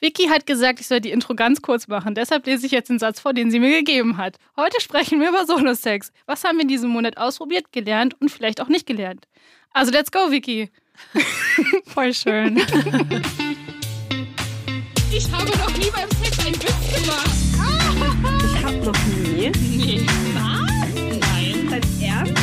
Vicky 0.00 0.28
hat 0.28 0.46
gesagt, 0.46 0.80
ich 0.80 0.86
soll 0.86 1.00
die 1.00 1.10
Intro 1.10 1.34
ganz 1.34 1.60
kurz 1.60 1.86
machen. 1.86 2.14
Deshalb 2.14 2.46
lese 2.46 2.64
ich 2.64 2.72
jetzt 2.72 2.88
den 2.88 2.98
Satz 2.98 3.20
vor, 3.20 3.34
den 3.34 3.50
sie 3.50 3.60
mir 3.60 3.70
gegeben 3.78 4.16
hat. 4.16 4.38
Heute 4.56 4.80
sprechen 4.80 5.20
wir 5.20 5.28
über 5.28 5.44
Solo-Sex. 5.44 6.10
Was 6.26 6.42
haben 6.44 6.56
wir 6.56 6.62
in 6.62 6.68
diesem 6.68 6.88
Monat 6.90 7.18
ausprobiert, 7.18 7.70
gelernt 7.70 8.18
und 8.18 8.30
vielleicht 8.30 8.62
auch 8.62 8.68
nicht 8.68 8.86
gelernt? 8.86 9.28
Also, 9.72 9.92
let's 9.92 10.10
go, 10.10 10.30
Vicky. 10.30 10.70
Voll 11.86 12.14
schön. 12.14 12.56
ich 15.12 15.30
habe 15.30 15.50
noch 15.50 15.76
nie 15.76 15.90
beim 15.90 16.08
Sex 16.22 16.46
einen 16.46 16.56
Witz 16.56 17.02
gemacht. 17.02 17.30
Ich 18.44 18.64
hab 18.64 18.84
noch 18.84 19.06
nie. 19.06 19.50
Nee. 19.50 20.06
Was? 20.34 20.70
Nein. 21.20 21.68
Dein 21.68 21.82
Ernst? 22.02 22.39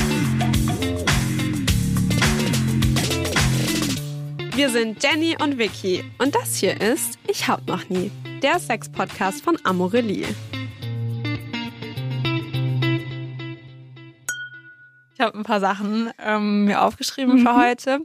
Wir 4.57 4.71
sind 4.71 5.03
Jenny 5.03 5.37
und 5.39 5.59
Vicky 5.59 6.03
und 6.17 6.33
das 6.33 6.55
hier 6.55 6.81
ist 6.81 7.19
Ich 7.27 7.47
hab 7.47 7.67
noch 7.67 7.87
nie, 7.89 8.09
der 8.41 8.57
Sex-Podcast 8.57 9.43
von 9.43 9.55
Amorelie. 9.63 10.25
Ich 15.13 15.19
habe 15.19 15.37
ein 15.37 15.43
paar 15.43 15.59
Sachen 15.59 16.09
ähm, 16.17 16.65
mir 16.65 16.81
aufgeschrieben 16.81 17.37
für 17.37 17.53
Mhm. 17.53 17.61
heute, 17.61 17.99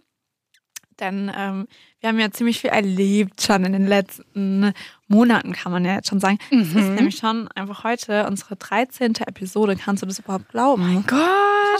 denn 1.01 1.33
ähm, 1.34 1.69
wir 2.01 2.10
haben 2.10 2.19
ja 2.19 2.30
ziemlich 2.30 2.60
viel 2.60 2.69
erlebt 2.69 3.41
schon 3.41 3.65
in 3.65 3.73
den 3.73 3.87
letzten 3.87 4.74
Monaten, 5.12 5.52
kann 5.52 5.71
man 5.71 5.84
ja 5.84 5.95
jetzt 5.95 6.09
schon 6.09 6.19
sagen. 6.21 6.39
Es 6.51 6.69
ist 6.69 6.75
Mhm. 6.75 6.95
nämlich 6.97 7.16
schon 7.16 7.47
einfach 7.55 7.84
heute 7.84 8.27
unsere 8.27 8.57
13. 8.57 9.15
Episode. 9.27 9.77
Kannst 9.77 10.02
du 10.02 10.07
das 10.07 10.19
überhaupt 10.19 10.48
glauben? 10.48 11.05
Gott, 11.07 11.21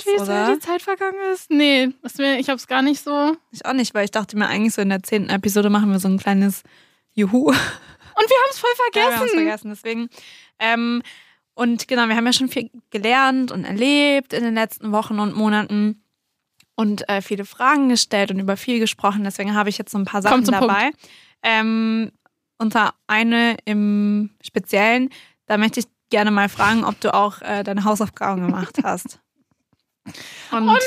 wie 0.05 0.15
oder? 0.21 0.25
schnell 0.25 0.55
die 0.55 0.61
Zeit 0.61 0.83
vergangen 0.83 1.19
ist. 1.33 1.51
Nee, 1.51 1.89
das 2.03 2.19
mir, 2.19 2.39
ich 2.39 2.49
hab's 2.49 2.67
gar 2.69 2.83
nicht 2.83 3.03
so. 3.03 3.37
Ich 3.51 3.67
auch 3.67 3.73
nicht, 3.73 3.95
weil 3.95 4.05
ich 4.05 4.11
dachte 4.13 4.37
mir 4.39 4.47
eigentlich 4.47 4.75
so 4.75 4.83
in 4.83 4.89
der 4.91 5.03
10. 5.03 5.29
Episode 5.31 5.71
machen 5.71 5.91
wir 5.91 5.99
so 5.99 6.09
ein 6.09 6.19
kleines 6.19 6.63
Juhu. 7.15 7.49
Und 7.49 7.55
wir 7.55 8.37
haben 8.37 8.51
es 8.51 8.59
voll 8.59 8.71
Ja, 8.95 9.01
wir 9.01 9.03
haben 9.05 9.13
es 9.13 9.19
vergessen. 9.33 9.39
vergessen, 9.39 9.71
deswegen. 9.71 10.09
Ähm, 10.59 11.03
und 11.55 11.89
genau, 11.89 12.07
wir 12.09 12.17
haben 12.17 12.27
ja 12.27 12.33
schon 12.33 12.49
viel 12.49 12.71
gelernt 12.91 13.51
und 13.53 13.65
erlebt 13.65 14.33
in 14.33 14.45
den 14.45 14.55
letzten 14.55 14.93
Wochen 14.93 15.19
und 15.19 15.35
Monaten 15.35 16.03
und 16.75 17.07
äh, 17.09 17.21
viele 17.21 17.45
Fragen 17.45 17.89
gestellt 17.91 18.31
und 18.31 18.39
über 18.39 18.57
viel 18.57 18.79
gesprochen. 18.79 19.25
Deswegen 19.25 19.55
habe 19.55 19.69
ich 19.69 19.77
jetzt 19.79 19.93
so 19.93 19.99
ein 19.99 20.05
paar 20.07 20.23
Sachen 20.23 20.45
dabei. 20.45 20.91
Ähm, 21.43 22.11
unter 22.63 22.95
eine 23.07 23.57
im 23.67 24.31
Speziellen, 24.43 25.11
da 25.47 25.59
möchte 25.59 25.81
ich 25.81 25.87
gerne 26.11 26.31
mal 26.31 26.49
fragen, 26.49 26.85
ob 26.85 26.99
du 27.01 27.13
auch 27.13 27.43
äh, 27.43 27.63
deine 27.65 27.85
Hausaufgaben 27.85 28.41
gemacht 28.47 28.79
hast. 28.83 29.19
Und 30.51 30.63
Oh 30.69 30.73
nein! 30.73 30.79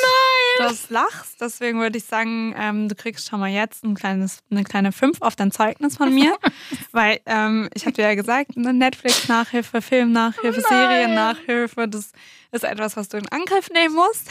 du 0.57 0.93
lachst, 0.93 1.39
deswegen 1.41 1.79
würde 1.79 1.97
ich 1.97 2.05
sagen, 2.05 2.53
ähm, 2.57 2.87
du 2.89 2.95
kriegst 2.95 3.27
schon 3.27 3.39
mal 3.39 3.49
jetzt 3.49 3.83
ein 3.83 3.95
kleines, 3.95 4.39
eine 4.51 4.63
kleine 4.63 4.91
5 4.91 5.21
auf 5.21 5.35
dein 5.35 5.51
Zeugnis 5.51 5.97
von 5.97 6.13
mir. 6.13 6.37
weil 6.91 7.19
ähm, 7.25 7.69
ich 7.73 7.85
habe 7.85 7.93
dir 7.93 8.03
ja 8.03 8.15
gesagt, 8.15 8.51
eine 8.57 8.73
Netflix-Nachhilfe, 8.73 9.81
Film-Nachhilfe, 9.81 10.61
Oh. 10.63 10.69
Serien-Nachhilfe, 10.69 11.87
das 11.87 12.11
ist 12.51 12.63
etwas, 12.63 12.95
was 12.97 13.09
du 13.09 13.17
in 13.17 13.27
Angriff 13.29 13.69
nehmen 13.69 13.95
musst. 13.95 14.29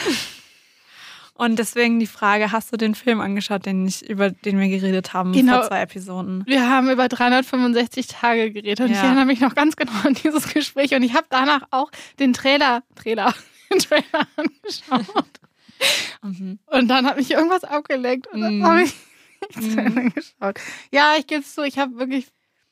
Und 1.37 1.59
deswegen 1.59 1.99
die 1.99 2.07
Frage, 2.07 2.53
hast 2.53 2.73
du 2.73 2.77
den 2.77 2.95
Film 2.95 3.21
angeschaut, 3.21 3.67
den 3.67 3.87
ich, 3.89 4.09
über 4.09 4.31
den 4.31 4.61
wir 4.61 4.69
geredet 4.69 5.13
haben 5.15 5.33
Genau. 5.33 5.55
vor 5.59 5.69
zwei 5.69 5.81
Episoden? 5.83 6.45
Wir 6.47 6.71
haben 6.71 6.89
über 6.91 7.09
365 7.09 8.07
Tage 8.07 8.53
geredet 8.53 8.81
und 8.81 8.91
ich 8.93 8.97
Ja. 8.99 9.05
erinnere 9.07 9.25
mich 9.25 9.41
noch 9.41 9.55
ganz 9.57 9.75
genau 9.75 9.93
an 10.05 10.15
dieses 10.15 10.53
Gespräch 10.55 10.95
und 10.95 11.03
ich 11.03 11.12
habe 11.15 11.27
danach 11.31 11.62
auch 11.73 11.91
den 12.21 12.33
Trailer, 12.35 12.85
Trailer, 12.95 13.35
den 13.73 13.79
Trailer 13.81 14.27
angeschaut. 14.37 15.27
Mhm. 16.23 16.61
Und 16.67 16.89
dann 16.89 17.05
hat 17.05 17.17
mich 17.19 17.33
irgendwas 17.33 17.65
abgelenkt 17.65 18.29
und 18.29 18.41
dann 18.41 18.59
Mhm. 18.59 18.65
habe 18.65 18.83
ich 18.85 18.95
nicht 19.57 19.73
zu 19.73 19.81
Mhm. 19.81 19.87
Ende 19.87 20.11
geschaut. 20.11 20.59
Ja, 20.93 21.15
ich 21.19 21.27
gebe 21.27 21.41
es 21.43 21.53
zu, 21.53 21.62
ich 21.65 21.79
habe 21.79 21.97
wirklich 21.99 22.29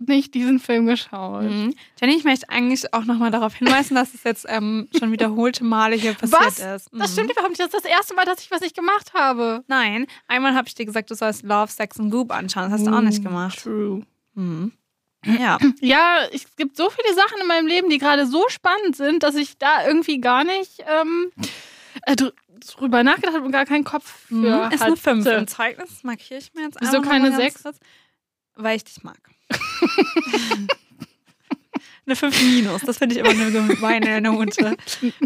nicht 0.08 0.34
diesen 0.34 0.58
Film 0.58 0.86
geschaut. 0.86 1.42
Mhm. 1.44 1.74
Jenny, 2.00 2.14
ich 2.16 2.24
möchte 2.24 2.48
eigentlich 2.48 2.92
auch 2.94 3.04
nochmal 3.04 3.30
darauf 3.30 3.54
hinweisen, 3.54 3.94
dass 3.94 4.14
es 4.14 4.24
jetzt 4.24 4.46
ähm, 4.48 4.88
schon 4.98 5.12
wiederholte 5.12 5.64
Male 5.64 5.96
hier 5.96 6.14
passiert 6.14 6.40
Was? 6.42 6.58
ist. 6.58 6.90
Das 6.92 7.10
Mhm. 7.10 7.12
stimmt 7.12 7.32
überhaupt 7.32 7.50
nicht. 7.50 7.60
Das 7.60 7.66
ist 7.72 7.84
das 7.84 7.90
erste 7.90 8.14
Mal, 8.14 8.24
dass 8.24 8.40
ich 8.40 8.50
was 8.50 8.60
nicht 8.60 8.74
gemacht 8.76 9.14
habe. 9.14 9.64
Nein, 9.68 10.06
einmal 10.28 10.54
habe 10.54 10.68
ich 10.68 10.74
dir 10.74 10.86
gesagt, 10.86 11.10
du 11.10 11.14
sollst 11.14 11.42
Love, 11.42 11.70
Sex 11.70 11.98
and 12.00 12.10
Goop 12.10 12.30
anschauen. 12.32 12.64
Das 12.70 12.80
hast 12.80 12.86
du 12.86 12.92
auch 12.92 13.00
nicht 13.00 13.22
gemacht. 13.22 13.62
True. 13.62 14.02
Mhm. 14.34 14.72
Ja. 15.24 15.58
Ja, 15.80 16.18
es 16.32 16.56
gibt 16.56 16.76
so 16.76 16.90
viele 16.90 17.14
Sachen 17.14 17.40
in 17.40 17.46
meinem 17.46 17.66
Leben, 17.66 17.88
die 17.90 17.98
gerade 17.98 18.26
so 18.26 18.44
spannend 18.48 18.96
sind, 18.96 19.22
dass 19.22 19.34
ich 19.36 19.56
da 19.58 19.86
irgendwie 19.86 20.20
gar 20.20 20.42
nicht 20.44 20.82
ähm, 20.86 21.30
äh, 22.06 22.16
dr 22.16 22.32
drüber 22.76 23.02
nachgedacht 23.02 23.34
habe 23.34 23.44
und 23.44 23.50
gar 23.50 23.66
keinen 23.66 23.82
Kopf 23.82 24.04
für 24.28 24.34
Mhm. 24.66 24.72
Ist 24.72 24.82
eine 24.82 24.96
5. 24.96 25.26
hatte. 25.26 25.36
Im 25.36 25.46
Zeugnis 25.48 25.88
das 25.90 26.04
markiere 26.04 26.38
ich 26.38 26.54
mir 26.54 26.62
jetzt 26.62 26.76
Wieso 26.80 27.00
keine 27.02 27.30
mal 27.30 27.30
ganz 27.30 27.36
sechs? 27.42 27.62
kurz, 27.64 27.78
Weil 28.54 28.76
ich 28.76 28.84
dich 28.84 29.02
mag. 29.02 29.18
eine 32.06 32.16
5 32.16 32.42
minus. 32.42 32.82
Das 32.82 32.98
finde 32.98 33.14
ich 33.14 33.20
immer 33.20 33.30
eine 33.30 33.50
gemeine 33.50 34.20
Note. 34.20 34.76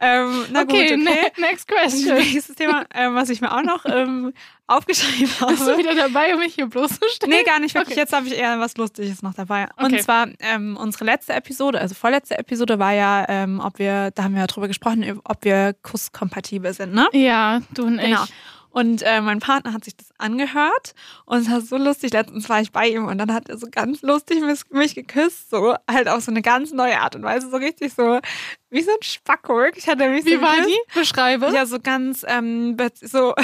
ähm, 0.00 0.44
na 0.52 0.62
Okay, 0.62 0.64
gut, 0.64 0.72
okay. 0.72 0.96
ne 0.96 1.32
next 1.38 1.68
question. 1.68 2.16
Nächstes 2.16 2.56
Thema, 2.56 2.84
ähm, 2.94 3.14
was 3.14 3.28
ich 3.30 3.40
mir 3.40 3.52
auch 3.52 3.62
noch 3.62 3.84
ähm, 3.86 4.32
aufgeschrieben 4.66 5.30
habe. 5.40 5.52
Bist 5.52 5.66
du 5.66 5.78
wieder 5.78 5.94
dabei, 5.94 6.34
um 6.34 6.40
mich 6.40 6.54
hier 6.54 6.66
bloßzustellen? 6.66 7.34
Nee, 7.34 7.44
gar 7.44 7.60
nicht 7.60 7.74
wirklich. 7.74 7.92
Okay. 7.92 8.00
Jetzt 8.00 8.12
habe 8.12 8.26
ich 8.26 8.36
eher 8.36 8.58
was 8.58 8.76
Lustiges 8.76 9.22
noch 9.22 9.34
dabei. 9.34 9.68
Okay. 9.76 9.84
Und 9.84 10.02
zwar 10.02 10.28
ähm, 10.40 10.76
unsere 10.76 11.04
letzte 11.04 11.32
Episode, 11.34 11.80
also 11.80 11.94
vorletzte 11.94 12.38
Episode 12.38 12.78
war 12.78 12.92
ja, 12.92 13.24
ähm, 13.28 13.60
ob 13.60 13.78
wir, 13.78 14.10
da 14.12 14.24
haben 14.24 14.34
wir 14.34 14.40
ja 14.40 14.46
drüber 14.46 14.68
gesprochen, 14.68 15.20
ob 15.24 15.44
wir 15.44 15.74
kusskompatibel 15.82 16.72
sind, 16.72 16.94
ne? 16.94 17.08
Ja, 17.12 17.60
du 17.74 17.84
und 17.84 17.98
Genau. 17.98 18.24
ich. 18.24 18.32
Und 18.76 19.00
äh, 19.00 19.22
mein 19.22 19.38
Partner 19.38 19.72
hat 19.72 19.84
sich 19.84 19.96
das 19.96 20.08
angehört 20.18 20.94
und 21.24 21.38
es 21.38 21.50
war 21.50 21.62
so 21.62 21.78
lustig. 21.78 22.12
Letztens 22.12 22.46
war 22.50 22.60
ich 22.60 22.72
bei 22.72 22.88
ihm 22.88 23.06
und 23.06 23.16
dann 23.16 23.32
hat 23.32 23.48
er 23.48 23.56
so 23.56 23.68
ganz 23.70 24.02
lustig 24.02 24.42
mich, 24.70 24.94
geküsst, 24.94 25.48
so 25.48 25.74
halt 25.90 26.08
auf 26.08 26.20
so 26.22 26.30
eine 26.30 26.42
ganz 26.42 26.72
neue 26.72 27.00
Art 27.00 27.16
und 27.16 27.22
Weise, 27.22 27.48
so 27.48 27.56
richtig 27.56 27.94
so 27.94 28.20
wie 28.68 28.82
so 28.82 28.90
ein 28.90 29.02
Spacko. 29.02 29.64
Ich 29.74 29.88
hatte 29.88 30.10
mich 30.10 30.24
so 30.24 30.30
Wie 30.30 30.42
war 30.42 30.56
geküsst. 30.56 30.68
die? 30.94 30.98
Beschreibe. 30.98 31.50
Ja, 31.54 31.64
so 31.64 31.78
ganz, 31.80 32.22
ähm, 32.28 32.76
so, 33.00 33.34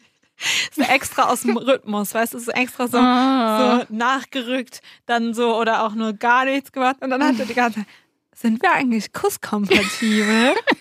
so 0.72 0.82
extra 0.82 1.30
aus 1.30 1.40
dem 1.40 1.56
Rhythmus, 1.56 2.12
weißt 2.12 2.34
du, 2.34 2.38
so 2.38 2.52
extra 2.52 2.86
so, 2.86 2.98
Ah. 2.98 3.80
so 3.88 3.94
nachgerückt, 3.94 4.82
dann 5.06 5.32
so 5.32 5.56
oder 5.56 5.84
auch 5.84 5.94
nur 5.94 6.12
gar 6.12 6.44
nichts 6.44 6.70
gemacht. 6.70 6.96
Und 7.00 7.08
dann 7.08 7.24
hat 7.24 7.38
er 7.38 7.46
die 7.46 7.54
ganze 7.54 7.78
Zeit, 7.78 7.86
sind 8.34 8.60
wir 8.60 8.72
eigentlich 8.72 9.14
kusskompatibel? 9.14 10.54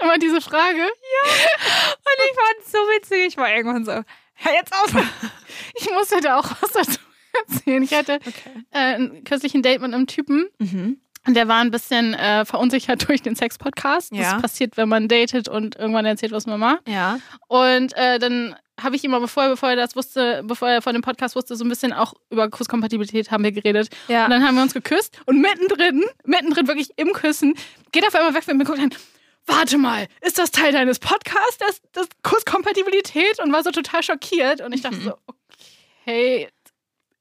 Immer 0.00 0.18
diese 0.18 0.40
Frage. 0.40 0.82
Und 0.82 2.18
ich 2.18 2.34
fand 2.34 2.64
es 2.64 2.72
so 2.72 2.78
witzig. 2.78 3.26
Ich 3.28 3.36
war 3.36 3.50
irgendwann 3.54 3.84
so, 3.84 3.92
hör 3.92 4.52
jetzt 4.54 4.72
auf. 4.72 4.92
Ich 5.78 5.90
musste 5.92 6.20
da 6.20 6.38
auch 6.38 6.50
was 6.60 6.72
dazu 6.72 6.98
erzählen. 7.48 7.82
Ich 7.82 7.92
hatte 7.94 8.14
Okay. 8.26 8.64
äh, 8.72 9.08
kürzlich 9.24 9.54
ein 9.54 9.62
Date 9.62 9.80
mit 9.80 9.92
einem 9.94 10.06
Typen 10.06 10.48
Mhm. 10.58 10.98
und 11.26 11.34
der 11.34 11.48
war 11.48 11.60
ein 11.60 11.70
bisschen 11.70 12.14
äh, 12.14 12.44
verunsichert 12.44 13.06
durch 13.08 13.22
den 13.22 13.36
Sex-Podcast. 13.36 14.12
Ja. 14.14 14.32
Das 14.34 14.42
passiert, 14.42 14.76
wenn 14.76 14.88
man 14.88 15.08
datet 15.08 15.48
und 15.48 15.76
irgendwann 15.76 16.04
erzählt, 16.06 16.32
was 16.32 16.46
man 16.46 16.60
macht. 16.60 16.86
Ja. 16.88 17.18
Und 17.48 17.94
äh, 17.96 18.18
dann 18.18 18.54
habe 18.80 18.96
ich 18.96 19.04
ihm 19.04 19.14
aber 19.14 19.22
bevor, 19.22 19.44
er- 19.44 19.48
bevor 19.50 19.70
er 19.70 19.76
das 19.76 19.96
wusste, 19.96 20.42
bevor 20.44 20.68
er 20.68 20.82
von 20.82 20.92
dem 20.92 21.02
Podcast 21.02 21.36
wusste, 21.36 21.56
so 21.56 21.64
ein 21.64 21.68
bisschen 21.70 21.92
auch 21.94 22.12
über 22.30 22.48
Kusskompatibilität 22.50 23.30
haben 23.30 23.44
wir 23.44 23.52
geredet. 23.52 23.88
Ja. 24.08 24.24
Und 24.24 24.30
dann 24.30 24.46
haben 24.46 24.54
wir 24.56 24.62
uns 24.62 24.74
geküsst 24.74 25.18
und 25.26 25.40
mittendrin, 25.40 26.04
mittendrin 26.24 26.68
wirklich 26.68 26.90
im 26.96 27.12
Küssen, 27.14 27.54
geht 27.92 28.06
auf 28.06 28.14
einmal 28.14 28.34
weg 28.34 28.44
und 28.48 28.56
mir 28.58 28.64
guckt 28.64 28.78
dann, 28.78 28.90
warte 29.46 29.78
mal, 29.78 30.06
ist 30.20 30.38
das 30.38 30.50
Teil 30.50 30.72
deines 30.72 30.98
Podcasts, 30.98 31.58
das, 31.58 31.80
das 31.92 32.08
Kusskompatibilität? 32.22 33.38
Und 33.40 33.52
war 33.52 33.62
so 33.62 33.70
total 33.70 34.02
schockiert. 34.02 34.60
Und 34.60 34.72
ich 34.74 34.82
dachte 34.82 34.96
Mhm. 34.96 35.02
so, 35.02 35.14
okay, 36.04 36.48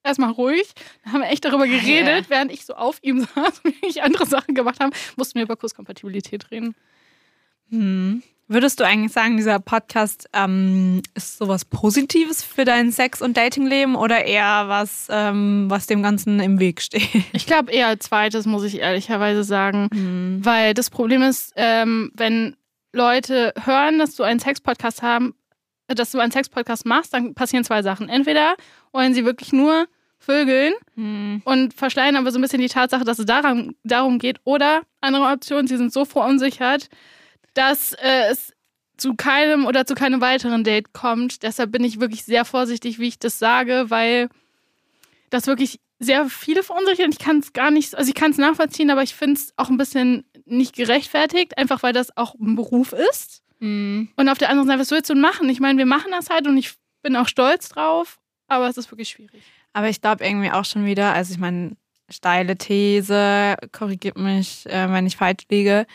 erstmal 0.04 0.32
ruhig. 0.32 0.68
Dann 1.04 1.14
haben 1.14 1.22
wir 1.22 1.30
echt 1.30 1.46
darüber 1.46 1.68
geredet, 1.68 2.26
Ja. 2.26 2.30
während 2.30 2.52
ich 2.52 2.66
so 2.66 2.74
auf 2.76 2.98
ihm 3.02 3.22
saß 3.36 3.60
und 3.64 3.66
wirklich 3.82 4.04
andere 4.04 4.26
Sachen 4.26 4.56
gemacht 4.56 4.80
haben, 4.80 4.92
mussten 5.16 5.36
wir 5.36 5.44
über 5.44 5.56
Kusskompatibilität 5.56 6.52
reden. 6.52 6.76
Hm. 7.70 8.22
Würdest 8.48 8.80
du 8.80 8.84
eigentlich 8.84 9.12
sagen, 9.12 9.38
dieser 9.38 9.60
Podcast 9.60 10.30
ähm, 10.34 11.02
ist 11.16 11.38
sowas 11.40 11.66
Positives 11.66 12.44
für 12.44 12.64
dein 12.64 12.92
Sex- 12.92 13.24
und 13.24 13.38
Datingleben 13.38 13.96
oder 13.96 14.24
eher 14.26 14.66
was, 14.68 15.08
ähm, 15.10 15.66
was 15.68 15.88
dem 15.88 16.04
Ganzen 16.04 16.40
im 16.40 16.60
Weg 16.60 16.80
steht? 16.82 17.10
Ich 17.34 17.48
glaube 17.48 17.72
eher 17.72 18.00
zweites, 18.00 18.46
muss 18.46 18.64
ich 18.64 18.80
ehrlicherweise 18.80 19.44
sagen. 19.44 19.90
Hm. 19.92 20.40
Weil 20.44 20.76
das 20.76 20.92
Problem 20.92 21.24
ist, 21.24 21.54
ähm, 21.56 22.12
wenn 22.14 22.56
Leute 22.94 23.52
hören, 23.64 23.98
dass 23.98 24.16
du 24.16 24.22
einen 24.22 24.40
Sex-Podcast 24.40 25.02
haben, 25.02 25.34
dass 25.88 26.12
du 26.12 26.20
einen 26.20 26.32
Sex-Podcast 26.32 26.86
machst, 26.86 27.14
dann 27.16 27.34
passieren 27.34 27.64
zwei 27.64 27.82
Sachen. 27.82 28.10
Entweder 28.10 28.56
wollen 28.92 29.16
sie 29.16 29.26
wirklich 29.26 29.54
nur 29.54 29.88
vögeln 30.20 30.74
Hm. 30.94 31.42
und 31.46 31.74
verschleiern 31.74 32.16
aber 32.16 32.32
so 32.32 32.38
ein 32.38 32.42
bisschen 32.44 32.62
die 32.62 32.68
Tatsache, 32.70 33.04
dass 33.06 33.18
es 33.18 33.26
daran, 33.26 33.74
darum 33.84 34.20
geht. 34.20 34.38
Oder 34.44 34.84
andere 35.02 35.26
Option, 35.32 35.66
sie 35.66 35.78
sind 35.78 35.92
so 35.92 36.06
verunsichert, 36.06 36.90
dass 37.56 37.94
äh, 37.94 38.30
es 38.30 38.54
zu 38.98 39.16
keinem 39.16 39.66
oder 39.66 39.86
zu 39.86 39.96
keinem 39.96 40.22
weiteren 40.22 40.64
Date 40.64 40.94
kommt. 40.94 41.44
Deshalb 41.44 41.72
bin 41.72 41.84
ich 41.84 42.00
wirklich 42.00 42.24
sehr 42.24 42.46
vorsichtig, 42.46 43.00
wie 43.00 43.08
ich 43.08 43.20
das 43.20 43.40
sage, 43.40 43.86
weil 43.90 44.30
das 45.30 45.48
wirklich 45.48 45.80
sehr 46.00 46.30
viele 46.30 46.64
verunsichert. 46.64 47.08
Ich 47.10 47.20
kann 47.20 47.40
es 47.40 47.54
gar 47.54 47.72
nicht, 47.72 47.96
also 47.96 48.08
ich 48.08 48.16
kann 48.16 48.32
es 48.32 48.38
nachvollziehen, 48.38 48.90
aber 48.90 49.04
ich 49.04 49.16
finde 49.16 49.36
es 49.36 49.54
auch 49.58 49.70
ein 49.70 49.78
bisschen 49.78 50.26
nicht 50.46 50.76
gerechtfertigt, 50.76 51.58
einfach 51.58 51.84
weil 51.84 51.94
das 51.94 52.16
auch 52.16 52.36
ein 52.36 52.56
Beruf 52.56 52.94
ist. 53.12 53.42
Hm. 53.60 54.10
Und 54.16 54.30
auf 54.30 54.38
der 54.38 54.50
anderen 54.50 54.68
Seite, 54.68 54.80
was 54.80 54.92
willst 54.92 55.10
du 55.10 55.16
machen? 55.16 55.50
Ich 55.50 55.60
meine, 55.60 55.78
wir 55.78 55.86
machen 55.86 56.12
das 56.12 56.30
halt 56.30 56.48
und 56.48 56.58
ich 56.58 56.74
bin 57.02 57.16
auch 57.16 57.28
stolz 57.28 57.70
drauf, 57.70 58.20
aber 58.48 58.68
es 58.68 58.78
ist 58.78 58.92
wirklich 58.92 59.10
schwierig. 59.10 59.44
Aber 59.74 59.90
ich 59.90 60.02
glaube 60.02 60.26
irgendwie 60.26 60.52
auch 60.52 60.66
schon 60.66 60.86
wieder, 60.86 61.14
also 61.14 61.34
ich 61.34 61.40
meine, 61.40 61.76
steile 62.10 62.58
These, 62.58 63.56
korrigiert 63.72 64.18
mich, 64.18 64.66
äh, 64.68 64.92
wenn 64.92 65.08
ich 65.08 65.18
falsch 65.18 65.46
liege. 65.50 65.86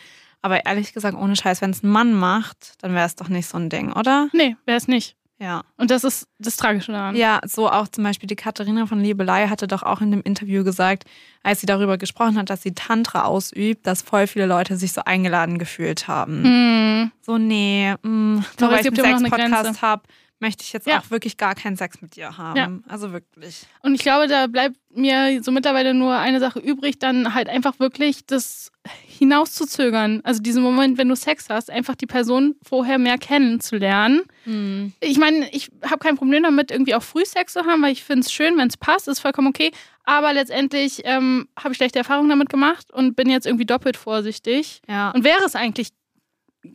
Aber 0.43 0.65
ehrlich 0.65 0.93
gesagt, 0.93 1.17
ohne 1.17 1.37
Scheiß, 1.37 1.61
wenn 1.61 1.71
es 1.71 1.83
ein 1.83 1.91
Mann 1.91 2.15
macht, 2.15 2.75
dann 2.81 2.95
wäre 2.95 3.07
es 3.07 3.17
doch 3.17 3.29
nicht 3.29 3.47
so 3.47 3.59
ein 3.59 3.69
Ding, 3.69 3.93
oder? 3.93 4.29
Nee, 4.33 4.57
wäre 4.65 4.79
es 4.79 4.89
nicht. 4.89 5.17
Ja. 5.41 5.63
Und 5.79 5.91
das 5.91 6.05
ist 6.05 6.29
das 6.39 6.57
Tragische 6.57 6.93
daran. 6.93 7.17
Ja, 7.17 7.41
so 7.47 7.71
auch 7.71 7.89
zum 7.89 8.05
Beispiel 8.05 8.27
die 8.27 8.37
Katharina 8.37 8.85
von 8.85 9.01
Liebelei 9.01 9.49
hatte 9.49 9.67
doch 9.67 9.83
auch 9.83 10.03
in 10.03 10.11
dem 10.11 10.21
Interview 10.21 10.65
gesagt, 10.65 11.05
als 11.43 11.61
sie 11.61 11.67
darüber 11.67 11.97
gesprochen 11.97 12.37
hat, 12.37 12.51
dass 12.51 12.63
sie 12.63 12.75
Tantra 12.75 13.25
ausübt, 13.25 13.87
dass 13.87 14.03
voll 14.03 14.27
viele 14.27 14.45
Leute 14.45 14.77
sich 14.77 14.93
so 14.93 15.01
eingeladen 15.03 15.59
gefühlt 15.59 16.09
haben. 16.09 16.45
Hm. 16.45 17.13
So, 17.23 17.39
nee, 17.39 17.95
mh, 18.03 18.11
nur 18.13 18.45
Aber 18.61 18.73
weil 18.73 18.81
ich 18.81 18.87
einen 18.87 19.19
Sex-Podcast 19.19 19.81
habe, 19.81 20.03
möchte 20.41 20.65
ich 20.65 20.73
jetzt 20.73 20.87
Ja. 20.87 20.99
auch 20.99 21.11
wirklich 21.11 21.37
gar 21.37 21.55
keinen 21.55 21.77
Sex 21.77 22.01
mit 22.03 22.17
dir 22.17 22.37
haben. 22.37 22.57
Ja. 22.57 22.71
Also 22.93 23.13
wirklich. 23.13 23.67
Und 23.83 23.95
ich 23.95 24.01
glaube, 24.01 24.27
da 24.27 24.47
bleibt 24.47 24.77
mir 24.93 25.43
so 25.43 25.53
mittlerweile 25.53 25.95
nur 25.95 26.17
eine 26.17 26.41
Sache 26.41 26.59
übrig, 26.59 26.99
dann 26.99 27.35
halt 27.35 27.49
einfach 27.49 27.79
wirklich 27.79 28.27
das 28.27 28.73
hinauszuzögern. 29.07 30.21
Also 30.25 30.43
diesen 30.43 30.63
Moment, 30.63 30.99
wenn 30.99 31.09
du 31.09 31.15
Sex 31.15 31.47
hast, 31.49 31.71
einfach 31.71 31.95
die 31.95 32.07
Person 32.07 32.57
vorher 32.63 32.99
mehr 32.99 33.19
kennenzulernen. 33.19 34.23
Hm. 34.45 34.93
Ich 35.01 35.19
meine, 35.19 35.49
ich 35.53 35.71
habe 35.85 35.99
kein 35.99 36.17
Problem 36.17 36.43
damit, 36.43 36.71
irgendwie 36.71 36.95
auch 36.95 37.03
früh 37.03 37.25
Sex 37.25 37.53
zu 37.53 37.65
haben, 37.65 37.83
weil 37.83 37.93
ich 37.93 38.03
finde 38.03 38.21
es 38.27 38.33
schön, 38.33 38.57
wenn 38.57 38.69
es 38.69 38.77
passt, 38.77 39.09
ist 39.09 39.21
vollkommen 39.21 39.49
okay. 39.49 39.71
Aber 40.05 40.33
letztendlich 40.33 41.03
ähm, 41.05 41.49
habe 41.59 41.73
ich 41.73 41.77
schlechte 41.77 41.99
Erfahrungen 41.99 42.31
damit 42.31 42.49
gemacht 42.49 42.91
und 42.93 43.15
bin 43.15 43.31
jetzt 43.31 43.47
irgendwie 43.47 43.67
doppelt 43.67 43.97
vorsichtig. 43.97 44.81
Ja. 44.89 45.11
Und 45.11 45.23
wäre 45.25 45.45
es 45.45 45.55
eigentlich 45.55 45.91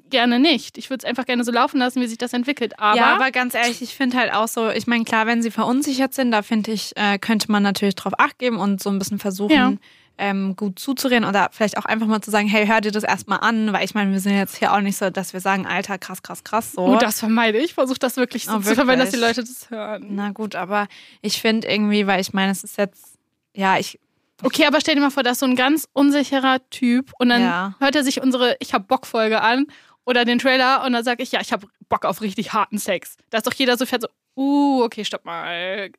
gerne 0.10 0.40
nicht. 0.40 0.78
Ich 0.78 0.90
würde 0.90 1.04
es 1.04 1.10
einfach 1.10 1.26
gerne 1.26 1.44
so 1.44 1.52
laufen 1.52 1.78
lassen, 1.78 2.02
wie 2.02 2.08
sich 2.08 2.18
das 2.18 2.34
entwickelt. 2.34 2.80
Aber, 2.80 2.98
ja, 2.98 3.16
aber 3.16 3.32
ganz 3.32 3.54
ehrlich, 3.54 3.82
ich 3.82 3.94
finde 3.96 4.18
halt 4.18 4.34
auch 4.34 4.48
so, 4.48 4.70
ich 4.70 4.88
meine, 4.88 5.04
klar, 5.04 5.28
wenn 5.28 5.42
sie 5.42 5.52
verunsichert 5.52 6.14
sind, 6.14 6.32
da 6.32 6.42
finde 6.42 6.72
ich, 6.72 6.94
äh, 6.96 7.20
könnte 7.20 7.52
man 7.52 7.62
natürlich 7.64 7.96
drauf 7.96 8.14
acht 8.20 8.40
geben 8.40 8.58
und 8.58 8.82
so 8.82 8.90
ein 8.90 8.98
bisschen 8.98 9.20
versuchen, 9.20 9.54
Ja. 9.56 9.74
ähm, 10.18 10.56
gut 10.56 10.80
zuzureden 10.80 11.24
oder 11.28 11.50
vielleicht 11.52 11.78
auch 11.78 11.86
einfach 11.86 12.08
mal 12.08 12.22
zu 12.22 12.32
sagen, 12.32 12.48
hey, 12.48 12.66
hör 12.66 12.82
dir 12.82 12.92
das 12.92 13.04
erstmal 13.04 13.40
an, 13.42 13.74
weil 13.74 13.84
ich 13.86 13.94
meine, 13.94 14.12
wir 14.12 14.20
sind 14.20 14.36
jetzt 14.38 14.58
hier 14.58 14.74
auch 14.74 14.80
nicht 14.82 14.98
so, 14.98 15.10
dass 15.12 15.34
wir 15.34 15.40
sagen, 15.40 15.68
Alter, 15.68 15.98
krass, 16.00 16.24
krass, 16.24 16.44
krass, 16.44 16.72
so. 16.72 16.82
oh, 16.82 16.98
das 16.98 17.20
vermeide 17.20 17.60
ich. 17.60 17.74
Versuche 17.76 18.00
das 18.00 18.18
wirklich 18.18 18.46
so 18.46 18.56
Oh, 18.56 18.60
zu 18.60 18.74
vermeiden, 18.76 19.02
dass 19.02 19.12
die 19.12 19.20
wirklich? 19.20 19.38
Leute 19.38 19.48
das 19.48 19.70
hören. 19.70 20.08
Na 20.12 20.32
gut, 20.32 20.56
aber 20.56 20.88
ich 21.22 21.42
finde 21.42 21.68
irgendwie, 21.68 22.08
weil 22.08 22.22
ich 22.22 22.34
meine, 22.34 22.52
es 22.52 22.64
ist 22.64 22.78
jetzt, 22.78 23.18
ja, 23.54 23.78
ich, 23.78 24.00
Okay, 24.44 24.66
aber 24.66 24.82
stell 24.82 24.96
dir 24.96 25.02
mal 25.02 25.12
vor, 25.12 25.24
da 25.24 25.32
ist 25.32 25.40
so 25.40 25.46
ein 25.46 25.56
ganz 25.56 25.88
unsicherer 25.94 26.60
Typ 26.70 27.12
und 27.20 27.30
dann 27.30 27.42
Ja. 27.42 27.76
hört 27.80 27.96
er 27.96 28.04
sich 28.04 28.22
unsere 28.22 28.58
Ich 28.60 28.74
hab 28.74 28.88
Bock 28.88 29.06
Folge 29.08 29.42
an 29.42 29.66
oder 30.06 30.26
den 30.26 30.40
Trailer 30.40 30.84
und 30.84 30.94
dann 30.94 31.04
sage 31.04 31.24
ich, 31.24 31.32
ja, 31.32 31.40
ich 31.42 31.52
hab 31.54 31.66
Bock 31.90 32.06
auf 32.06 32.22
richtig 32.22 32.54
harten 32.54 32.78
Sex. 32.78 33.16
Da 33.30 33.38
ist 33.38 33.48
doch 33.48 33.54
jeder 33.54 33.78
so 33.78 33.86
fährt 33.86 34.02
so, 34.02 34.08
uh, 34.36 34.84
okay, 34.84 35.06
stopp 35.06 35.24
mal. 35.26 35.90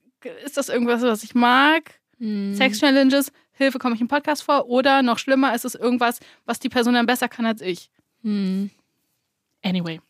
Ist 0.45 0.57
das 0.57 0.69
irgendwas, 0.69 1.03
was 1.03 1.23
ich 1.25 1.35
mag? 1.35 1.99
Sex 2.19 2.79
Challenges, 2.81 3.31
Hilfe, 3.53 3.79
komme 3.79 3.95
ich 3.95 4.01
im 4.01 4.09
Podcast 4.09 4.43
vor? 4.43 4.67
Oder 4.69 5.03
noch 5.03 5.19
schlimmer, 5.19 5.55
ist 5.55 5.65
es 5.65 5.75
irgendwas, 5.75 6.19
was 6.45 6.59
die 6.59 6.69
Person 6.69 6.95
dann 6.95 7.07
besser 7.07 7.29
kann 7.29 7.47
als 7.47 7.61
ich? 7.61 7.91
hm. 8.23 8.71
Anyway. 9.63 10.01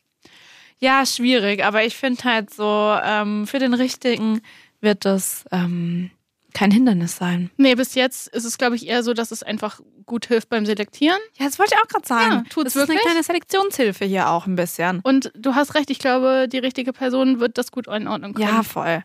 ja, 0.79 1.05
schwierig, 1.05 1.63
aber 1.65 1.83
ich 1.83 1.95
finde 1.97 2.23
halt 2.23 2.53
so, 2.53 2.97
ähm, 3.03 3.47
für 3.47 3.59
den 3.59 3.73
Richtigen 3.73 4.41
wird 4.81 5.03
das 5.05 5.45
ähm, 5.51 6.11
kein 6.53 6.71
Hindernis 6.71 7.17
sein. 7.17 7.51
Nee, 7.57 7.75
bis 7.75 7.93
jetzt 7.95 8.27
ist 8.29 8.45
es, 8.45 8.57
glaube 8.57 8.75
ich, 8.75 8.87
eher 8.87 9.03
so, 9.03 9.13
dass 9.13 9.31
es 9.31 9.43
einfach 9.43 9.79
gut 10.05 10.25
hilft 10.25 10.49
beim 10.49 10.65
Selektieren. 10.65 11.19
Ja, 11.37 11.45
das 11.45 11.59
wollte 11.59 11.75
ich 11.75 11.83
auch 11.83 11.87
gerade 11.87 12.07
sagen. 12.07 12.31
Ja, 12.31 12.43
tut's 12.49 12.73
das 12.73 12.75
ist 12.75 12.75
wirklich? 12.75 12.99
eine 12.99 13.09
kleine 13.11 13.23
Selektionshilfe 13.23 14.05
hier 14.05 14.29
auch 14.29 14.47
ein 14.47 14.55
bisschen. 14.55 15.01
Und 15.01 15.31
du 15.35 15.53
hast 15.53 15.75
recht, 15.75 15.89
ich 15.91 15.99
glaube, 15.99 16.47
die 16.51 16.57
richtige 16.57 16.93
Person 16.93 17.39
wird 17.39 17.57
das 17.57 17.71
gut 17.71 17.87
einordnen 17.87 18.33
können. 18.33 18.47
Ja, 18.47 18.63
voll. 18.63 19.03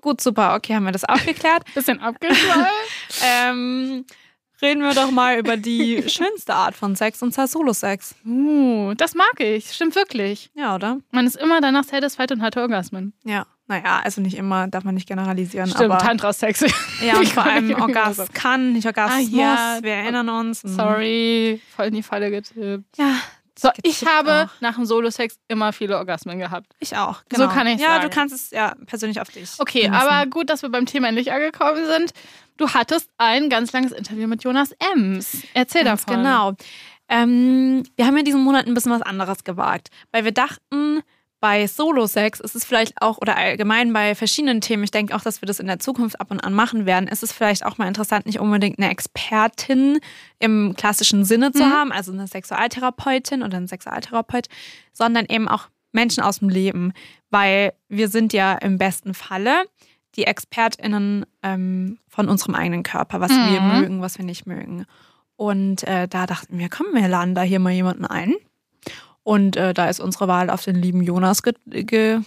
Gut, 0.00 0.20
super. 0.20 0.54
Okay, 0.54 0.74
haben 0.74 0.84
wir 0.84 0.92
das 0.92 1.04
auch 1.04 1.22
geklärt. 1.24 1.64
Bisschen 1.74 2.00
abgeschweift. 2.00 2.70
ähm, 3.24 4.06
reden 4.62 4.82
wir 4.82 4.94
doch 4.94 5.10
mal 5.10 5.38
über 5.38 5.56
die 5.56 6.04
schönste 6.08 6.54
Art 6.54 6.74
von 6.74 6.94
Sex 6.96 7.20
und 7.22 7.34
zwar 7.34 7.48
Solo-Sex. 7.48 8.14
uh, 8.24 8.94
das 8.94 9.14
mag 9.14 9.40
ich. 9.40 9.72
Stimmt 9.72 9.96
wirklich. 9.96 10.50
Ja, 10.54 10.74
oder? 10.76 10.98
Man 11.10 11.26
ist 11.26 11.36
immer 11.36 11.60
danach 11.60 11.84
satisfied 11.84 12.32
und 12.32 12.42
hat 12.42 12.56
Orgasmen. 12.56 13.12
Ja. 13.24 13.46
Naja, 13.66 14.00
also 14.04 14.20
nicht 14.20 14.36
immer, 14.36 14.68
darf 14.68 14.84
man 14.84 14.94
nicht 14.94 15.08
generalisieren. 15.08 15.70
Stimmt, 15.70 15.84
aber 15.90 15.98
Tantra-Sex. 15.98 16.60
ja, 17.02 17.16
und 17.16 17.22
Ich 17.22 17.32
vor 17.32 17.44
allem 17.44 17.66
nicht 17.68 17.78
irgendwie 17.78 17.96
Orgas 17.98 18.28
kann, 18.34 18.72
nicht 18.74 18.86
Orgasmus. 18.86 19.28
Ah, 19.32 19.76
ja. 19.76 19.78
Wir 19.82 19.92
erinnern 19.94 20.28
uns. 20.28 20.64
Mhm. 20.64 20.68
Sorry, 20.74 21.60
voll 21.74 21.86
in 21.86 21.94
die 21.94 22.02
Falle 22.02 22.30
getippt. 22.30 22.84
Ja, 22.98 23.16
So, 23.58 23.70
ich 23.82 24.04
habe 24.04 24.50
auch. 24.54 24.60
nach 24.60 24.74
dem 24.74 24.84
Solo-Sex 24.84 25.38
immer 25.48 25.72
viele 25.72 25.96
Orgasmen 25.96 26.38
gehabt. 26.38 26.74
ich 26.78 26.94
auch. 26.96 27.22
So 27.32 27.38
Genau. 27.44 27.48
kann 27.54 27.66
ich's 27.66 27.80
Ja, 27.80 27.88
sagen. 27.96 28.02
du 28.02 28.10
kannst 28.10 28.34
es 28.34 28.50
ja 28.50 28.74
persönlich 28.86 29.20
auf 29.20 29.30
dich. 29.30 29.50
Okay, 29.58 29.88
münzen. 29.88 29.94
aber 30.08 30.26
gut, 30.26 30.50
dass 30.50 30.60
wir 30.62 30.68
beim 30.68 30.84
Thema 30.86 31.08
endlich 31.08 31.32
angekommen 31.32 31.86
sind. 31.86 32.12
Du 32.58 32.68
hattest 32.68 33.08
ein 33.18 33.48
ganz 33.48 33.72
langes 33.72 33.92
Interview 33.92 34.26
mit 34.28 34.44
Jonas 34.44 34.72
Ems. 34.92 35.38
Erzähl 35.54 35.84
Ganz 35.84 36.04
davon. 36.04 36.22
genau. 36.22 36.52
Ähm, 37.08 37.82
wir 37.96 38.06
haben 38.06 38.16
ja 38.16 38.22
diesen 38.22 38.42
Monat 38.42 38.66
ein 38.66 38.74
bisschen 38.74 38.92
was 38.92 39.02
anderes 39.02 39.44
gewagt, 39.44 39.88
weil 40.12 40.24
wir 40.24 40.32
dachten, 40.32 41.02
bei 41.44 41.66
Solo-Sex 41.66 42.40
ist 42.40 42.56
es 42.56 42.64
vielleicht 42.64 43.02
auch, 43.02 43.18
oder 43.18 43.36
allgemein 43.36 43.92
bei 43.92 44.14
verschiedenen 44.14 44.62
Themen, 44.62 44.82
ich 44.82 44.90
denke 44.90 45.14
auch, 45.14 45.20
dass 45.20 45.42
wir 45.42 45.46
das 45.46 45.60
in 45.60 45.66
der 45.66 45.78
Zukunft 45.78 46.18
ab 46.18 46.30
und 46.30 46.40
an 46.40 46.54
machen 46.54 46.86
werden, 46.86 47.06
ist 47.06 47.22
es 47.22 47.32
vielleicht 47.34 47.66
auch 47.66 47.76
mal 47.76 47.86
interessant, 47.86 48.24
nicht 48.24 48.40
unbedingt 48.40 48.78
eine 48.78 48.88
Expertin 48.90 50.00
im 50.38 50.74
klassischen 50.74 51.26
Sinne 51.26 51.52
zu 51.52 51.62
Mhm. 51.66 51.70
haben, 51.70 51.92
also 51.92 52.12
eine 52.12 52.26
Sexualtherapeutin 52.28 53.42
oder 53.42 53.58
einen 53.58 53.68
Sexualtherapeut, 53.68 54.46
sondern 54.94 55.26
eben 55.26 55.46
auch 55.46 55.68
Menschen 55.92 56.22
aus 56.22 56.38
dem 56.38 56.48
Leben, 56.48 56.94
weil 57.28 57.74
wir 57.90 58.08
sind 58.08 58.32
ja 58.32 58.54
im 58.54 58.78
besten 58.78 59.12
Falle 59.12 59.64
die 60.16 60.24
ExpertInnen 60.24 61.26
ähm, 61.42 61.98
von 62.08 62.30
unserem 62.30 62.54
eigenen 62.54 62.84
Körper, 62.84 63.20
was 63.20 63.32
wir 63.32 63.60
Mhm. 63.60 63.68
mögen, 63.80 64.00
was 64.00 64.16
wir 64.16 64.24
nicht 64.24 64.46
mögen. 64.46 64.86
Und 65.36 65.82
äh, 65.86 66.08
da 66.08 66.24
dachten 66.24 66.56
wir, 66.58 66.70
komm, 66.70 66.86
wir 66.94 67.06
laden 67.06 67.34
da 67.34 67.42
hier 67.42 67.58
mal 67.60 67.70
jemanden 67.74 68.06
ein. 68.06 68.32
Und 69.24 69.56
äh, 69.56 69.74
da 69.74 69.88
ist 69.88 70.00
unsere 70.00 70.28
Wahl 70.28 70.50
auf 70.50 70.62
den 70.62 70.76
lieben 70.76 71.02
Jonas 71.02 71.42
ge 71.42 71.54
ge 71.66 71.82
ge 71.82 72.20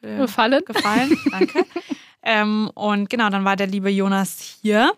Gefallen? 0.00 0.62
gefallen. 0.64 1.16
Danke. 1.30 1.64
ähm, 2.22 2.70
und 2.74 3.08
genau, 3.10 3.30
dann 3.30 3.44
war 3.44 3.56
der 3.56 3.66
liebe 3.66 3.90
Jonas 3.90 4.58
hier. 4.60 4.92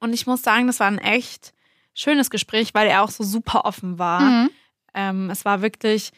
Und 0.00 0.12
ich 0.12 0.26
muss 0.26 0.42
sagen, 0.42 0.66
das 0.66 0.80
war 0.80 0.88
ein 0.88 0.98
echt 0.98 1.54
schönes 1.94 2.30
Gespräch, 2.30 2.74
weil 2.74 2.88
er 2.88 3.02
auch 3.02 3.10
so 3.10 3.24
super 3.24 3.64
offen 3.64 3.98
war. 3.98 4.20
Mhm. 4.20 4.50
Ähm, 4.92 5.30
es 5.30 5.44
war 5.44 5.62
wirklich 5.62 6.10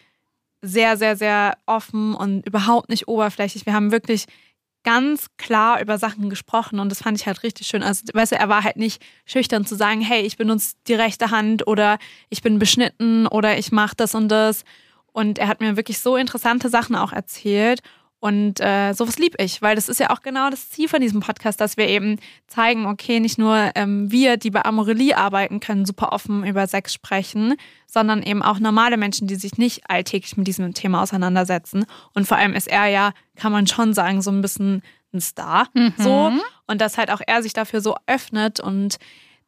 sehr, 0.62 0.97
sehr, 0.97 1.17
sehr 1.17 1.59
offen 1.67 2.15
und 2.15 2.47
überhaupt 2.47 2.89
nicht 2.89 3.09
oberflächlich. 3.09 3.67
Wir 3.67 3.75
haben 3.75 3.93
wirklich 3.93 4.25
ganz 4.87 5.27
klar 5.37 5.81
über 5.81 5.99
Sachen 5.99 6.31
gesprochen 6.31 6.79
und 6.79 6.91
das 6.91 7.03
fand 7.03 7.19
ich 7.19 7.27
halt 7.27 7.43
richtig 7.43 7.67
schön. 7.67 7.83
Also, 7.83 8.05
weißt 8.15 8.33
du, 8.33 8.37
er 8.37 8.49
war 8.49 8.62
halt 8.62 8.76
nicht 8.76 9.05
schüchtern 9.25 9.66
zu 9.66 9.75
sagen, 9.75 10.00
hey, 10.00 10.23
ich 10.23 10.37
benutze 10.37 10.76
die 10.87 10.95
rechte 10.95 11.33
Hand 11.33 11.66
oder 11.66 11.99
ich 12.31 12.40
bin 12.40 12.61
beschnitten 12.61 13.26
oder 13.26 13.59
ich 13.59 13.73
mache 13.73 13.97
das 13.97 14.14
und 14.14 14.28
das. 14.28 14.62
Und 15.12 15.40
er 15.40 15.49
hat 15.49 15.61
mir 15.61 15.76
wirklich 15.76 15.99
so 15.99 16.14
interessante 16.16 16.69
Sachen 16.69 16.95
auch 16.95 17.12
erzählt. 17.12 17.81
Und 18.26 18.59
äh, 18.59 18.92
sowas 18.92 19.18
lieb 19.18 19.37
ich, 19.38 19.62
weil 19.62 19.76
das 19.76 19.88
ist 19.88 20.00
ja 20.00 20.11
auch 20.11 20.21
genau 20.21 20.50
das 20.50 20.68
Ziel 20.71 20.88
von 20.88 21.00
diesem 21.00 21.21
Podcast, 21.21 21.61
dass 21.61 21.76
wir 21.76 21.87
eben 21.87 22.18
zeigen, 22.49 22.87
okay, 22.87 23.21
nicht 23.21 23.38
nur 23.38 23.71
ähm, 23.76 24.11
wir, 24.11 24.37
die 24.37 24.50
bei 24.50 24.64
Amorelie 24.64 25.16
arbeiten, 25.16 25.61
können 25.61 25.87
super 25.87 26.12
offen 26.12 26.45
über 26.45 26.66
Sex 26.66 26.92
sprechen, 26.92 27.54
sondern 27.87 28.25
eben 28.25 28.42
auch 28.42 28.59
normale 28.59 28.97
Menschen, 28.97 29.28
die 29.28 29.37
sich 29.37 29.59
nicht 29.59 29.88
alltäglich 29.88 30.37
mit 30.37 30.49
diesem 30.49 30.75
Thema 30.75 31.04
auseinandersetzen. 31.04 31.87
Und 32.14 32.26
vor 32.26 32.37
allem 32.37 32.54
ist 32.54 32.66
er 32.66 32.87
ja, 32.87 33.12
kann 33.37 33.52
man 33.52 33.68
schon 33.68 33.95
sagen, 33.95 34.21
so 34.23 34.33
ein 34.33 34.42
bisschen 34.42 34.83
ein 35.14 35.21
Star. 35.21 35.68
Mhm. 35.75 35.95
So. 35.97 36.33
Und 36.66 36.80
dass 36.80 36.99
halt 36.99 37.12
auch 37.12 37.21
er 37.25 37.45
sich 37.45 37.52
dafür 37.52 37.80
so 37.80 37.95
öffnet 38.09 38.59
und 38.59 38.97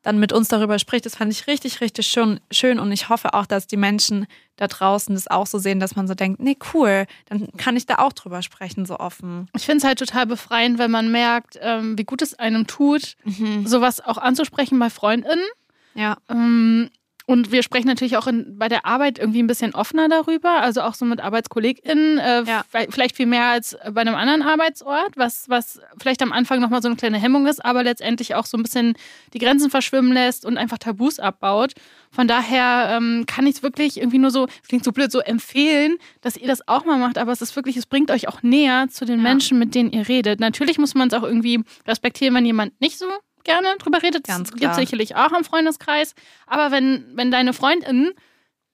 dann 0.03 0.19
mit 0.19 0.33
uns 0.33 0.49
darüber 0.49 0.79
spricht, 0.79 1.07
das 1.07 1.17
fand 1.17 1.33
ich 1.33 1.47
richtig, 1.47 1.81
richtig 1.81 2.07
schön, 2.07 2.41
schön. 2.51 2.79
Und 2.79 2.93
ich 2.93 3.09
hoffe 3.09 3.35
auch, 3.35 3.47
dass 3.47 3.67
die 3.67 3.77
Menschen 3.77 4.27
da 4.57 4.67
draußen 4.67 5.15
das 5.15 5.29
auch 5.29 5.47
so 5.47 5.59
sehen, 5.59 5.81
dass 5.81 5.97
man 5.97 6.07
so 6.07 6.15
denkt, 6.15 6.41
nee, 6.41 6.57
cool, 6.73 7.07
dann 7.27 7.49
kann 7.57 7.77
ich 7.77 7.87
da 7.87 7.97
auch 7.97 8.13
drüber 8.13 8.43
sprechen, 8.43 8.87
so 8.87 8.99
offen. 8.99 9.49
Ich 9.57 9.67
finde 9.67 9.79
es 9.79 9.85
halt 9.85 9.99
total 9.99 10.27
befreiend, 10.27 10.79
wenn 10.79 10.91
man 10.91 11.11
merkt, 11.11 11.59
ähm, 11.61 11.99
wie 11.99 12.05
gut 12.05 12.23
es 12.23 12.35
einem 12.35 12.67
tut, 12.67 13.17
sowas 13.65 14.01
auch 14.01 14.19
anzusprechen 14.19 14.79
bei 14.79 14.91
FreundInnen. 14.91 15.47
Ja. 15.95 16.17
Ähm, 16.29 16.91
und 17.29 17.53
wir 17.53 17.63
sprechen 17.63 17.87
natürlich 17.89 18.17
auch 18.17 18.27
in, 18.27 18.57
bei 18.59 18.69
der 18.69 18.87
Arbeit 18.87 19.19
irgendwie 19.19 19.43
ein 19.43 19.47
bisschen 19.47 19.75
offener 19.75 20.09
darüber, 20.09 20.63
also 20.63 20.81
auch 20.81 20.95
so 20.95 21.05
mit 21.05 21.21
ArbeitskollegInnen, 21.21 22.17
äh, 22.19 22.43
Ja. 22.45 22.65
vi- 22.73 22.91
vielleicht 22.91 23.17
viel 23.17 23.27
mehr 23.27 23.45
als 23.49 23.77
bei 23.93 24.01
einem 24.01 24.15
anderen 24.15 24.41
Arbeitsort, 24.41 25.13
was, 25.17 25.47
was 25.49 25.79
vielleicht 26.01 26.23
am 26.23 26.33
Anfang 26.33 26.61
nochmal 26.61 26.81
so 26.81 26.89
eine 26.89 26.97
kleine 26.97 27.19
Hemmung 27.19 27.47
ist, 27.47 27.63
aber 27.63 27.85
letztendlich 27.85 28.35
auch 28.35 28.47
so 28.47 28.57
ein 28.57 28.63
bisschen 28.63 28.95
die 29.35 29.39
Grenzen 29.39 29.69
verschwimmen 29.71 30.13
lässt 30.13 30.47
und 30.47 30.57
einfach 30.57 30.79
Tabus 30.79 31.19
abbaut. 31.21 31.75
Von 32.11 32.27
daher 32.29 32.97
ähm, 32.97 33.25
kann 33.27 33.47
ich 33.47 33.57
es 33.57 33.63
wirklich 33.63 33.99
irgendwie 33.99 34.19
nur 34.19 34.31
so, 34.31 34.47
klingt 34.67 34.83
so 34.85 34.93
blöd, 34.93 35.13
so 35.13 35.21
empfehlen, 35.21 35.97
dass 36.23 36.39
ihr 36.39 36.47
das 36.49 36.67
auch 36.67 36.87
mal 36.87 36.97
macht, 36.97 37.19
aber 37.19 37.33
es 37.33 37.43
ist 37.43 37.55
wirklich, 37.57 37.77
es 37.77 37.85
bringt 37.85 38.11
euch 38.11 38.27
auch 38.29 38.43
näher 38.43 38.87
zu 38.89 39.05
den 39.05 39.19
Ja. 39.19 39.23
Menschen, 39.25 39.59
mit 39.59 39.75
denen 39.75 39.91
ihr 39.93 40.09
redet. 40.09 40.41
Natürlich 40.41 40.79
muss 40.79 40.95
man 40.95 41.09
es 41.09 41.15
auch 41.15 41.25
irgendwie 41.25 41.61
respektieren, 41.87 42.35
wenn 42.35 42.47
jemand 42.47 42.81
nicht 42.81 42.97
so 42.99 43.05
gerne 43.49 43.69
drüber 43.79 44.03
redet. 44.03 44.25
Ganz 44.27 44.51
Das 44.51 44.51
gibt 44.51 44.61
klar. 44.61 44.75
sicherlich 44.75 45.17
auch 45.17 45.33
im 45.33 45.45
Freundeskreis. 45.45 46.15
Aber 46.47 46.71
wenn, 46.71 47.05
wenn 47.15 47.31
deine 47.31 47.53
FreundInnen 47.53 48.13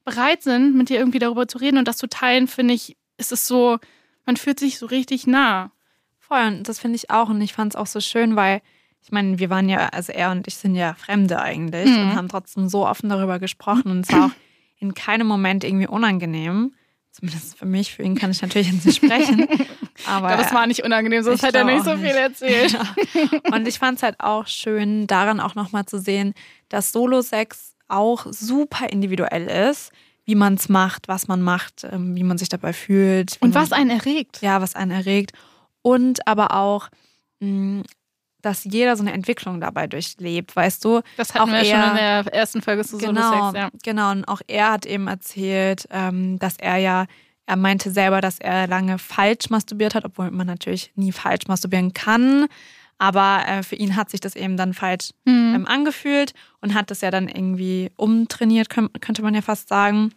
bereit 0.04 0.42
sind, 0.42 0.76
mit 0.76 0.88
dir 0.88 0.98
irgendwie 0.98 1.18
darüber 1.18 1.48
zu 1.48 1.58
reden 1.58 1.78
und 1.78 1.88
das 1.88 1.96
zu 1.96 2.08
teilen, 2.08 2.46
finde 2.48 2.74
ich, 2.74 2.96
ist 3.16 3.32
es 3.32 3.46
so, 3.46 3.78
man 4.26 4.36
fühlt 4.36 4.58
sich 4.60 4.78
so 4.78 4.86
richtig 4.86 5.26
nah. 5.26 5.70
Voll, 6.18 6.46
und 6.46 6.68
das 6.68 6.78
finde 6.78 6.96
ich 6.96 7.10
auch. 7.10 7.28
Und 7.28 7.40
ich 7.40 7.52
fand 7.52 7.72
es 7.74 7.76
auch 7.76 7.86
so 7.86 8.00
schön, 8.00 8.36
weil 8.36 8.60
ich 9.02 9.12
meine, 9.12 9.38
wir 9.38 9.50
waren 9.50 9.68
ja, 9.68 9.88
also 9.88 10.12
er 10.12 10.30
und 10.30 10.46
ich 10.48 10.56
sind 10.56 10.74
ja 10.74 10.94
Fremde 10.94 11.38
eigentlich 11.40 11.90
Mhm. 11.90 12.00
und 12.10 12.14
haben 12.16 12.28
trotzdem 12.28 12.68
so 12.68 12.86
offen 12.86 13.08
darüber 13.10 13.38
gesprochen 13.38 13.90
und 13.90 14.00
es 14.00 14.12
war 14.12 14.26
auch 14.26 14.30
in 14.78 14.94
keinem 14.94 15.26
Moment 15.26 15.62
irgendwie 15.64 15.86
unangenehm. 15.86 16.74
Zumindest 17.16 17.56
für 17.56 17.64
mich, 17.64 17.94
für 17.94 18.02
ihn 18.02 18.16
kann 18.16 18.32
ich 18.32 18.42
natürlich 18.42 18.72
jetzt 18.72 18.84
nicht 18.84 18.96
sprechen. 18.96 19.46
Aber 20.06 20.36
das 20.36 20.52
war 20.52 20.66
nicht 20.66 20.82
unangenehm, 20.84 21.22
sonst 21.22 21.44
hätte 21.44 21.58
er 21.58 21.64
nicht 21.64 21.84
so 21.84 21.92
viel 21.92 22.02
nicht. 22.06 22.16
erzählt. 22.16 22.72
Ja. 22.72 22.84
Und 23.54 23.68
ich 23.68 23.78
fand 23.78 23.98
es 23.98 24.02
halt 24.02 24.16
auch 24.18 24.48
schön, 24.48 25.06
daran 25.06 25.38
auch 25.38 25.54
nochmal 25.54 25.86
zu 25.86 26.00
sehen, 26.00 26.34
dass 26.68 26.90
Solo-Sex 26.90 27.76
auch 27.86 28.26
super 28.30 28.88
individuell 28.90 29.46
ist, 29.70 29.92
wie 30.24 30.34
man 30.34 30.54
es 30.54 30.68
macht, 30.68 31.06
was 31.06 31.28
man 31.28 31.40
macht, 31.40 31.84
ähm, 31.84 32.16
wie 32.16 32.24
man 32.24 32.36
sich 32.36 32.48
dabei 32.48 32.72
fühlt. 32.72 33.36
Und 33.40 33.54
man- 33.54 33.62
was 33.62 33.70
einen 33.70 33.90
erregt. 33.90 34.40
ja, 34.42 34.60
was 34.60 34.74
einen 34.74 34.90
erregt. 34.90 35.30
Und 35.82 36.26
aber 36.26 36.52
auch, 36.56 36.88
mh, 37.38 37.84
dass 38.44 38.64
jeder 38.64 38.96
so 38.96 39.02
eine 39.02 39.12
Entwicklung 39.12 39.60
dabei 39.60 39.86
durchlebt, 39.86 40.54
weißt 40.54 40.84
du? 40.84 41.00
Das 41.16 41.34
hatten 41.34 41.50
Auch 41.50 41.52
wir 41.54 41.64
schon 41.64 41.74
er- 41.80 41.90
in 42.20 42.24
der 42.26 42.34
ersten 42.34 42.62
Folge 42.62 42.84
zu 42.84 42.98
genau, 42.98 43.22
Solo-Sex, 43.30 43.58
ja. 43.58 43.68
genau. 43.82 44.10
Und 44.10 44.24
auch 44.26 44.40
er 44.46 44.72
hat 44.72 44.86
eben 44.86 45.06
erzählt, 45.06 45.86
ähm, 45.90 46.38
dass 46.38 46.56
er 46.58 46.76
ja, 46.76 47.06
er 47.46 47.56
meinte 47.56 47.90
selber, 47.90 48.20
dass 48.20 48.38
er 48.38 48.66
lange 48.66 48.98
falsch 48.98 49.50
masturbiert 49.50 49.94
hat, 49.94 50.04
obwohl 50.04 50.30
man 50.30 50.46
natürlich 50.46 50.92
nie 50.96 51.12
falsch 51.12 51.46
masturbieren 51.46 51.92
kann. 51.94 52.46
Aber 52.98 53.42
äh, 53.46 53.62
für 53.62 53.74
ihn 53.76 53.96
hat 53.96 54.10
sich 54.10 54.20
das 54.20 54.36
eben 54.36 54.56
dann 54.56 54.72
falsch 54.72 55.10
Hm. 55.26 55.52
ähm, 55.56 55.66
angefühlt 55.66 56.32
und 56.60 56.74
hat 56.74 56.90
das 56.90 57.00
ja 57.00 57.10
dann 57.10 57.28
irgendwie 57.28 57.90
umtrainiert, 57.96 58.70
könnt, 58.70 59.00
könnte 59.02 59.22
man 59.22 59.34
ja 59.34 59.42
fast 59.42 59.68
sagen. 59.68 60.12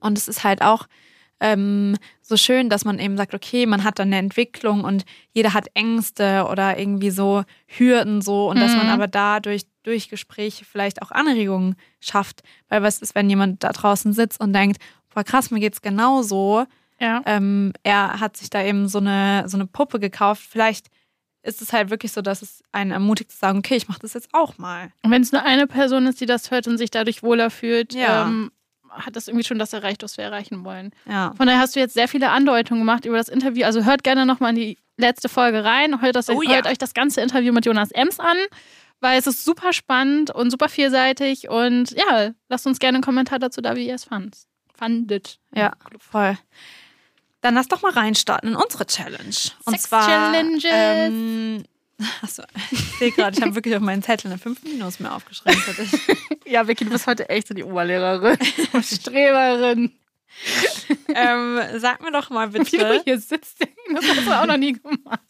Und 0.00 0.16
es 0.18 0.26
ist 0.26 0.42
halt 0.42 0.62
auch 0.62 0.86
ähm, 1.42 1.96
so 2.20 2.36
schön, 2.36 2.70
dass 2.70 2.84
man 2.84 2.98
eben 2.98 3.16
sagt, 3.16 3.34
okay, 3.34 3.66
man 3.66 3.82
hat 3.84 3.98
dann 3.98 4.08
eine 4.08 4.18
Entwicklung 4.18 4.84
und 4.84 5.04
jeder 5.32 5.52
hat 5.54 5.66
Ängste 5.74 6.46
oder 6.50 6.78
irgendwie 6.78 7.10
so 7.10 7.42
Hürden 7.66 8.22
so 8.22 8.48
und 8.48 8.60
dass 8.60 8.74
man 8.76 8.86
Mhm. 8.86 8.92
aber 8.92 9.08
dadurch 9.08 9.62
durch 9.82 10.08
Gespräche 10.08 10.64
vielleicht 10.64 11.02
auch 11.02 11.10
Anregungen 11.10 11.74
schafft. 12.00 12.42
Weil 12.68 12.82
was 12.82 13.02
ist, 13.02 13.14
wenn 13.14 13.28
jemand 13.28 13.64
da 13.64 13.70
draußen 13.72 14.12
sitzt 14.12 14.40
und 14.40 14.52
denkt, 14.52 14.78
boah 15.12 15.24
krass, 15.24 15.50
mir 15.50 15.60
geht's 15.60 15.82
genauso. 15.82 16.64
ja. 17.00 17.20
Ähm, 17.26 17.72
er 17.82 18.20
hat 18.20 18.36
sich 18.36 18.48
da 18.48 18.62
eben 18.62 18.86
so 18.88 18.98
eine, 18.98 19.44
so 19.48 19.56
eine 19.56 19.66
Puppe 19.66 19.98
gekauft. 19.98 20.42
Vielleicht 20.48 20.86
ist 21.42 21.60
es 21.60 21.72
halt 21.72 21.90
wirklich 21.90 22.12
so, 22.12 22.22
dass 22.22 22.40
es 22.42 22.62
einen 22.70 22.92
ermutigt 22.92 23.32
zu 23.32 23.38
sagen, 23.38 23.58
okay, 23.58 23.74
ich 23.74 23.88
mache 23.88 23.98
das 23.98 24.14
jetzt 24.14 24.28
auch 24.32 24.56
mal. 24.58 24.92
Und 25.02 25.10
wenn 25.10 25.22
es 25.22 25.32
nur 25.32 25.42
eine 25.42 25.66
Person 25.66 26.06
ist, 26.06 26.20
die 26.20 26.26
das 26.26 26.52
hört 26.52 26.68
und 26.68 26.78
sich 26.78 26.90
dadurch 26.92 27.24
wohler 27.24 27.50
fühlt, 27.50 27.92
Ja. 27.94 28.28
ähm, 28.28 28.52
hat 28.94 29.16
das 29.16 29.28
irgendwie 29.28 29.44
schon 29.44 29.58
das 29.58 29.72
erreicht, 29.72 30.02
was 30.02 30.16
wir 30.16 30.24
erreichen 30.24 30.64
wollen. 30.64 30.90
Ja. 31.08 31.32
Von 31.36 31.46
daher 31.46 31.60
hast 31.60 31.74
du 31.76 31.80
jetzt 31.80 31.94
sehr 31.94 32.08
viele 32.08 32.30
Andeutungen 32.30 32.80
gemacht 32.82 33.04
über 33.04 33.16
das 33.16 33.28
Interview. 33.28 33.64
Also 33.64 33.84
hört 33.84 34.04
gerne 34.04 34.26
nochmal 34.26 34.50
in 34.50 34.56
die 34.56 34.78
letzte 34.96 35.28
Folge 35.28 35.64
rein. 35.64 36.00
Hört, 36.00 36.16
das, 36.16 36.28
Oh 36.28 36.42
ja. 36.42 36.52
hört 36.54 36.66
euch 36.66 36.78
das 36.78 36.94
ganze 36.94 37.20
Interview 37.20 37.52
mit 37.52 37.64
Jonas 37.66 37.90
Ems 37.92 38.20
an, 38.20 38.36
weil 39.00 39.18
es 39.18 39.26
ist 39.26 39.44
super 39.44 39.72
spannend 39.72 40.30
und 40.30 40.50
super 40.50 40.68
vielseitig. 40.68 41.48
Und 41.48 41.90
ja, 41.92 42.30
lasst 42.48 42.66
uns 42.66 42.78
gerne 42.78 42.96
einen 42.96 43.04
Kommentar 43.04 43.38
dazu 43.38 43.60
da, 43.60 43.74
wie 43.76 43.86
ihr 43.88 43.94
es 43.94 44.04
fandt. 44.04 44.36
fandet. 44.74 45.38
Ja, 45.54 45.72
voll. 45.98 46.38
Dann 47.40 47.54
lass 47.54 47.66
doch 47.66 47.82
mal 47.82 47.90
reinstarten 47.92 48.50
in 48.50 48.56
unsere 48.56 48.86
Challenge. 48.86 49.34
Und 49.64 49.72
Sex 49.72 49.82
zwar. 49.84 50.06
Challenges. 50.06 50.70
Ähm, 50.72 51.64
achso, 52.22 52.42
ich 52.70 52.80
sehe 52.98 53.10
gerade, 53.12 53.36
ich 53.36 53.42
habe 53.42 53.54
wirklich 53.54 53.74
auf 53.76 53.82
meinen 53.82 54.02
Zettel 54.02 54.30
eine 54.30 54.38
5 54.38 54.62
Minus 54.64 55.00
mir 55.00 55.12
aufgeschrieben 55.12 55.60
für 55.60 55.82
dich. 55.82 55.92
Ja, 56.44 56.66
Vicky, 56.68 56.84
du 56.84 56.90
bist 56.90 57.06
heute 57.06 57.28
echt 57.30 57.48
so 57.48 57.54
die 57.54 57.64
Oberlehrerin. 57.64 58.36
Streberin. 58.82 59.92
ähm, 61.14 61.60
sag 61.78 62.02
mir 62.02 62.10
doch 62.10 62.28
mal 62.30 62.52
Wie 62.52 62.58
du 62.58 62.64
bitte. 62.64 63.02
hier 63.04 63.18
sitzt, 63.18 63.60
das 63.60 64.04
hast 64.08 64.26
du 64.26 64.32
auch 64.40 64.46
noch 64.46 64.56
nie 64.56 64.72
gemacht. 64.74 65.20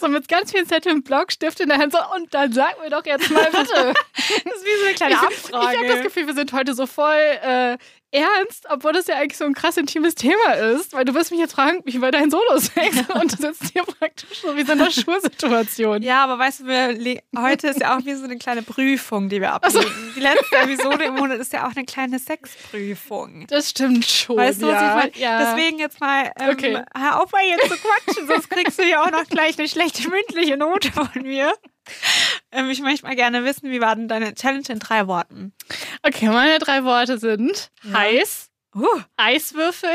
So 0.00 0.08
mit 0.08 0.26
ganz 0.26 0.50
vielen 0.50 0.66
Zetteln, 0.66 1.04
Blockstift 1.04 1.60
in 1.60 1.68
der 1.68 1.78
Hand. 1.78 1.92
So, 1.92 1.98
und 2.16 2.32
dann 2.34 2.52
sag 2.52 2.80
mir 2.82 2.90
doch 2.90 3.04
jetzt 3.06 3.30
mal 3.30 3.44
bitte. 3.50 3.94
Das 4.16 4.54
ist 4.54 4.64
wie 4.64 4.80
so 4.80 4.86
eine 4.86 4.94
kleine 4.94 5.14
Ich, 5.14 5.20
Abfrage. 5.20 5.72
ich 5.74 5.78
habe 5.78 5.88
das 5.88 6.02
Gefühl, 6.02 6.26
wir 6.26 6.34
sind 6.34 6.52
heute 6.52 6.74
so 6.74 6.86
voll 6.86 7.14
äh, 7.42 7.76
ernst, 8.14 8.66
obwohl 8.70 8.92
das 8.92 9.06
ja 9.06 9.16
eigentlich 9.16 9.36
so 9.36 9.44
ein 9.44 9.54
krass 9.54 9.76
intimes 9.76 10.14
Thema 10.14 10.52
ist. 10.52 10.92
Weil 10.92 11.04
du 11.04 11.14
wirst 11.14 11.30
mich 11.30 11.40
jetzt 11.40 11.54
fragen, 11.54 11.80
wie 11.84 12.00
war 12.00 12.12
dein 12.12 12.30
Solo-Sex? 12.30 13.08
Und 13.20 13.32
du 13.32 13.36
sitzt 13.36 13.72
hier 13.72 13.82
praktisch 13.84 14.40
so 14.40 14.56
wie 14.56 14.64
so 14.64 14.72
in 14.72 14.80
einer 14.80 14.90
Schursituation. 14.90 16.02
Ja, 16.02 16.24
aber 16.24 16.38
weißt 16.38 16.60
du, 16.60 17.20
heute 17.36 17.68
ist 17.68 17.80
ja 17.80 17.96
auch 17.96 18.04
wie 18.04 18.14
so 18.14 18.24
eine 18.24 18.38
kleine 18.38 18.62
Prüfung, 18.62 19.28
die 19.28 19.40
wir 19.40 19.52
ablegen. 19.52 19.84
Die 20.16 20.20
letzte 20.20 20.56
Episode 20.56 21.04
im 21.04 21.14
Monat 21.14 21.38
ist 21.38 21.52
ja 21.52 21.66
auch 21.66 21.74
eine 21.74 21.84
kleine 21.84 22.18
Sexprüfung. 22.18 23.46
Das 23.48 23.70
stimmt 23.70 24.04
schon. 24.04 24.36
Weißt 24.36 24.62
du, 24.62 24.66
was 24.66 24.74
ja. 24.74 24.88
ich 24.88 24.94
meine? 25.02 25.16
Ja. 25.16 25.52
Deswegen 25.54 25.78
jetzt 25.78 26.00
mal, 26.00 26.30
ähm, 26.38 26.50
Okay. 26.50 26.82
hör 26.96 27.22
auf 27.22 27.32
mal 27.32 27.42
jetzt 27.44 27.68
zu 27.68 27.76
quatschen, 27.76 28.26
sonst 28.28 28.48
kriegst 28.48 28.78
du 28.78 28.84
ja 28.84 29.02
auch 29.02 29.10
noch 29.10 29.24
gleich 29.24 29.58
eine 29.58 29.68
schlechte 29.68 30.08
mündliche 30.08 30.56
Note 30.56 30.92
von 30.92 31.08
mir. 31.22 31.52
Ähm, 32.54 32.70
ich 32.70 32.80
möchte 32.80 33.04
mal 33.06 33.16
gerne 33.16 33.44
wissen, 33.44 33.70
wie 33.70 33.80
war 33.80 33.96
denn 33.96 34.08
deine 34.08 34.34
Challenge 34.34 34.64
in 34.68 34.78
drei 34.78 35.06
Worten? 35.08 35.52
Okay, 36.02 36.28
meine 36.28 36.58
drei 36.58 36.84
Worte 36.84 37.18
sind 37.18 37.70
Ja. 37.82 37.98
heiß, 37.98 38.50
Uh, 38.76 38.86
Eiswürfel 39.16 39.88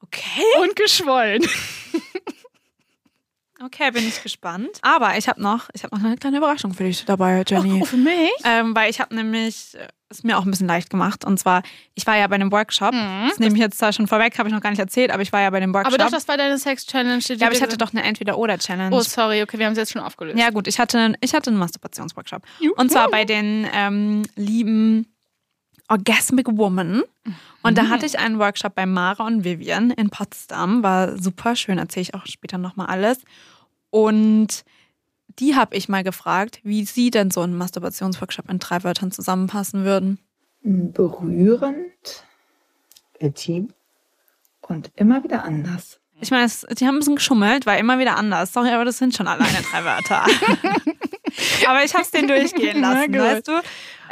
okay. 0.00 0.42
und 0.60 0.74
geschwollen. 0.76 1.42
Okay, 3.64 3.90
bin 3.92 4.06
ich 4.06 4.22
gespannt. 4.22 4.70
Aber 4.82 5.16
ich 5.16 5.28
habe 5.28 5.40
noch, 5.40 5.68
ich 5.72 5.84
habe 5.84 5.96
noch 5.96 6.04
eine 6.04 6.16
kleine 6.16 6.38
Überraschung 6.38 6.74
für 6.74 6.84
dich 6.84 7.04
dabei, 7.04 7.44
Jenny. 7.46 7.80
Oh, 7.82 7.84
für 7.84 7.96
mich? 7.96 8.30
Ähm, 8.44 8.74
weil 8.74 8.90
ich 8.90 9.00
habe 9.00 9.14
nämlich, 9.14 9.74
äh, 9.74 9.86
ist 10.10 10.24
mir 10.24 10.36
auch 10.36 10.44
ein 10.44 10.50
bisschen 10.50 10.66
leicht 10.66 10.90
gemacht. 10.90 11.24
Und 11.24 11.38
zwar, 11.38 11.62
ich 11.94 12.06
war 12.06 12.16
ja 12.16 12.26
bei 12.26 12.34
einem 12.34 12.50
Workshop. 12.50 12.92
Mhm. 12.92 13.28
Das 13.28 13.38
nehme 13.38 13.54
ich 13.54 13.60
jetzt 13.60 13.78
zwar 13.78 13.92
schon 13.92 14.08
vorweg, 14.08 14.36
habe 14.38 14.48
ich 14.48 14.54
noch 14.54 14.60
gar 14.60 14.70
nicht 14.70 14.80
erzählt, 14.80 15.10
aber 15.12 15.22
ich 15.22 15.32
war 15.32 15.40
ja 15.40 15.50
bei 15.50 15.60
dem 15.60 15.72
Workshop. 15.72 15.94
Aber 15.94 16.02
doch, 16.02 16.10
das 16.10 16.26
war 16.26 16.36
deine 16.36 16.58
Sex-Challenge. 16.58 17.22
ja, 17.28 17.46
aber 17.46 17.54
ich 17.54 17.62
hatte 17.62 17.78
doch 17.78 17.92
eine 17.92 18.02
Entweder-Oder-Challenge. 18.02 18.94
Oh, 18.94 19.00
sorry, 19.00 19.42
okay, 19.42 19.58
wir 19.58 19.66
haben 19.66 19.72
es 19.72 19.78
jetzt 19.78 19.92
schon 19.92 20.02
aufgelöst. 20.02 20.38
Ja, 20.38 20.50
gut, 20.50 20.66
ich 20.66 20.78
hatte 20.78 20.98
einen, 20.98 21.16
ich 21.20 21.32
hatte 21.32 21.50
einen 21.50 21.58
Masturbationsworkshop. 21.58 22.42
Und 22.76 22.90
zwar 22.90 23.10
bei 23.10 23.24
den 23.24 23.66
ähm, 23.72 24.24
lieben 24.34 25.06
Orgasmic 25.88 26.46
Woman. 26.50 27.02
Und 27.62 27.78
da 27.78 27.88
hatte 27.88 28.06
ich 28.06 28.18
einen 28.18 28.38
Workshop 28.38 28.74
bei 28.74 28.86
Mara 28.86 29.26
und 29.26 29.44
Vivian 29.44 29.90
in 29.90 30.10
Potsdam. 30.10 30.82
War 30.82 31.18
super 31.18 31.54
schön, 31.54 31.78
erzähle 31.78 32.02
ich 32.02 32.14
auch 32.14 32.26
später 32.26 32.58
nochmal 32.58 32.86
alles. 32.86 33.18
Und 33.92 34.64
die 35.38 35.54
habe 35.54 35.76
ich 35.76 35.88
mal 35.90 36.02
gefragt, 36.02 36.60
wie 36.64 36.86
sie 36.86 37.10
denn 37.10 37.30
so 37.30 37.42
einen 37.42 37.56
Masturbationsworkshop 37.56 38.48
in 38.50 38.58
drei 38.58 38.82
Wörtern 38.84 39.12
zusammenpassen 39.12 39.84
würden. 39.84 40.18
berührend, 40.62 42.24
intim 43.18 43.68
und 44.62 44.90
immer 44.96 45.22
wieder 45.24 45.44
anders. 45.44 46.00
Ich 46.22 46.30
meine, 46.30 46.50
die 46.78 46.86
haben 46.86 46.96
ein 46.96 46.98
bisschen 47.00 47.16
geschummelt, 47.16 47.66
war 47.66 47.76
immer 47.76 47.98
wieder 47.98 48.16
anders. 48.16 48.52
Sorry, 48.52 48.70
aber 48.70 48.86
das 48.86 48.96
sind 48.96 49.14
schon 49.14 49.26
alleine 49.26 49.58
drei 49.70 49.84
Wörter. 49.84 50.22
aber 51.68 51.84
ich 51.84 51.92
habe 51.92 52.04
es 52.04 52.10
denen 52.12 52.28
durchgehen 52.28 52.80
lassen, 52.80 53.12
weißt 53.12 53.48
du? 53.48 53.60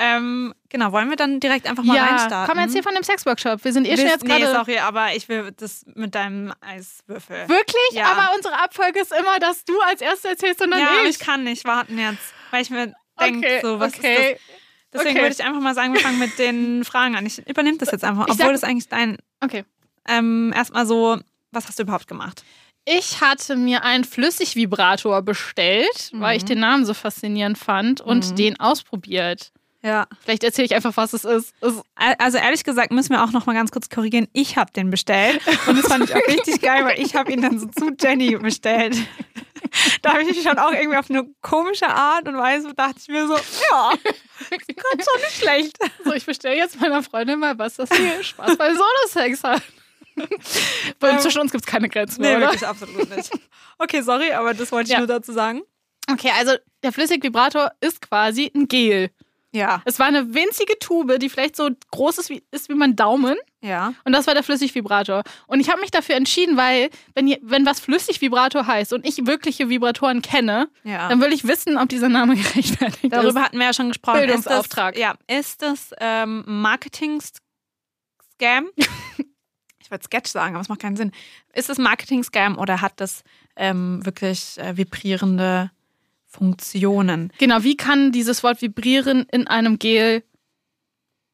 Ähm, 0.03 0.55
genau, 0.71 0.93
wollen 0.93 1.11
wir 1.11 1.17
dann 1.17 1.41
direkt 1.41 1.69
einfach 1.69 1.85
mal 1.85 1.95
ja, 1.95 2.05
reinstarten? 2.07 2.49
komm, 2.51 2.59
erzähl 2.63 2.83
von 2.83 2.95
dem 2.95 3.03
Sex-Workshop. 3.03 3.63
Wir 3.65 3.73
sind 3.75 3.87
eh 3.87 3.97
schon 3.99 4.07
jetzt 4.07 4.25
Nee, 4.25 4.39
gerade... 4.41 4.51
sorry, 4.53 4.79
aber 4.79 5.15
ich 5.15 5.29
will 5.29 5.53
das 5.59 5.85
mit 5.95 6.15
deinem 6.15 6.55
Eiswürfel. 6.63 7.49
Wirklich? 7.51 7.91
Ja. 7.93 8.07
Aber 8.13 8.35
unsere 8.35 8.55
Abfolge 8.63 9.01
ist 9.01 9.13
immer, 9.13 9.39
dass 9.39 9.65
du 9.67 9.79
als 9.83 10.01
Erstes 10.01 10.25
erzählst 10.31 10.63
und 10.63 10.71
dann 10.71 10.81
ja, 10.81 10.89
ich. 11.05 11.11
ich 11.11 11.19
kann 11.19 11.45
nicht 11.45 11.65
warten 11.67 11.99
jetzt, 11.99 12.33
weil 12.51 12.63
ich 12.63 12.71
mir 12.71 12.95
denke, 13.21 13.47
okay, 13.47 13.61
so, 13.63 13.79
was 13.79 13.95
okay. 13.95 14.33
ist 14.33 14.33
das? 14.33 14.41
Deswegen 14.93 15.11
Okay. 15.19 15.21
würde 15.23 15.35
ich 15.39 15.45
einfach 15.45 15.61
mal 15.61 15.75
sagen, 15.75 15.93
wir 15.93 16.01
fangen 16.01 16.19
mit 16.19 16.39
den 16.39 16.83
Fragen 16.91 17.15
an. 17.15 17.25
Ich 17.27 17.47
übernehme 17.47 17.77
das 17.79 17.91
jetzt 17.93 18.03
einfach, 18.03 18.27
obwohl 18.29 18.53
das 18.53 18.65
eigentlich 18.65 18.89
dein. 18.89 19.19
Okay. 19.41 19.65
Ähm, 20.09 20.53
Erstmal 20.57 20.87
so, 20.87 21.19
was 21.53 21.69
hast 21.69 21.79
du 21.79 21.83
überhaupt 21.85 22.09
gemacht? 22.09 22.43
Ich 22.87 23.21
hatte 23.21 23.55
mir 23.57 23.85
einen 23.85 24.05
Flüssigvibrator 24.05 25.23
bestellt, 25.23 26.11
weil 26.15 26.37
ich 26.39 26.43
Mhm. 26.45 26.49
den 26.49 26.59
Namen 26.61 26.87
so 26.87 26.95
faszinierend 26.95 27.59
fand 27.59 28.01
und 28.01 28.31
Mhm. 28.31 28.37
den 28.37 28.59
ausprobiert. 28.61 29.53
Ja. 29.83 30.07
Vielleicht 30.23 30.45
erzähle 30.45 30.67
ich 30.67 30.75
einfach, 30.75 30.97
was 30.97 31.13
es 31.15 31.25
ist. 31.25 31.55
Es 31.63 31.75
Also 31.95 32.37
ehrlich 32.39 32.65
gesagt 32.65 32.93
müssen 32.93 33.11
wir 33.11 33.25
auch 33.25 33.33
noch 33.33 33.47
mal 33.47 33.55
ganz 33.55 33.71
kurz 33.71 33.89
korrigieren. 33.89 34.29
Ich 34.35 34.57
habe 34.57 34.71
den 34.73 34.91
bestellt 34.91 35.41
und 35.67 35.79
das 35.79 35.87
fand 35.87 36.05
ich 36.05 36.15
auch 36.15 36.27
richtig 36.29 36.61
geil, 36.63 36.85
weil 36.85 37.01
ich 37.01 37.15
habe 37.15 37.33
ihn 37.33 37.41
dann 37.41 37.59
so 37.59 37.67
zu 37.67 37.91
Jenny 37.99 38.37
bestellt. 38.37 38.97
Da 40.03 40.11
habe 40.13 40.23
ich 40.23 40.29
mich 40.29 40.43
schon 40.43 40.59
auch 40.59 40.73
irgendwie 40.73 40.97
auf 40.99 41.09
eine 41.11 41.25
komische 41.43 41.89
Art 41.89 42.27
und 42.29 42.37
Weise 42.37 42.75
dachte 42.75 42.97
ich 43.01 43.09
mir 43.09 43.27
so, 43.27 43.35
ja, 43.35 43.93
ganz 44.51 45.07
schon 45.09 45.21
nicht 45.21 45.39
schlecht. 45.39 45.79
So, 46.05 46.13
ich 46.13 46.27
bestelle 46.27 46.57
jetzt 46.57 46.81
meiner 46.81 47.03
Freundin 47.03 47.39
mal 47.39 47.57
was, 47.59 47.77
dass 47.77 47.89
sie 47.91 48.11
Spaß 48.25 48.57
bei 48.59 48.75
Solo-Sex 48.75 49.45
hat. 49.45 49.63
Weil 50.99 51.13
Ähm, 51.15 51.19
zwischen 51.21 51.41
uns 51.41 51.53
gibt 51.53 51.65
es 51.65 51.71
keine 51.71 51.89
Grenzen 51.89 52.21
Nee, 52.23 52.29
mehr, 52.29 52.37
oder? 52.39 52.47
wirklich 52.49 52.67
absolut 52.67 53.17
nicht. 53.17 53.31
Okay, 53.79 54.03
sorry, 54.03 54.33
aber 54.33 54.53
das 54.55 54.73
wollte 54.73 54.89
ich 54.89 54.93
Ja. 54.93 54.99
nur 54.99 55.07
dazu 55.07 55.33
sagen. 55.33 55.63
Okay, 56.11 56.33
also 56.37 56.53
der 56.83 56.93
Flüssigvibrator 56.93 57.71
ist 57.81 58.03
quasi 58.03 58.51
ein 58.55 58.67
Gel. 58.69 59.11
Ja. 59.53 59.83
Es 59.85 59.99
war 59.99 60.07
eine 60.07 60.33
winzige 60.33 60.79
Tube, 60.79 61.19
die 61.19 61.29
vielleicht 61.29 61.57
so 61.57 61.69
groß 61.91 62.19
ist 62.19 62.31
wie, 62.31 62.41
ist 62.53 62.69
wie 62.69 62.75
mein 62.75 62.95
Daumen. 62.95 63.35
Ja. 63.63 63.93
Und 64.05 64.13
das 64.13 64.29
war 64.29 64.35
der 64.35 64.45
Flüssigvibrator. 64.45 65.25
Und 65.49 65.59
ich 65.59 65.69
habe 65.69 65.81
mich 65.81 65.91
dafür 65.91 66.15
entschieden, 66.15 66.57
weil, 66.57 66.89
wenn, 67.15 67.27
ihr, 67.27 67.39
wenn 67.43 67.67
was 67.67 67.81
Flüssigvibrator 67.81 68.65
heißt 68.67 68.93
und 68.93 69.05
ich 69.07 69.27
wirkliche 69.27 69.69
Vibratoren 69.69 70.23
kenne, 70.23 70.69
Ja. 70.85 71.09
dann 71.09 71.21
will 71.21 71.33
ich 71.33 71.47
wissen, 71.49 71.77
ob 71.79 71.89
dieser 71.89 72.09
Name 72.09 72.37
gerechtfertigt 72.43 73.13
Darüber 73.13 73.41
ist. 73.41 73.47
hatten 73.47 73.59
wir 73.59 73.67
ja 73.67 73.75
schon 73.75 73.89
gesprochen. 73.89 74.21
Bildungsauftrag. 74.21 74.95
Ist 74.95 75.03
das, 75.03 75.17
ja, 75.29 75.39
ist 75.39 75.63
das 75.63 75.91
ähm, 75.99 76.45
Marketing-Scam? 76.47 78.69
ich 79.81 79.91
wollte 79.91 80.05
Sketch 80.05 80.31
sagen, 80.31 80.55
aber 80.55 80.63
es 80.63 80.69
macht 80.69 80.81
keinen 80.81 80.97
Sinn. 80.97 81.11
Ist 81.53 81.69
das 81.69 81.79
Marketing-Scam 81.79 82.57
oder 82.57 82.81
hat 82.81 83.01
das 83.01 83.25
ähm, 83.57 84.07
wirklich 84.07 84.59
äh, 84.59 84.77
vibrierende 84.77 85.73
Funktionen. 86.31 87.33
Genau, 87.39 87.63
wie 87.63 87.77
kann 87.77 88.13
dieses 88.13 88.43
Wort 88.43 88.63
vibrieren 88.63 89.27
in 89.33 89.47
einem 89.49 89.79
Gel 89.79 90.23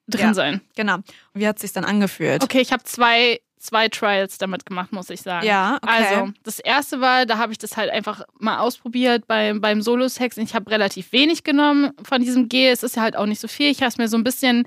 drin 0.09 0.29
Ja. 0.29 0.35
sein? 0.35 0.61
Genau. 0.75 0.97
Und 0.97 1.05
wie 1.35 1.47
hat 1.47 1.57
es 1.57 1.63
sich 1.63 1.73
dann 1.73 1.85
angefühlt? 1.85 2.43
Okay, 2.43 2.61
ich 2.61 2.73
habe 2.73 2.83
zwei, 2.85 3.41
zwei 3.59 3.89
Trials 3.89 4.39
damit 4.39 4.65
gemacht, 4.65 4.93
muss 4.93 5.11
ich 5.11 5.21
sagen. 5.21 5.47
Ja, 5.47 5.79
okay. 5.83 6.05
Also, 6.15 6.33
das 6.45 6.59
erste 6.61 7.01
war, 7.01 7.27
da 7.27 7.37
habe 7.39 7.53
ich 7.53 7.59
das 7.59 7.77
halt 7.77 7.91
einfach 7.91 8.23
mal 8.39 8.59
ausprobiert 8.59 9.27
beim, 9.27 9.61
beim 9.61 9.83
Solo-Sex. 9.83 10.39
Ich 10.39 10.55
habe 10.55 10.71
relativ 10.71 11.13
wenig 11.13 11.45
genommen 11.45 11.93
von 12.03 12.23
diesem 12.23 12.49
Gel. 12.49 12.73
Es 12.73 12.83
ist 12.83 12.97
ja 12.97 13.03
halt 13.03 13.17
auch 13.17 13.27
nicht 13.27 13.41
so 13.41 13.49
viel. 13.49 13.71
Ich 13.71 13.81
habe 13.83 13.89
es 13.89 13.99
mir 13.99 14.09
so 14.09 14.17
ein 14.17 14.25
bisschen 14.25 14.65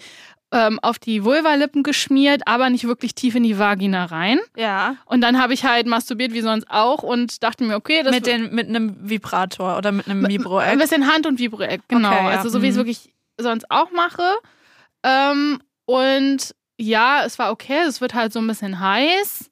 ähm, 0.52 0.80
auf 0.82 0.98
die 1.00 1.24
Vulvalippen 1.24 1.84
geschmiert, 1.84 2.42
aber 2.46 2.70
nicht 2.72 2.86
wirklich 2.88 3.14
tief 3.14 3.36
in 3.36 3.44
die 3.44 3.60
Vagina 3.60 4.06
rein. 4.06 4.40
Ja. 4.58 4.96
Und 5.06 5.22
dann 5.22 5.40
habe 5.40 5.54
ich 5.54 5.64
halt 5.64 5.86
masturbiert 5.86 6.34
wie 6.34 6.42
sonst 6.42 6.70
auch 6.70 7.04
und 7.04 7.44
dachte 7.44 7.64
mir, 7.64 7.76
okay, 7.76 8.02
das 8.04 8.14
Mit, 8.16 8.26
den, 8.26 8.54
mit 8.56 8.68
einem 8.68 8.96
Vibrator 9.10 9.78
oder 9.78 9.92
mit 9.92 10.08
einem 10.08 10.26
ein 10.26 10.30
Vibro-Eck. 10.32 10.80
bisschen 10.80 11.06
Hand- 11.12 11.28
und 11.28 11.38
Vibroeck, 11.40 11.82
genau. 11.88 12.10
Okay, 12.12 12.24
ja. 12.24 12.30
Also 12.30 12.50
so 12.50 12.62
wie 12.62 12.66
ich 12.68 12.72
es 12.72 12.76
Mhm. 12.78 12.80
wirklich 12.80 13.14
sonst 13.38 13.70
auch 13.70 13.92
mache. 13.92 14.24
Ähm, 15.04 15.60
und 15.86 16.56
ja, 16.78 17.24
es 17.26 17.38
war 17.40 17.52
okay. 17.52 17.82
Es 17.88 18.02
wird 18.02 18.14
halt 18.14 18.34
so 18.34 18.40
ein 18.40 18.48
bisschen 18.48 18.80
heiß. 18.80 19.50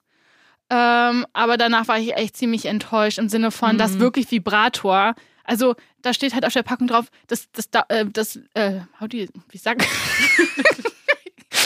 Ähm, 0.70 1.26
aber 1.32 1.56
danach 1.56 1.88
war 1.88 1.98
ich 1.98 2.14
echt 2.14 2.36
ziemlich 2.36 2.66
enttäuscht 2.66 3.18
im 3.18 3.28
Sinne 3.28 3.50
von, 3.50 3.74
Mhm. 3.74 3.78
das 3.78 3.98
wirklich 4.00 4.30
Vibrator. 4.30 5.14
Also 5.44 5.76
da 6.02 6.12
steht 6.12 6.34
halt 6.34 6.44
auf 6.44 6.52
der 6.52 6.62
Packung 6.62 6.88
drauf, 6.88 7.06
das, 7.26 7.50
das, 7.52 7.70
da- 7.70 7.86
äh, 7.88 8.04
das, 8.12 8.38
äh, 8.52 8.80
how 9.00 9.08
do 9.08 9.16
you, 9.16 9.26
wie 9.48 9.56
sagt, 9.58 9.82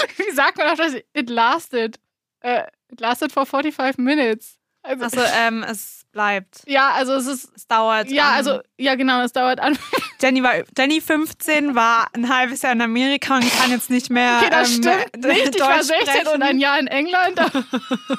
wie 0.16 0.30
sagt 0.34 0.58
man 0.58 0.68
auf 0.68 0.78
das? 0.78 0.94
It 1.14 1.30
lasted. 1.30 1.98
Äh, 2.40 2.64
it 2.90 3.00
lasted 3.00 3.32
for 3.32 3.46
45 3.46 3.98
minutes. 3.98 4.58
Also, 4.84 5.04
Also 5.04 5.20
ähm, 5.36 5.62
es 5.62 6.02
bleibt. 6.10 6.62
ja, 6.66 6.90
also 6.90 7.12
es 7.14 7.26
ist, 7.26 7.52
Es 7.54 7.68
dauert. 7.68 8.10
ja, 8.10 8.30
an. 8.30 8.34
also, 8.34 8.60
ja 8.78 8.96
genau, 8.96 9.20
es 9.22 9.32
dauert 9.32 9.60
an. 9.60 9.78
Jenny 10.20 10.42
war 10.42 10.54
Jenny 10.76 11.00
15 11.00 11.74
war 11.76 12.08
ein 12.14 12.28
halbes 12.28 12.62
Jahr 12.62 12.72
in 12.72 12.80
Amerika 12.80 13.36
und 13.36 13.48
kann 13.52 13.70
jetzt 13.70 13.90
nicht 13.90 14.10
mehr 14.10 14.38
Okay, 14.40 14.50
das 14.50 14.70
ähm, 14.76 14.82
stimmt 14.82 15.24
nicht. 15.26 15.54
Ich 15.54 15.60
war 15.60 15.76
Deutsch 15.76 15.86
16 15.86 16.06
sprechen. 16.08 16.28
und 16.34 16.42
ein 16.42 16.58
Jahr 16.58 16.78
in 16.80 16.88
England. 16.88 17.38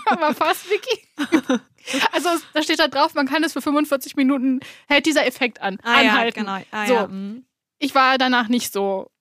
Aber 0.06 0.34
fast, 0.34 0.70
Vicky. 0.70 1.06
Also 2.14 2.30
da 2.54 2.62
steht 2.64 2.80
da 2.80 2.88
drauf, 2.88 3.14
man 3.14 3.28
kann 3.28 3.44
es 3.44 3.52
für 3.54 3.62
45 3.62 4.16
Minuten, 4.16 4.62
hält 4.88 5.06
dieser 5.06 5.26
Effekt 5.26 5.60
an. 5.62 5.78
ah, 5.84 6.02
ja, 6.02 6.12
anhalten. 6.12 6.40
genau. 6.46 6.60
Ah, 6.72 6.88
So. 6.88 6.94
ja. 6.94 7.08
mhm. 7.08 7.46
Ich 7.80 7.94
war 7.94 8.18
danach 8.18 8.48
nicht 8.48 8.72
so 8.72 9.12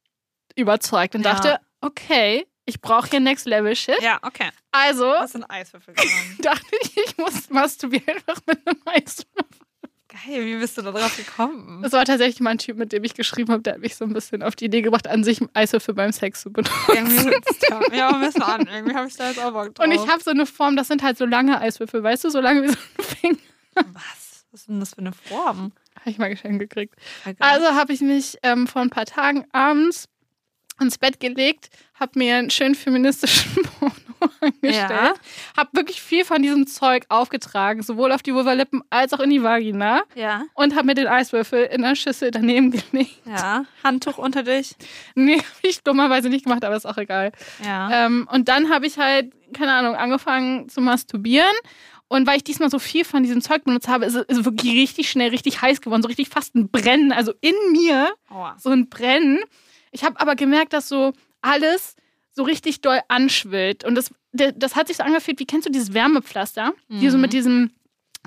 überzeugt 0.54 1.16
und 1.16 1.24
Ja. 1.24 1.32
dachte, 1.32 1.58
okay, 1.80 2.46
ich 2.64 2.80
brauche 2.80 3.08
hier 3.10 3.20
Next 3.20 3.46
Level 3.46 3.74
Shit. 3.74 4.00
ja, 4.02 4.18
okay. 4.22 4.50
Also 4.70 5.06
Was 5.06 5.32
sind 5.32 5.44
Eiswürfel 5.50 5.94
genommen? 5.94 6.38
dachte 6.42 6.66
ich, 6.82 6.96
ich 6.96 7.16
muss 7.18 7.50
masturbieren 7.50 8.08
einfach 8.16 8.40
mit 8.46 8.66
einem 8.66 8.80
Eiswürfel. 8.86 9.66
Geil, 10.26 10.44
wie 10.44 10.56
bist 10.56 10.76
du 10.76 10.82
da 10.82 10.92
drauf 10.92 11.16
gekommen? 11.16 11.80
Das 11.82 11.92
war 11.92 12.04
tatsächlich 12.04 12.38
mal 12.40 12.50
ein 12.50 12.58
Typ, 12.58 12.76
mit 12.76 12.92
dem 12.92 13.02
ich 13.02 13.14
geschrieben 13.14 13.50
habe, 13.50 13.62
der 13.62 13.74
hat 13.74 13.80
mich 13.80 13.96
so 13.96 14.04
ein 14.04 14.12
bisschen 14.12 14.42
auf 14.42 14.54
die 14.54 14.66
Idee 14.66 14.82
gebracht, 14.82 15.08
an 15.08 15.24
sich 15.24 15.40
Eiswürfel 15.54 15.94
beim 15.94 16.12
Sex 16.12 16.42
zu 16.42 16.52
benutzen. 16.52 16.74
Ja. 17.92 18.10
ein 18.10 18.20
bisschen 18.20 18.42
an. 18.42 18.66
Irgendwie 18.70 18.94
habe 18.94 19.08
ich 19.08 19.16
da 19.16 19.28
jetzt 19.28 19.38
auch 19.42 19.52
Bock 19.52 19.74
drauf. 19.74 19.86
Und 19.86 19.92
ich 19.92 20.06
habe 20.06 20.22
so 20.22 20.30
eine 20.30 20.44
Form, 20.44 20.76
das 20.76 20.88
sind 20.88 21.02
halt 21.02 21.16
so 21.16 21.24
lange 21.24 21.58
Eiswürfel, 21.60 22.02
weißt 22.02 22.24
du, 22.24 22.30
so 22.30 22.40
lange 22.40 22.62
wie 22.62 22.68
so 22.68 22.76
ein 22.98 23.04
Finger. 23.04 23.38
Was? 23.74 24.44
Was 24.50 24.60
ist 24.60 24.68
denn 24.68 24.80
das 24.80 24.90
für 24.90 24.98
eine 24.98 25.12
Form? 25.12 25.72
Habe 25.98 26.10
ich 26.10 26.18
mal 26.18 26.28
geschenkt 26.28 26.58
gekriegt. 26.60 26.94
Also, 27.24 27.38
Also 27.40 27.66
habe 27.74 27.92
ich 27.94 28.02
mich 28.02 28.36
ähm, 28.42 28.66
vor 28.66 28.82
ein 28.82 28.90
paar 28.90 29.06
Tagen 29.06 29.46
abends 29.52 30.08
ins 30.82 30.98
Bett 30.98 31.20
gelegt, 31.20 31.70
habe 31.98 32.18
mir 32.18 32.36
einen 32.36 32.50
schönen 32.50 32.74
feministischen 32.74 33.62
Porno 33.78 33.92
angestellt, 34.40 34.90
Ja. 34.90 35.14
habe 35.56 35.70
wirklich 35.72 36.00
viel 36.02 36.24
von 36.24 36.42
diesem 36.42 36.66
Zeug 36.66 37.04
aufgetragen, 37.08 37.82
sowohl 37.82 38.12
auf 38.12 38.22
die 38.22 38.34
Vulvalippen 38.34 38.82
als 38.90 39.12
auch 39.12 39.20
in 39.20 39.30
die 39.30 39.42
Vagina 39.42 40.02
ja, 40.14 40.42
und 40.54 40.74
habe 40.74 40.86
mir 40.86 40.94
den 40.94 41.06
Eiswürfel 41.06 41.64
in 41.64 41.82
der 41.82 41.94
Schüssel 41.94 42.30
daneben 42.30 42.70
gelegt. 42.90 43.20
ja. 43.24 43.64
Handtuch 43.82 44.18
unter 44.18 44.42
dich. 44.42 44.74
Nee, 45.14 45.36
habe 45.38 45.44
ich 45.62 45.82
dummerweise 45.82 46.28
nicht 46.28 46.44
gemacht, 46.44 46.64
aber 46.64 46.76
ist 46.76 46.86
auch 46.86 46.98
egal. 46.98 47.32
Ja. 47.64 48.06
Ähm, 48.06 48.28
und 48.30 48.48
dann 48.48 48.68
habe 48.70 48.86
ich 48.86 48.98
halt, 48.98 49.32
keine 49.54 49.72
Ahnung, 49.72 49.94
angefangen 49.94 50.68
zu 50.68 50.80
masturbieren. 50.80 51.54
Und 52.08 52.26
weil 52.26 52.36
ich 52.36 52.44
diesmal 52.44 52.68
so 52.68 52.78
viel 52.78 53.06
von 53.06 53.22
diesem 53.22 53.40
Zeug 53.40 53.64
benutzt 53.64 53.88
habe, 53.88 54.04
ist 54.04 54.14
es 54.28 54.44
wirklich 54.44 54.72
richtig 54.74 55.10
schnell 55.10 55.30
richtig 55.30 55.62
heiß 55.62 55.80
geworden, 55.80 56.02
so 56.02 56.08
richtig 56.08 56.28
fast 56.28 56.54
ein 56.54 56.68
Brennen, 56.68 57.10
also 57.10 57.32
in 57.40 57.54
mir 57.72 58.12
Aua. 58.28 58.54
so 58.58 58.68
ein 58.68 58.90
Brennen. 58.90 59.40
Ich 59.92 60.02
habe 60.04 60.18
aber 60.20 60.34
gemerkt, 60.34 60.72
dass 60.72 60.88
so 60.88 61.12
alles 61.42 61.94
so 62.32 62.42
richtig 62.42 62.80
doll 62.80 63.00
anschwillt. 63.08 63.84
Und 63.84 63.94
das, 63.94 64.10
das 64.32 64.74
hat 64.74 64.88
sich 64.88 64.96
so 64.96 65.02
angefühlt, 65.04 65.38
wie 65.38 65.46
kennst 65.46 65.66
du 65.66 65.70
dieses 65.70 65.92
Wärmepflaster? 65.94 66.72
Die 66.88 67.08
so 67.10 67.16
Mhm. 67.18 67.22
mit 67.22 67.32
diesem 67.34 67.70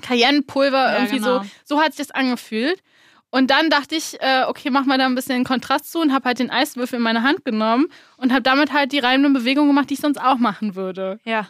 Cayennepulver 0.02 0.76
Ja, 0.92 0.94
irgendwie 0.98 1.16
genau. 1.18 1.42
so. 1.42 1.48
So 1.64 1.80
hat 1.82 1.92
sich 1.94 2.06
das 2.06 2.14
angefühlt. 2.14 2.82
Und 3.30 3.50
dann 3.50 3.68
dachte 3.70 3.96
ich, 3.96 4.20
äh, 4.20 4.44
okay, 4.46 4.70
mach 4.70 4.84
mal 4.86 4.96
da 4.98 5.06
ein 5.06 5.14
bisschen 5.16 5.44
Kontrast 5.44 5.90
zu 5.90 5.98
und 6.00 6.12
habe 6.12 6.26
halt 6.26 6.38
den 6.38 6.50
Eiswürfel 6.50 6.96
in 6.98 7.02
meine 7.02 7.22
Hand 7.22 7.44
genommen 7.44 7.86
und 8.16 8.30
habe 8.32 8.42
damit 8.42 8.72
halt 8.72 8.92
die 8.92 8.98
reibenden 9.00 9.32
Bewegungen 9.32 9.68
gemacht, 9.68 9.90
die 9.90 9.94
ich 9.94 10.00
sonst 10.00 10.18
auch 10.18 10.38
machen 10.38 10.74
würde. 10.76 11.18
Ja. 11.24 11.48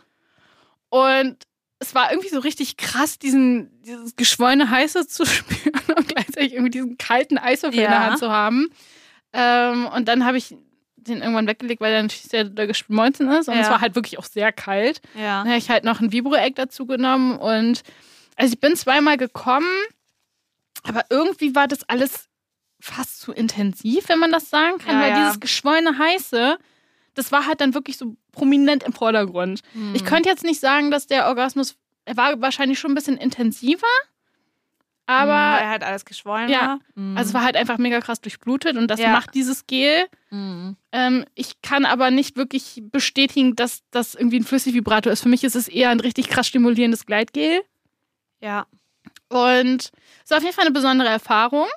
Und 0.89 1.37
es 1.79 1.95
war 1.95 2.11
irgendwie 2.11 2.31
so 2.31 2.39
richtig 2.41 2.77
krass, 2.79 3.19
diesen, 3.19 3.83
dieses 3.83 4.17
geschwollene 4.17 4.71
Heiße 4.71 5.07
zu 5.07 5.27
spüren 5.27 5.75
und 5.97 6.09
gleichzeitig 6.09 6.55
irgendwie 6.55 6.71
diesen 6.71 6.97
kalten 6.97 7.37
Eiswürfel 7.39 7.81
in 7.81 7.85
der 7.91 7.93
Ja. 7.93 8.07
Hand 8.07 8.19
zu 8.19 8.31
haben. 8.31 8.69
Ähm, 9.37 9.87
und 9.89 10.09
dann 10.09 10.25
habe 10.25 10.39
ich 10.39 10.57
den 10.97 11.21
irgendwann 11.21 11.47
weggelegt, 11.47 11.81
weil 11.81 11.93
der 11.93 12.03
natürlich 12.03 12.25
sehr 12.25 12.45
geschmolzen 12.45 13.29
ist. 13.31 13.49
Und 13.49 13.55
es 13.55 13.67
Ja. 13.67 13.75
war 13.75 13.81
halt 13.81 13.95
wirklich 13.95 14.19
auch 14.19 14.25
sehr 14.25 14.51
kalt. 14.53 15.01
Ja. 15.15 15.39
Dann 15.43 15.49
habe 15.49 15.59
ich 15.59 15.71
halt 15.71 15.85
noch 15.85 16.01
ein 16.01 16.11
Vibro-Egg 16.11 16.55
dazu 16.57 16.87
genommen. 16.87 17.39
Und 17.39 17.83
also 18.37 18.53
ich 18.53 18.61
bin 18.61 18.75
zweimal 18.75 19.17
gekommen, 19.17 19.69
aber 20.83 21.05
irgendwie 21.11 21.55
war 21.55 21.69
das 21.69 21.89
alles 21.89 22.29
fast 22.81 23.21
zu 23.21 23.33
intensiv, 23.33 24.09
wenn 24.09 24.19
man 24.19 24.33
das 24.33 24.51
sagen 24.51 24.79
kann, 24.79 24.97
Ja, 24.97 25.01
weil 25.03 25.11
ja. 25.11 25.17
dieses 25.25 25.41
geschwollene 25.41 25.97
Heiße, 25.99 26.59
das 27.15 27.33
war 27.33 27.47
halt 27.47 27.61
dann 27.61 27.73
wirklich 27.75 27.97
so 27.97 28.17
prominent 28.33 28.83
im 28.83 28.93
Vordergrund. 28.93 29.61
Hm. 29.73 29.95
Ich 29.95 30.05
könnte 30.05 30.29
jetzt 30.29 30.45
nicht 30.45 30.61
sagen, 30.61 30.91
dass 30.91 31.07
der 31.07 31.27
Orgasmus, 31.29 31.77
er 32.05 32.17
war 32.17 32.41
wahrscheinlich 32.41 32.79
schon 32.79 32.93
ein 32.93 32.95
bisschen 32.97 33.17
intensiver, 33.17 33.87
Hm, 35.09 35.29
weil 35.29 35.31
aber 35.31 35.69
halt 35.69 35.85
alles 35.85 36.05
geschwollen 36.05 36.49
Ja. 36.49 36.61
war. 36.61 36.79
Hm. 36.97 37.17
also 37.17 37.29
es 37.29 37.35
war 37.35 37.45
halt 37.45 37.57
einfach 37.57 37.79
mega 37.79 38.01
krass 38.01 38.21
durchblutet 38.21 38.77
und 38.77 38.89
das 38.89 38.99
Ja. 39.01 39.13
macht 39.13 39.35
dieses 39.35 39.67
Gel. 39.67 40.07
Hm. 40.31 40.77
Ähm, 40.93 41.25
ich 41.35 41.61
kann 41.63 41.85
aber 41.85 42.11
nicht 42.11 42.37
wirklich 42.37 42.83
bestätigen, 42.91 43.55
dass 43.57 43.83
das 43.91 44.15
irgendwie 44.17 44.39
ein 44.41 44.45
Flüssigvibrator 44.45 45.13
ist. 45.13 45.23
Für 45.23 45.29
mich 45.29 45.45
ist 45.45 45.55
es 45.57 45.69
eher 45.69 45.91
ein 45.91 46.01
richtig 46.01 46.29
krass 46.29 46.49
stimulierendes 46.49 47.07
Gleitgel 47.07 47.61
Ja. 48.41 48.67
und 49.29 49.91
es 50.25 50.31
ist 50.31 50.35
auf 50.35 50.43
jeden 50.43 50.55
Fall 50.55 50.65
eine 50.67 50.75
besondere 50.75 51.09
Erfahrung, 51.09 51.69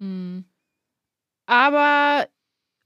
Hm. 0.00 0.44
aber 1.46 2.26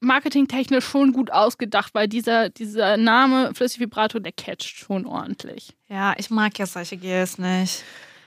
marketingtechnisch 0.00 0.84
schon 0.86 1.12
gut 1.12 1.30
ausgedacht, 1.30 1.94
weil 1.94 2.08
dieser, 2.08 2.48
dieser 2.48 2.96
Name 2.96 3.54
Flüssigvibrator, 3.54 4.20
der 4.20 4.32
catcht 4.32 4.78
schon 4.78 5.04
ordentlich. 5.04 5.76
Ja, 5.88 6.14
ich 6.16 6.30
mag 6.30 6.58
ja 6.58 6.66
solche 6.66 6.96
Gels 6.96 7.36
nicht. 7.38 7.84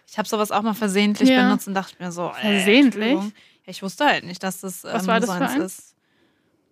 Ich 0.08 0.18
habe 0.18 0.28
sowas 0.28 0.52
auch 0.52 0.62
mal 0.62 0.74
versehentlich 0.74 1.30
Ja. 1.30 1.44
benutzt 1.44 1.68
und 1.68 1.74
dachte 1.74 1.96
mir 2.00 2.12
so, 2.12 2.30
äh, 2.30 2.34
Versehentlich? 2.42 3.20
Ich 3.66 3.82
wusste 3.82 4.06
halt 4.06 4.26
nicht, 4.26 4.44
dass 4.44 4.60
das, 4.62 4.84
Was 4.84 5.04
ähm, 5.04 5.08
war 5.08 5.20
das 5.20 5.28
so 5.30 5.34
eins 5.36 5.56
ist. 5.56 5.96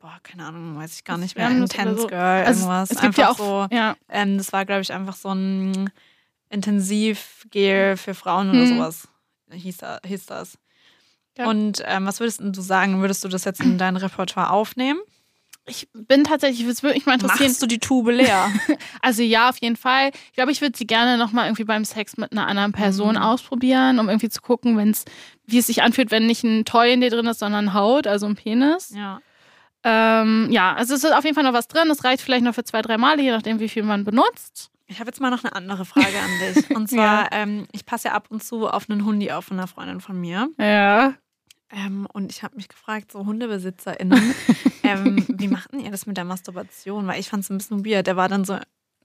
Boah, 0.02 0.18
keine 0.24 0.46
Ahnung, 0.48 0.78
weiß 0.78 0.94
ich 0.96 1.04
gar 1.04 1.18
nicht 1.18 1.38
mehr. 1.38 1.50
Intense 1.50 2.02
so- 2.02 2.08
Girl, 2.08 2.44
Also 2.46 2.62
irgendwas. 2.62 2.92
es 2.92 3.00
gibt 3.02 3.18
ja 3.18 3.28
auch, 3.30 3.40
Einfach 3.40 3.70
so. 3.70 3.76
ja, 3.76 3.96
Ähm, 4.10 4.38
das 4.38 4.52
war, 4.52 4.66
glaube 4.66 4.82
ich, 4.82 4.92
einfach 4.92 5.16
so 5.16 5.30
ein 5.32 5.92
Intensivgel 6.50 7.98
für 7.98 8.14
Frauen 8.14 8.50
oder 8.50 8.62
Hm. 8.66 8.78
sowas. 8.78 9.08
Hieß, 9.52 9.78
da, 9.78 10.00
hieß 10.06 10.26
das. 10.28 10.58
Ja. 11.38 11.50
Und 11.50 11.82
ähm, 11.86 12.06
was 12.06 12.20
würdest 12.20 12.42
du 12.44 12.62
sagen? 12.62 13.02
Würdest 13.02 13.24
du 13.24 13.28
das 13.28 13.44
jetzt 13.46 13.62
in 13.62 13.78
dein 13.78 13.96
Repertoire 13.98 14.50
aufnehmen? 14.50 15.00
Ich 15.68 15.88
bin 15.94 16.24
tatsächlich, 16.24 16.66
es 16.68 16.82
würde 16.84 16.96
mich 16.96 17.06
mal 17.06 17.14
interessieren. 17.14 17.48
Machst 17.48 17.62
du 17.62 17.68
die 17.68 17.80
Tube 17.80 18.10
leer? 18.12 18.52
Also 19.02 19.22
ja, 19.24 19.50
auf 19.50 19.58
jeden 19.58 19.76
Fall. 19.78 20.12
Ich 20.28 20.34
glaube, 20.34 20.52
ich 20.52 20.62
würde 20.62 20.78
sie 20.78 20.86
gerne 20.88 21.18
nochmal 21.18 21.46
irgendwie 21.48 21.64
beim 21.64 21.86
Sex 21.86 22.18
mit 22.18 22.32
einer 22.32 22.48
anderen 22.48 22.72
Person 22.72 23.16
Mhm. 23.16 23.22
ausprobieren, 23.22 24.00
um 24.00 24.10
irgendwie 24.10 24.30
zu 24.30 24.42
gucken, 24.42 24.78
wenn's, 24.78 25.06
wie 25.46 25.58
es 25.60 25.68
sich 25.68 25.82
anfühlt, 25.84 26.12
wenn 26.12 26.26
nicht 26.28 26.44
ein 26.44 26.66
Toy 26.66 26.94
in 26.94 27.02
dir 27.02 27.10
drin 27.10 27.26
ist, 27.28 27.40
sondern 27.40 27.74
Haut, 27.74 28.08
also 28.08 28.26
ein 28.26 28.36
Penis. 28.36 28.92
ja. 28.96 29.20
Ähm, 29.84 30.48
ja, 30.52 30.74
also 30.76 30.94
es 30.94 31.04
ist 31.04 31.12
auf 31.12 31.24
jeden 31.24 31.34
Fall 31.34 31.44
noch 31.44 31.54
was 31.54 31.68
drin. 31.68 31.90
Es 31.90 32.04
reicht 32.04 32.22
vielleicht 32.22 32.44
noch 32.44 32.54
für 32.54 32.64
zwei, 32.64 32.84
drei 32.84 32.98
Male, 33.00 33.22
je 33.22 33.32
nachdem, 33.32 33.60
wie 33.60 33.70
viel 33.70 33.82
man 33.82 34.04
benutzt. 34.04 34.70
Ich 34.86 35.00
habe 35.00 35.08
jetzt 35.08 35.20
mal 35.20 35.32
noch 35.32 35.44
eine 35.44 35.56
andere 35.56 35.86
Frage 35.86 36.06
an 36.24 36.54
dich. 36.54 36.70
Und 36.76 36.88
zwar, 36.90 37.32
ähm, 37.32 37.66
ich 37.72 37.86
passe 37.86 38.10
ja 38.10 38.14
ab 38.14 38.28
und 38.30 38.44
zu 38.44 38.68
auf 38.68 38.90
einen 38.90 39.06
Hundi 39.06 39.32
auf 39.32 39.46
von 39.46 39.58
einer 39.58 39.68
Freundin 39.68 40.00
von 40.02 40.20
mir. 40.22 40.50
Ja. 40.60 41.14
Ähm, 41.74 42.06
und 42.12 42.32
ich 42.32 42.44
habe 42.44 42.56
mich 42.56 42.68
gefragt, 42.68 43.12
so 43.12 43.26
HundebesitzerInnen, 43.26 44.34
ähm, 44.84 45.26
wie 45.30 45.48
machten 45.48 45.80
ihr 45.80 45.92
das 45.92 46.06
mit 46.06 46.18
der 46.18 46.26
Masturbation? 46.26 47.08
Weil 47.08 47.20
ich 47.20 47.30
fand 47.30 47.44
es 47.44 47.50
ein 47.50 47.58
bisschen 47.58 47.86
weird. 47.86 48.08
Der 48.08 48.18
war 48.18 48.28
dann 48.30 48.44
so 48.46 48.58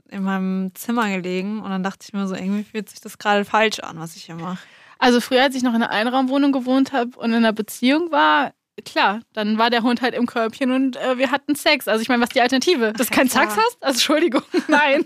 in 0.09 0.23
meinem 0.23 0.75
Zimmer 0.75 1.09
gelegen 1.11 1.61
und 1.61 1.71
dann 1.71 1.83
dachte 1.83 2.05
ich 2.07 2.13
mir 2.13 2.27
so, 2.27 2.35
irgendwie 2.35 2.65
fühlt 2.65 2.89
sich 2.89 3.01
das 3.01 3.19
gerade 3.19 3.45
falsch 3.45 3.81
an, 3.81 3.99
was 3.99 4.17
ich 4.17 4.25
hier 4.25 4.35
mache. 4.37 4.59
Also 4.99 5.21
früher, 5.21 5.43
als 5.43 5.55
ich 5.55 5.63
noch 5.63 5.75
in 5.75 5.83
einer 5.83 5.91
Einraumwohnung 5.91 6.53
gewohnt 6.53 6.93
habe 6.93 7.19
und 7.19 7.31
in 7.31 7.37
einer 7.37 7.53
Beziehung 7.53 8.11
war, 8.11 8.53
klar, 8.85 9.21
dann 9.33 9.59
war 9.59 9.69
der 9.71 9.83
Hund 9.83 10.03
halt 10.03 10.15
im 10.15 10.27
Körbchen 10.27 10.71
und 10.71 10.97
äh, 10.97 11.19
wir 11.19 11.31
hatten 11.31 11.55
Sex. 11.55 11.87
Also 11.89 12.03
ich 12.03 12.09
meine, 12.09 12.21
was 12.23 12.29
ist 12.31 12.35
die 12.37 12.41
Alternative? 12.41 12.93
Dass 12.93 13.09
du 13.09 13.13
Ja, 13.13 13.19
keinen 13.19 13.29
klar. 13.29 13.51
Sex 13.51 13.57
hast? 13.57 13.83
Also 13.83 13.97
Entschuldigung, 13.97 14.43
nein. 14.69 15.05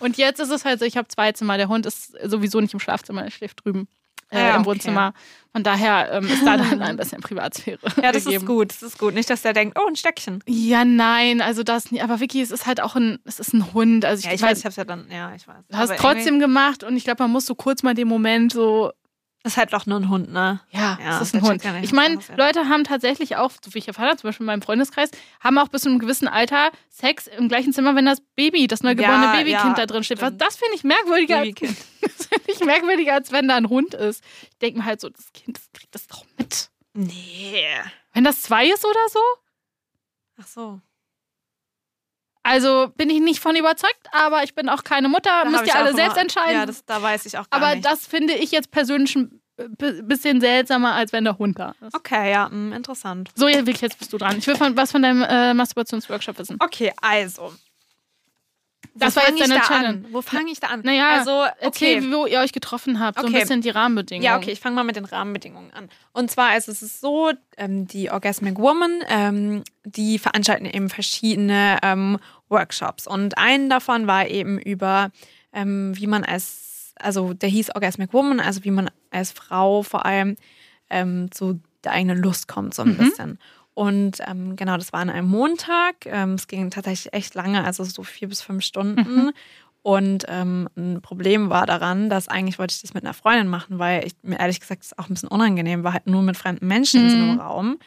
Und 0.00 0.16
jetzt 0.18 0.40
ist 0.40 0.50
es 0.50 0.64
halt 0.64 0.78
so, 0.78 0.84
ich 0.84 0.96
habe 0.96 1.08
zwei 1.08 1.32
Zimmer. 1.32 1.56
Der 1.56 1.68
Hund 1.68 1.86
ist 1.86 2.12
sowieso 2.22 2.60
nicht 2.60 2.74
im 2.74 2.80
Schlafzimmer, 2.80 3.24
er 3.24 3.30
schläft 3.30 3.64
drüben 3.64 3.88
äh, 4.34 4.38
Ah, 4.38 4.50
im 4.56 4.60
okay. 4.62 4.66
Wohnzimmer. 4.70 5.14
Von 5.52 5.62
daher 5.62 6.10
ähm, 6.12 6.24
ist 6.26 6.44
da 6.44 6.56
dann 6.58 6.82
ein 6.82 6.96
bisschen 6.96 7.20
Privatsphäre. 7.20 7.78
Ja, 8.02 8.10
das 8.10 8.24
gegeben. 8.24 8.42
ist 8.42 8.46
gut. 8.46 8.70
Das 8.70 8.82
ist 8.82 8.98
gut. 8.98 9.14
Nicht, 9.14 9.30
dass 9.30 9.42
der 9.42 9.52
denkt, 9.52 9.78
oh, 9.80 9.86
ein 9.86 9.94
Stöckchen. 9.96 10.42
Ja, 10.48 10.84
nein, 10.84 11.40
also 11.40 11.62
das 11.62 11.92
nicht. 11.92 12.02
Aber 12.02 12.18
Vicky, 12.18 12.40
es 12.42 12.50
ist 12.50 12.66
halt 12.66 12.80
auch 12.80 12.96
ein, 12.96 13.18
es 13.24 13.38
ist 13.38 13.52
ein 13.54 13.72
Hund. 13.72 14.04
Also 14.04 14.20
ich, 14.20 14.26
Ja, 14.26 14.32
ich 14.32 14.42
weiß, 14.42 14.58
ich 14.58 14.64
hab's 14.64 14.76
ja 14.76 14.84
dann, 14.84 15.06
ja, 15.10 15.32
ich 15.34 15.46
weiß. 15.46 15.56
du 15.70 15.76
hast 15.76 15.96
trotzdem 15.96 16.40
gemacht 16.40 16.82
und 16.82 16.96
ich 16.96 17.04
glaube, 17.04 17.22
man 17.22 17.30
muss 17.30 17.46
so 17.46 17.54
kurz 17.54 17.82
mal 17.84 17.94
den 17.94 18.08
Moment 18.08 18.52
so, 18.52 18.90
Ist 19.46 19.58
halt 19.58 19.74
doch 19.74 19.84
nur 19.84 20.00
ein 20.00 20.08
Hund, 20.08 20.32
ne? 20.32 20.60
ja, 20.70 20.98
Ja, 21.00 21.16
es 21.16 21.28
ist 21.28 21.34
ein 21.34 21.42
Hund. 21.42 21.62
Ich 21.82 21.92
meine, 21.92 22.18
Leute 22.36 22.68
haben 22.70 22.82
tatsächlich 22.84 23.36
auch, 23.36 23.50
so 23.62 23.74
wie 23.74 23.78
ich 23.78 23.86
erfahren 23.86 24.08
habe, 24.08 24.16
zum 24.16 24.28
Beispiel 24.28 24.44
in 24.44 24.46
meinem 24.46 24.62
Freundeskreis, 24.62 25.10
haben 25.38 25.58
auch 25.58 25.68
bis 25.68 25.82
zu 25.82 25.90
einem 25.90 25.98
gewissen 25.98 26.28
Alter 26.28 26.70
Sex 26.88 27.26
im 27.26 27.48
gleichen 27.48 27.74
Zimmer, 27.74 27.94
wenn 27.94 28.06
das 28.06 28.22
Baby, 28.36 28.66
das 28.66 28.82
neugeborene 28.82 29.26
Ja, 29.26 29.32
Babykind 29.32 29.62
ja, 29.62 29.74
da 29.74 29.86
drin 29.86 30.02
steht. 30.02 30.22
Was, 30.22 30.34
das 30.38 30.56
finde 30.56 30.76
ich 30.76 30.82
merkwürdiger, 30.82 31.40
Babykind. 31.40 31.76
das 32.00 32.26
finde 32.26 32.44
ich 32.52 32.64
merkwürdiger, 32.64 33.12
als 33.12 33.32
wenn 33.32 33.46
da 33.46 33.56
ein 33.56 33.68
Hund 33.68 33.92
ist. 33.92 34.24
Ich 34.50 34.58
denke 34.58 34.78
mir 34.78 34.86
halt 34.86 35.02
so, 35.02 35.10
das 35.10 35.30
Kind 35.34 35.58
das 35.58 35.70
kriegt 35.72 35.94
das 35.94 36.06
doch 36.06 36.24
mit. 36.38 36.70
Nee. 36.94 37.66
Wenn 38.14 38.24
das 38.24 38.40
zwei 38.42 38.66
ist 38.66 38.84
oder 38.84 39.08
so, 39.10 39.20
Ach 40.40 40.46
so. 40.46 40.80
Also 42.44 42.92
bin 42.96 43.10
ich 43.10 43.20
nicht 43.20 43.40
von 43.40 43.56
überzeugt, 43.56 44.06
aber 44.12 44.44
ich 44.44 44.54
bin 44.54 44.68
auch 44.68 44.84
keine 44.84 45.08
Mutter, 45.08 45.30
Da 45.42 45.50
müsst 45.50 45.66
ihr 45.66 45.74
alle 45.74 45.92
selbst 45.94 46.12
immer- 46.12 46.22
entscheiden. 46.22 46.52
Ja, 46.54 46.66
das, 46.66 46.84
da 46.84 47.02
weiß 47.02 47.26
ich 47.26 47.36
auch 47.38 47.50
gar 47.50 47.60
aber 47.60 47.74
nicht. 47.74 47.84
das 47.84 48.06
finde 48.06 48.34
ich 48.34 48.52
jetzt 48.52 48.70
persönlich 48.70 49.16
ein 49.16 49.40
bisschen 49.76 50.40
seltsamer, 50.40 50.94
als 50.94 51.12
wenn 51.12 51.24
der 51.24 51.38
Hund 51.38 51.58
da 51.58 51.74
ist. 51.80 51.94
okay, 51.94 52.30
ja, 52.32 52.48
mh, 52.48 52.74
interessant. 52.76 53.30
So, 53.34 53.48
jetzt 53.48 53.64
bist 53.98 54.12
du 54.12 54.18
dran. 54.18 54.36
Ich 54.38 54.46
will 54.46 54.56
von, 54.56 54.76
was 54.76 54.90
von 54.92 55.02
deinem 55.02 55.22
äh, 55.22 55.54
Masturbationsworkshop 55.54 56.38
wissen. 56.38 56.56
Okay, 56.60 56.92
also. 57.00 57.52
Das 58.96 59.16
Wo 59.16 59.20
war 59.20 59.28
jetzt 59.28 59.40
deine 59.40 59.54
da 59.54 59.60
Challenge. 59.66 59.88
An? 59.88 60.06
Wo 60.12 60.22
fange 60.22 60.52
ich 60.52 60.60
da 60.60 60.68
an? 60.68 60.80
Naja, 60.84 61.18
also, 61.18 61.44
okay. 61.66 62.00
wo 62.12 62.26
ihr 62.26 62.38
euch 62.38 62.52
getroffen 62.52 63.00
habt, 63.00 63.18
so 63.18 63.26
ein 63.26 63.32
Okay. 63.32 63.40
bisschen 63.40 63.60
die 63.60 63.70
Rahmenbedingungen. 63.70 64.24
Ja, 64.24 64.36
okay, 64.36 64.52
ich 64.52 64.60
fange 64.60 64.76
mal 64.76 64.84
mit 64.84 64.94
den 64.94 65.04
Rahmenbedingungen 65.04 65.72
an. 65.72 65.88
Und 66.12 66.30
zwar 66.30 66.50
also 66.50 66.70
es 66.70 66.80
ist 66.82 67.00
so, 67.00 67.32
ähm, 67.56 67.88
die 67.88 68.10
Orgasmic 68.10 68.56
Woman, 68.58 69.00
ähm, 69.08 69.64
die 69.84 70.18
veranstalten 70.20 70.66
eben 70.66 70.90
verschiedene 70.90 71.78
ähm, 71.82 72.18
Workshops. 72.48 73.06
Und 73.08 73.36
einen 73.36 73.68
davon 73.68 74.06
war 74.06 74.28
eben 74.28 74.58
über, 74.60 75.10
ähm, 75.52 75.92
wie 75.96 76.06
man 76.06 76.22
als, 76.22 76.92
also 77.00 77.34
der 77.34 77.48
hieß 77.48 77.74
Orgasmic 77.74 78.12
Woman, 78.12 78.38
also 78.38 78.62
wie 78.62 78.70
man 78.70 78.90
als 79.10 79.32
Frau 79.32 79.82
vor 79.82 80.06
allem 80.06 80.36
ähm, 80.88 81.30
zu 81.32 81.60
der 81.82 81.92
eigenen 81.92 82.18
Lust 82.18 82.46
kommt, 82.46 82.74
so 82.74 82.82
ein 82.82 82.90
Mhm. 82.90 82.96
bisschen. 82.98 83.38
Und 83.74 84.18
ähm, 84.26 84.56
genau, 84.56 84.76
das 84.76 84.92
war 84.92 85.00
an 85.00 85.10
einem 85.10 85.28
Montag. 85.28 86.06
Ähm, 86.06 86.34
es 86.34 86.46
ging 86.46 86.70
tatsächlich 86.70 87.12
echt 87.12 87.34
lange, 87.34 87.64
also 87.64 87.82
so 87.84 88.02
vier 88.04 88.28
bis 88.28 88.40
fünf 88.40 88.62
Stunden. 88.64 89.24
Mhm. 89.24 89.32
Und 89.82 90.24
ähm, 90.28 90.68
ein 90.76 91.02
Problem 91.02 91.50
war 91.50 91.66
daran, 91.66 92.08
dass 92.08 92.28
eigentlich 92.28 92.58
wollte 92.58 92.72
ich 92.74 92.80
das 92.80 92.94
mit 92.94 93.04
einer 93.04 93.12
Freundin 93.12 93.48
machen, 93.48 93.78
weil 93.78 94.06
ich 94.06 94.14
mir 94.22 94.38
ehrlich 94.40 94.60
gesagt 94.60 94.82
das 94.82 94.98
auch 94.98 95.08
ein 95.08 95.14
bisschen 95.14 95.28
unangenehm 95.28 95.84
war, 95.84 95.92
halt 95.92 96.06
nur 96.06 96.22
mit 96.22 96.36
fremden 96.38 96.66
Menschen 96.66 97.00
in 97.02 97.10
so 97.10 97.16
einem 97.16 97.32
Mhm. 97.34 97.40
Raum. 97.40 97.78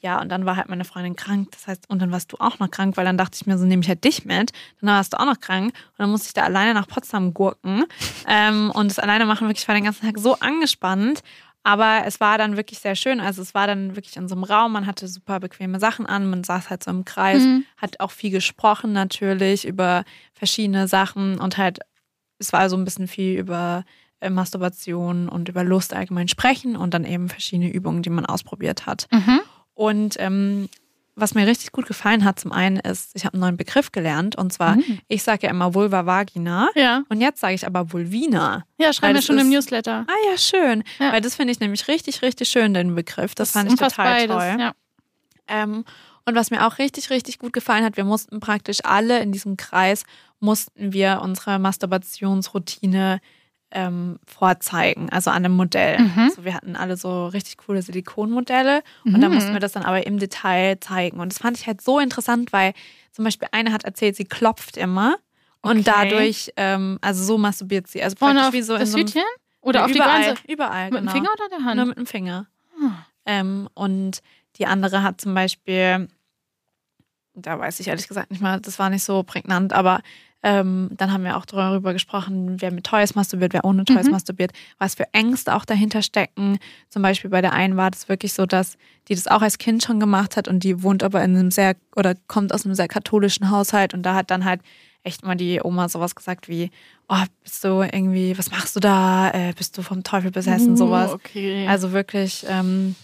Ja, 0.00 0.20
und 0.20 0.28
dann 0.28 0.44
war 0.44 0.56
halt 0.56 0.68
meine 0.68 0.84
Freundin 0.84 1.16
krank. 1.16 1.48
Das 1.52 1.66
heißt, 1.68 1.88
und 1.88 2.02
dann 2.02 2.12
warst 2.12 2.30
du 2.32 2.36
auch 2.38 2.58
noch 2.58 2.70
krank, 2.70 2.96
weil 2.96 3.04
dann 3.04 3.16
dachte 3.16 3.36
ich 3.40 3.46
mir 3.46 3.56
so, 3.58 3.64
nehme 3.64 3.82
ich 3.82 3.88
halt 3.88 4.04
dich 4.04 4.24
mit. 4.24 4.52
Dann 4.80 4.90
warst 4.90 5.12
du 5.14 5.20
auch 5.20 5.24
noch 5.24 5.40
krank. 5.40 5.66
Und 5.66 5.98
dann 5.98 6.10
musste 6.10 6.28
ich 6.28 6.34
da 6.34 6.42
alleine 6.42 6.74
nach 6.74 6.86
Potsdam 6.86 7.32
gurken. 7.32 7.84
ähm, 8.28 8.70
und 8.72 8.90
das 8.90 8.98
alleine 8.98 9.24
machen 9.24 9.46
wirklich, 9.46 9.62
ich 9.62 9.68
war 9.68 9.74
den 9.74 9.84
ganzen 9.84 10.04
Tag 10.04 10.18
so 10.18 10.34
angespannt. 10.38 11.22
Aber 11.66 12.02
es 12.06 12.20
war 12.20 12.38
dann 12.38 12.56
wirklich 12.56 12.78
sehr 12.78 12.94
schön. 12.94 13.18
Also 13.20 13.42
es 13.42 13.52
war 13.52 13.66
dann 13.66 13.96
wirklich 13.96 14.16
in 14.16 14.28
so 14.28 14.36
einem 14.36 14.44
Raum, 14.44 14.70
man 14.70 14.86
hatte 14.86 15.08
super 15.08 15.40
bequeme 15.40 15.80
Sachen 15.80 16.06
an, 16.06 16.30
man 16.30 16.44
saß 16.44 16.70
halt 16.70 16.84
so 16.84 16.92
im 16.92 17.04
Kreis, 17.04 17.42
Mhm. 17.42 17.64
hat 17.76 17.98
auch 17.98 18.12
viel 18.12 18.30
gesprochen 18.30 18.92
natürlich 18.92 19.66
über 19.66 20.04
verschiedene 20.32 20.86
Sachen 20.86 21.40
und 21.40 21.56
halt, 21.58 21.80
es 22.38 22.52
war 22.52 22.70
so 22.70 22.76
ein 22.76 22.84
bisschen 22.84 23.08
viel 23.08 23.36
über 23.36 23.84
äh, 24.20 24.30
Masturbation 24.30 25.28
und 25.28 25.48
über 25.48 25.64
Lust 25.64 25.92
allgemein 25.92 26.28
sprechen 26.28 26.76
und 26.76 26.94
dann 26.94 27.04
eben 27.04 27.28
verschiedene 27.28 27.68
Übungen, 27.72 28.02
die 28.02 28.10
man 28.10 28.26
ausprobiert 28.26 28.86
hat. 28.86 29.08
Mhm. 29.10 29.40
Und 29.74 30.14
ähm, 30.20 30.68
was 31.18 31.34
mir 31.34 31.46
richtig 31.46 31.72
gut 31.72 31.86
gefallen 31.86 32.24
hat, 32.24 32.38
zum 32.38 32.52
einen 32.52 32.76
ist, 32.78 33.10
ich 33.14 33.24
habe 33.24 33.34
einen 33.34 33.40
neuen 33.40 33.56
Begriff 33.56 33.90
gelernt 33.90 34.36
und 34.36 34.52
zwar, 34.52 34.76
Mhm. 34.76 35.00
ich 35.08 35.22
sage 35.22 35.46
ja 35.46 35.50
immer 35.50 35.74
Vulva 35.74 36.04
Vagina 36.06 36.68
Ja, 36.74 37.02
und 37.08 37.20
jetzt 37.22 37.40
sage 37.40 37.54
ich 37.54 37.66
aber 37.66 37.92
Vulvina. 37.92 38.64
ja 38.78 38.86
Weil 38.86 38.92
schreiben 38.92 39.14
wir 39.14 39.18
das 39.18 39.24
schon 39.26 39.38
im 39.38 39.46
ist- 39.48 39.52
Newsletter. 39.54 40.04
Ah 40.08 40.30
ja, 40.30 40.36
schön. 40.38 40.84
Ja. 40.98 41.12
Weil 41.12 41.20
das 41.22 41.34
finde 41.34 41.52
ich 41.52 41.60
nämlich 41.60 41.88
richtig, 41.88 42.22
richtig 42.22 42.48
schön, 42.48 42.74
den 42.74 42.94
Begriff. 42.94 43.34
Das, 43.34 43.52
fand 43.52 43.72
ich 43.72 43.78
total 43.78 44.26
beides, 44.26 44.36
toll. 44.36 44.56
Ja. 44.60 44.72
Ähm, 45.48 45.84
und 46.26 46.34
was 46.34 46.50
mir 46.50 46.66
auch 46.66 46.78
richtig, 46.78 47.08
richtig 47.10 47.38
gut 47.38 47.52
gefallen 47.52 47.84
hat, 47.84 47.96
wir 47.96 48.04
mussten 48.04 48.40
praktisch 48.40 48.78
alle 48.84 49.20
in 49.20 49.32
diesem 49.32 49.56
Kreis, 49.56 50.04
mussten 50.40 50.92
wir 50.92 51.20
unsere 51.22 51.58
Masturbationsroutine 51.58 53.20
ähm, 53.72 54.18
vorzeigen, 54.26 55.10
also 55.10 55.30
an 55.30 55.44
einem 55.44 55.54
Modell. 55.54 55.98
Mhm. 56.00 56.18
Also 56.20 56.44
wir 56.44 56.54
hatten 56.54 56.76
alle 56.76 56.96
so 56.96 57.26
richtig 57.26 57.56
coole 57.58 57.82
Silikonmodelle 57.82 58.82
und 59.04 59.20
da 59.20 59.28
Mhm. 59.28 59.34
mussten 59.34 59.52
wir 59.52 59.60
das 59.60 59.72
dann 59.72 59.82
aber 59.82 60.06
im 60.06 60.18
Detail 60.18 60.78
zeigen. 60.80 61.18
Und 61.20 61.32
das 61.32 61.38
fand 61.38 61.58
ich 61.58 61.66
halt 61.66 61.80
so 61.80 61.98
interessant, 61.98 62.52
weil 62.52 62.72
zum 63.12 63.24
Beispiel 63.24 63.48
eine 63.52 63.72
hat 63.72 63.84
erzählt, 63.84 64.14
sie 64.16 64.24
klopft 64.24 64.76
immer 64.76 65.16
und 65.62 65.80
Okay. 65.80 65.82
dadurch, 65.84 66.52
ähm, 66.56 66.98
also 67.00 67.24
so 67.24 67.38
masturbiert 67.38 67.88
sie. 67.88 68.02
Also 68.02 68.16
praktisch 68.16 68.42
auf 68.44 68.52
wie 68.52 68.62
so 68.62 68.74
in 68.76 68.86
so 68.86 68.98
einem, 68.98 69.06
Hütchen? 69.06 69.22
Oder 69.62 69.84
auf 69.84 69.90
die 69.90 69.98
überall, 69.98 70.26
ganze? 70.26 70.42
Überall, 70.46 70.90
Mit 70.90 71.00
genau. 71.00 71.12
dem 71.12 71.16
Finger 71.16 71.30
oder 71.34 71.48
der 71.58 71.64
Hand? 71.64 71.76
Nur 71.76 71.86
mit 71.86 71.98
dem 71.98 72.06
Finger. 72.06 72.46
Hm. 72.78 72.94
Ähm, 73.26 73.68
und 73.74 74.20
die 74.56 74.66
andere 74.66 75.02
hat 75.02 75.20
zum 75.20 75.34
Beispiel, 75.34 76.06
da 77.34 77.58
weiß 77.58 77.80
ich 77.80 77.88
ehrlich 77.88 78.06
gesagt 78.08 78.30
nicht 78.30 78.40
mal, 78.40 78.60
das 78.60 78.78
war 78.78 78.90
nicht 78.90 79.02
so 79.02 79.22
prägnant, 79.24 79.72
aber 79.72 80.00
ähm, 80.48 80.90
dann 80.96 81.12
haben 81.12 81.24
wir 81.24 81.36
auch 81.36 81.44
darüber 81.44 81.92
gesprochen, 81.92 82.60
wer 82.60 82.70
mit 82.70 82.84
Toys 82.84 83.16
masturbiert, 83.16 83.52
wer 83.52 83.64
ohne 83.64 83.84
Toys 83.84 84.06
Mhm. 84.06 84.12
masturbiert, 84.12 84.52
was 84.78 84.94
für 84.94 85.04
Ängste 85.12 85.54
auch 85.56 85.64
dahinter 85.64 86.02
stecken. 86.02 86.58
Zum 86.88 87.02
Beispiel 87.02 87.30
bei 87.30 87.40
der 87.40 87.52
einen 87.52 87.76
war 87.76 87.90
das 87.90 88.08
wirklich 88.08 88.32
so, 88.32 88.46
dass 88.46 88.76
die 89.08 89.16
das 89.16 89.26
auch 89.26 89.42
als 89.42 89.58
Kind 89.58 89.82
schon 89.82 89.98
gemacht 89.98 90.36
hat 90.36 90.46
und 90.46 90.62
die 90.62 90.82
wohnt 90.84 91.02
aber 91.02 91.22
in 91.24 91.36
einem 91.36 91.50
sehr 91.50 91.74
oder 91.96 92.14
kommt 92.28 92.54
aus 92.54 92.64
einem 92.64 92.76
sehr 92.76 92.86
katholischen 92.86 93.50
Haushalt 93.50 93.92
und 93.92 94.02
da 94.04 94.14
hat 94.14 94.30
dann 94.30 94.44
halt 94.44 94.60
echt 95.02 95.24
mal 95.24 95.34
die 95.34 95.60
Oma 95.62 95.88
sowas 95.88 96.14
gesagt 96.14 96.48
wie, 96.48 96.70
oh, 97.08 97.16
bist 97.42 97.64
du 97.64 97.82
irgendwie, 97.82 98.38
was 98.38 98.50
machst 98.52 98.76
du 98.76 98.80
da? 98.80 99.30
Äh, 99.32 99.52
bist 99.56 99.76
du 99.76 99.82
vom 99.82 100.02
Teufel 100.04 100.30
besessen, 100.30 100.72
Uh, 100.74 100.76
sowas. 100.76 101.12
Okay. 101.12 101.66
Also 101.68 101.90
wirklich. 101.92 102.44
Ähm, 102.48 102.94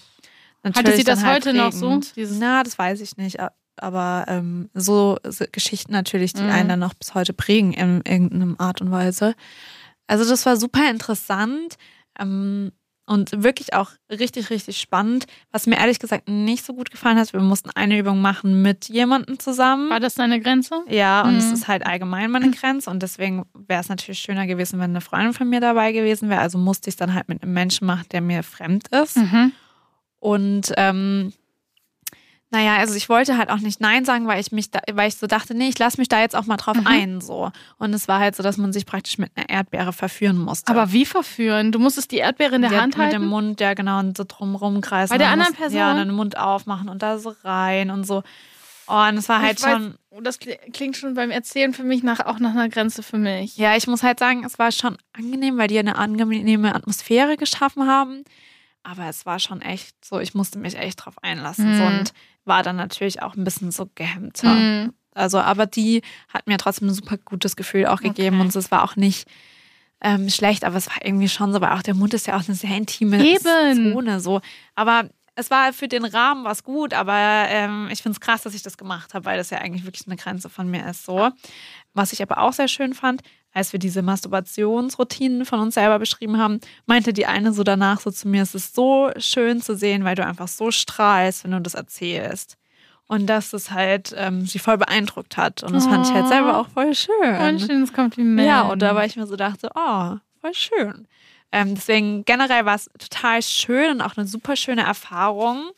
Hatte 0.64 0.78
natürlich 0.78 0.96
sie 0.98 1.04
das 1.04 1.24
halt 1.24 1.44
heute 1.46 1.56
noch 1.56 1.72
so? 1.72 1.86
prägend. 1.88 2.14
Dieses- 2.16 2.38
Na, 2.38 2.62
das 2.62 2.78
weiß 2.78 3.00
ich 3.00 3.16
nicht. 3.16 3.38
Aber 3.76 4.24
ähm, 4.28 4.68
so, 4.74 5.18
so 5.26 5.44
Geschichten 5.50 5.92
natürlich, 5.92 6.32
die 6.34 6.42
Mhm. 6.42 6.50
einen 6.50 6.68
dann 6.68 6.78
noch 6.80 6.94
bis 6.94 7.14
heute 7.14 7.32
prägen 7.32 7.72
in 7.72 8.02
irgendeiner 8.06 8.58
Art 8.60 8.80
und 8.80 8.90
Weise. 8.90 9.34
Also 10.06 10.28
das 10.28 10.44
war 10.46 10.56
super 10.56 10.90
interessant 10.90 11.76
ähm, 12.18 12.72
und 13.06 13.42
wirklich 13.42 13.72
auch 13.74 13.90
richtig, 14.10 14.50
richtig 14.50 14.78
spannend. 14.78 15.26
Was 15.50 15.66
mir 15.66 15.76
ehrlich 15.78 15.98
gesagt 15.98 16.28
nicht 16.28 16.64
so 16.64 16.74
gut 16.74 16.90
gefallen 16.90 17.18
hat, 17.18 17.32
wir 17.32 17.40
mussten 17.40 17.70
eine 17.70 17.98
Übung 17.98 18.20
machen 18.20 18.62
mit 18.62 18.88
jemandem 18.88 19.38
zusammen. 19.38 19.90
War 19.90 20.00
das 20.00 20.14
deine 20.14 20.38
Grenze? 20.40 20.82
Ja, 20.88 21.22
und 21.22 21.36
es 21.36 21.48
Mhm. 21.48 21.54
ist 21.54 21.68
halt 21.68 21.86
allgemein 21.86 22.30
meine 22.30 22.50
Grenze 22.60 22.90
und 22.90 23.02
deswegen 23.02 23.46
wäre 23.54 23.80
es 23.80 23.88
natürlich 23.88 24.20
schöner 24.20 24.46
gewesen, 24.46 24.78
wenn 24.80 24.90
eine 24.90 25.00
Freundin 25.00 25.32
von 25.32 25.48
mir 25.48 25.60
dabei 25.60 25.92
gewesen 25.92 26.28
wäre. 26.28 26.40
Also 26.42 26.58
musste 26.58 26.88
ich 26.90 26.92
es 26.94 26.96
dann 26.98 27.14
halt 27.14 27.28
mit 27.28 27.42
einem 27.42 27.54
Menschen 27.54 27.86
machen, 27.86 28.06
der 28.12 28.20
mir 28.20 28.42
fremd 28.42 28.88
ist. 28.88 29.16
Mhm. 29.16 29.52
Und 30.20 30.72
ähm, 30.76 31.32
naja, 32.52 32.76
also 32.76 32.94
ich 32.94 33.08
wollte 33.08 33.36
halt 33.36 33.50
auch 33.50 33.58
nicht 33.58 33.80
Nein 33.80 34.04
sagen, 34.04 34.26
weil 34.28 34.40
ich 34.40 34.52
mich 34.52 34.70
da, 34.70 34.78
weil 34.92 35.08
ich 35.08 35.16
so 35.16 35.26
dachte, 35.26 35.54
nee, 35.54 35.68
ich 35.68 35.78
lasse 35.78 35.98
mich 35.98 36.08
da 36.08 36.20
jetzt 36.20 36.36
auch 36.36 36.44
mal 36.46 36.56
drauf 36.58 36.76
Mhm. 36.76 36.86
ein. 36.86 37.20
so. 37.20 37.50
Und 37.78 37.92
es 37.94 38.06
war 38.06 38.20
halt 38.20 38.36
so, 38.36 38.42
dass 38.44 38.58
man 38.58 38.72
sich 38.72 38.86
praktisch 38.86 39.18
mit 39.18 39.32
einer 39.34 39.48
Erdbeere 39.48 39.92
verführen 39.92 40.38
musste. 40.38 40.70
Aber 40.70 40.92
wie 40.92 41.04
verführen? 41.06 41.72
Du 41.72 41.78
musstest 41.80 42.12
die 42.12 42.18
Erdbeere 42.18 42.54
in 42.56 42.62
der 42.62 42.70
Die 42.70 42.76
Hand 42.76 42.96
mit 42.96 43.06
dem 43.12 43.22
halten? 43.22 43.26
Mund, 43.26 43.60
ja 43.60 43.74
genau, 43.74 43.98
und 43.98 44.16
so 44.16 44.24
drum 44.28 44.54
rumkreisen. 44.54 45.12
Bei 45.12 45.18
der 45.18 45.26
Dann 45.28 45.40
anderen 45.40 45.52
musst- 45.52 45.60
Person? 45.60 45.78
Ja, 45.78 45.94
dann 45.94 46.08
den 46.08 46.14
Mund 46.16 46.36
aufmachen 46.38 46.88
und 46.88 47.02
da 47.02 47.18
so 47.18 47.34
rein 47.42 47.90
und 47.90 48.06
so. 48.06 48.22
Oh, 48.88 48.94
und 49.08 49.16
es 49.16 49.28
war 49.28 49.40
halt 49.40 49.58
Ich 49.60 49.64
weiß- 49.64 49.70
schon. 49.72 49.94
Das 50.22 50.38
kli- 50.40 50.58
klingt 50.72 50.96
schon 50.96 51.14
beim 51.14 51.30
Erzählen 51.30 51.72
für 51.72 51.84
mich 51.84 52.02
nach, 52.02 52.20
auch 52.20 52.38
nach 52.38 52.50
einer 52.50 52.68
Grenze 52.68 53.02
für 53.02 53.16
mich. 53.16 53.56
Ja, 53.56 53.76
ich 53.76 53.86
muss 53.86 54.02
halt 54.02 54.18
sagen, 54.18 54.44
es 54.44 54.58
war 54.58 54.70
schon 54.72 54.98
angenehm, 55.14 55.56
weil 55.56 55.68
die 55.68 55.78
eine 55.78 55.96
angenehme 55.96 56.74
Atmosphäre 56.74 57.36
geschaffen 57.38 57.86
haben. 57.86 58.24
Aber 58.82 59.06
es 59.08 59.24
war 59.24 59.38
schon 59.38 59.62
echt 59.62 60.04
so, 60.04 60.18
ich 60.18 60.34
musste 60.34 60.58
mich 60.58 60.76
echt 60.76 61.04
drauf 61.04 61.14
einlassen. 61.22 61.76
So, 61.76 61.82
Mhm. 61.84 61.98
und 62.00 62.12
war 62.44 62.62
dann 62.62 62.76
natürlich 62.76 63.22
auch 63.22 63.34
ein 63.34 63.44
bisschen 63.44 63.70
so 63.70 63.88
gehemmter. 63.94 64.48
Mhm. 64.48 64.92
Also, 65.14 65.38
aber 65.38 65.66
die 65.66 66.02
hat 66.28 66.46
mir 66.46 66.58
trotzdem 66.58 66.88
ein 66.88 66.94
super 66.94 67.18
gutes 67.18 67.56
Gefühl 67.56 67.86
auch 67.86 68.00
gegeben. 68.00 68.36
Okay. 68.36 68.46
Und 68.46 68.56
es 68.56 68.70
war 68.70 68.82
auch 68.82 68.96
nicht 68.96 69.28
ähm, 70.00 70.28
schlecht, 70.30 70.64
aber 70.64 70.76
es 70.76 70.88
war 70.88 71.04
irgendwie 71.04 71.28
schon 71.28 71.52
so, 71.52 71.60
weil 71.60 71.72
auch 71.72 71.82
der 71.82 71.94
Mund 71.94 72.14
ist 72.14 72.26
ja 72.26 72.36
auch 72.36 72.46
eine 72.46 72.56
sehr 72.56 72.76
intime 72.76 73.24
Eben. 73.24 73.92
Zone. 73.92 74.20
So. 74.20 74.40
Aber 74.74 75.08
es 75.34 75.50
war 75.50 75.72
für 75.72 75.88
den 75.88 76.04
Rahmen 76.04 76.44
was 76.44 76.64
gut, 76.64 76.92
aber 76.92 77.14
ähm, 77.14 77.88
ich 77.90 78.02
finde 78.02 78.16
es 78.16 78.20
krass, 78.20 78.42
dass 78.42 78.54
ich 78.54 78.62
das 78.62 78.76
gemacht 78.76 79.14
habe, 79.14 79.24
weil 79.24 79.38
das 79.38 79.50
ja 79.50 79.58
eigentlich 79.58 79.84
wirklich 79.84 80.06
eine 80.06 80.16
Grenze 80.16 80.48
von 80.48 80.70
mir 80.70 80.86
ist. 80.88 81.04
So. 81.04 81.30
Was 81.94 82.12
ich 82.12 82.22
aber 82.22 82.38
auch 82.38 82.52
sehr 82.52 82.68
schön 82.68 82.94
fand, 82.94 83.22
als 83.52 83.72
wir 83.72 83.78
diese 83.78 84.02
Masturbationsroutinen 84.02 85.44
von 85.44 85.60
uns 85.60 85.74
selber 85.74 85.98
beschrieben 85.98 86.38
haben, 86.38 86.60
meinte 86.86 87.12
die 87.12 87.26
eine 87.26 87.52
so 87.52 87.64
danach 87.64 88.00
so 88.00 88.10
zu 88.10 88.28
mir, 88.28 88.42
es 88.42 88.54
ist 88.54 88.74
so 88.74 89.10
schön 89.18 89.60
zu 89.60 89.76
sehen, 89.76 90.04
weil 90.04 90.14
du 90.14 90.24
einfach 90.24 90.48
so 90.48 90.70
strahlst, 90.70 91.44
wenn 91.44 91.52
du 91.52 91.60
das 91.60 91.74
erzählst. 91.74 92.56
Und 93.08 93.26
dass 93.26 93.52
es 93.52 93.70
halt 93.70 94.14
ähm, 94.16 94.46
sie 94.46 94.58
voll 94.58 94.78
beeindruckt 94.78 95.36
hat. 95.36 95.62
Und 95.62 95.74
das 95.74 95.84
fand 95.84 96.06
ich 96.06 96.14
halt 96.14 96.28
selber 96.28 96.56
auch 96.58 96.68
voll 96.68 96.94
schön. 96.94 97.12
Ein 97.22 97.58
schönes 97.60 97.92
Kompliment. 97.92 98.48
Ja, 98.48 98.62
und 98.62 98.80
da 98.80 98.94
war 98.94 99.04
ich 99.04 99.16
mir 99.16 99.26
so 99.26 99.36
dachte, 99.36 99.68
oh, 99.74 100.16
voll 100.40 100.54
schön. 100.54 101.06
Ähm, 101.50 101.74
deswegen 101.74 102.24
generell 102.24 102.64
war 102.64 102.76
es 102.76 102.88
total 102.98 103.42
schön 103.42 103.90
und 103.90 104.00
auch 104.00 104.16
eine 104.16 104.26
super 104.26 104.56
schöne 104.56 104.82
Erfahrung. 104.82 105.72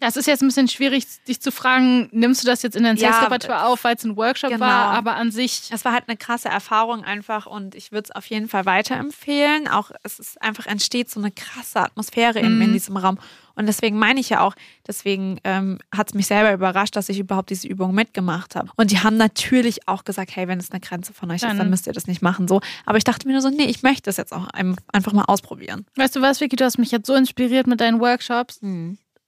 Ja, 0.00 0.08
es 0.08 0.16
ist 0.16 0.26
jetzt 0.26 0.42
ein 0.42 0.48
bisschen 0.48 0.68
schwierig, 0.68 1.04
dich 1.28 1.40
zu 1.40 1.52
fragen, 1.52 2.08
nimmst 2.12 2.42
du 2.42 2.46
das 2.46 2.62
jetzt 2.62 2.74
in 2.74 2.84
dein 2.84 2.96
Ja, 2.96 3.12
Sales-Repertoire 3.12 3.66
auf, 3.66 3.84
weil 3.84 3.96
es 3.96 4.04
ein 4.04 4.16
Workshop 4.16 4.50
genau. 4.50 4.64
war, 4.64 4.92
aber 4.94 5.14
an 5.16 5.30
sich. 5.30 5.68
Es 5.70 5.84
war 5.84 5.92
halt 5.92 6.04
eine 6.08 6.16
krasse 6.16 6.48
Erfahrung 6.48 7.04
einfach 7.04 7.44
und 7.46 7.74
ich 7.74 7.92
würde 7.92 8.04
es 8.08 8.10
auf 8.16 8.24
jeden 8.26 8.48
Fall 8.48 8.64
weiterempfehlen. 8.64 9.68
Auch 9.68 9.90
es 10.02 10.18
ist 10.18 10.40
einfach 10.40 10.66
entsteht 10.66 11.10
so 11.10 11.20
eine 11.20 11.30
krasse 11.30 11.80
Atmosphäre 11.80 12.38
in, 12.38 12.56
Mhm. 12.56 12.62
in 12.62 12.72
diesem 12.72 12.96
Raum. 12.96 13.18
Und 13.56 13.66
deswegen 13.66 13.98
meine 13.98 14.20
ich 14.20 14.30
ja 14.30 14.40
auch, 14.40 14.54
deswegen 14.86 15.38
ähm, 15.44 15.78
hat 15.94 16.08
es 16.08 16.14
mich 16.14 16.26
selber 16.26 16.52
überrascht, 16.54 16.96
dass 16.96 17.10
ich 17.10 17.18
überhaupt 17.18 17.50
diese 17.50 17.68
Übung 17.68 17.94
mitgemacht 17.94 18.56
habe. 18.56 18.70
Und 18.76 18.90
die 18.90 19.00
haben 19.00 19.18
natürlich 19.18 19.86
auch 19.86 20.04
gesagt, 20.04 20.34
hey, 20.34 20.48
wenn 20.48 20.58
es 20.58 20.70
eine 20.70 20.80
Grenze 20.80 21.12
von 21.12 21.30
euch 21.30 21.36
ist, 21.36 21.42
Dann- 21.42 21.58
dann 21.58 21.68
müsst 21.68 21.86
ihr 21.86 21.92
das 21.92 22.06
nicht 22.06 22.22
machen. 22.22 22.48
So. 22.48 22.62
Aber 22.86 22.96
ich 22.96 23.04
dachte 23.04 23.26
mir 23.26 23.32
nur 23.34 23.42
so, 23.42 23.50
nee, 23.50 23.64
ich 23.66 23.82
möchte 23.82 24.04
das 24.04 24.16
jetzt 24.16 24.32
auch 24.32 24.46
ein- 24.48 24.76
einfach 24.92 25.12
mal 25.12 25.24
ausprobieren. 25.24 25.84
Weißt 25.96 26.16
du 26.16 26.22
was, 26.22 26.40
Vicky, 26.40 26.56
du 26.56 26.64
hast 26.64 26.78
mich 26.78 26.90
jetzt 26.90 27.06
so 27.06 27.14
inspiriert 27.14 27.66
mit 27.66 27.82
deinen 27.82 28.00
Workshops. 28.00 28.60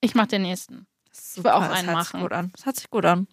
Ich 0.02 0.14
mach 0.14 0.26
den 0.26 0.42
nächsten. 0.42 0.86
Ich 1.36 1.42
will 1.42 1.50
auch 1.50 1.60
das 1.66 1.70
einen 1.78 1.88
hört 1.88 2.04
sich 2.04 2.12
machen. 2.12 2.20
gut 2.20 2.32
an. 2.32 2.52
Das 2.54 2.66
hat 2.66 2.76
sich 2.76 2.90
gut 2.90 3.04
an. 3.06 3.26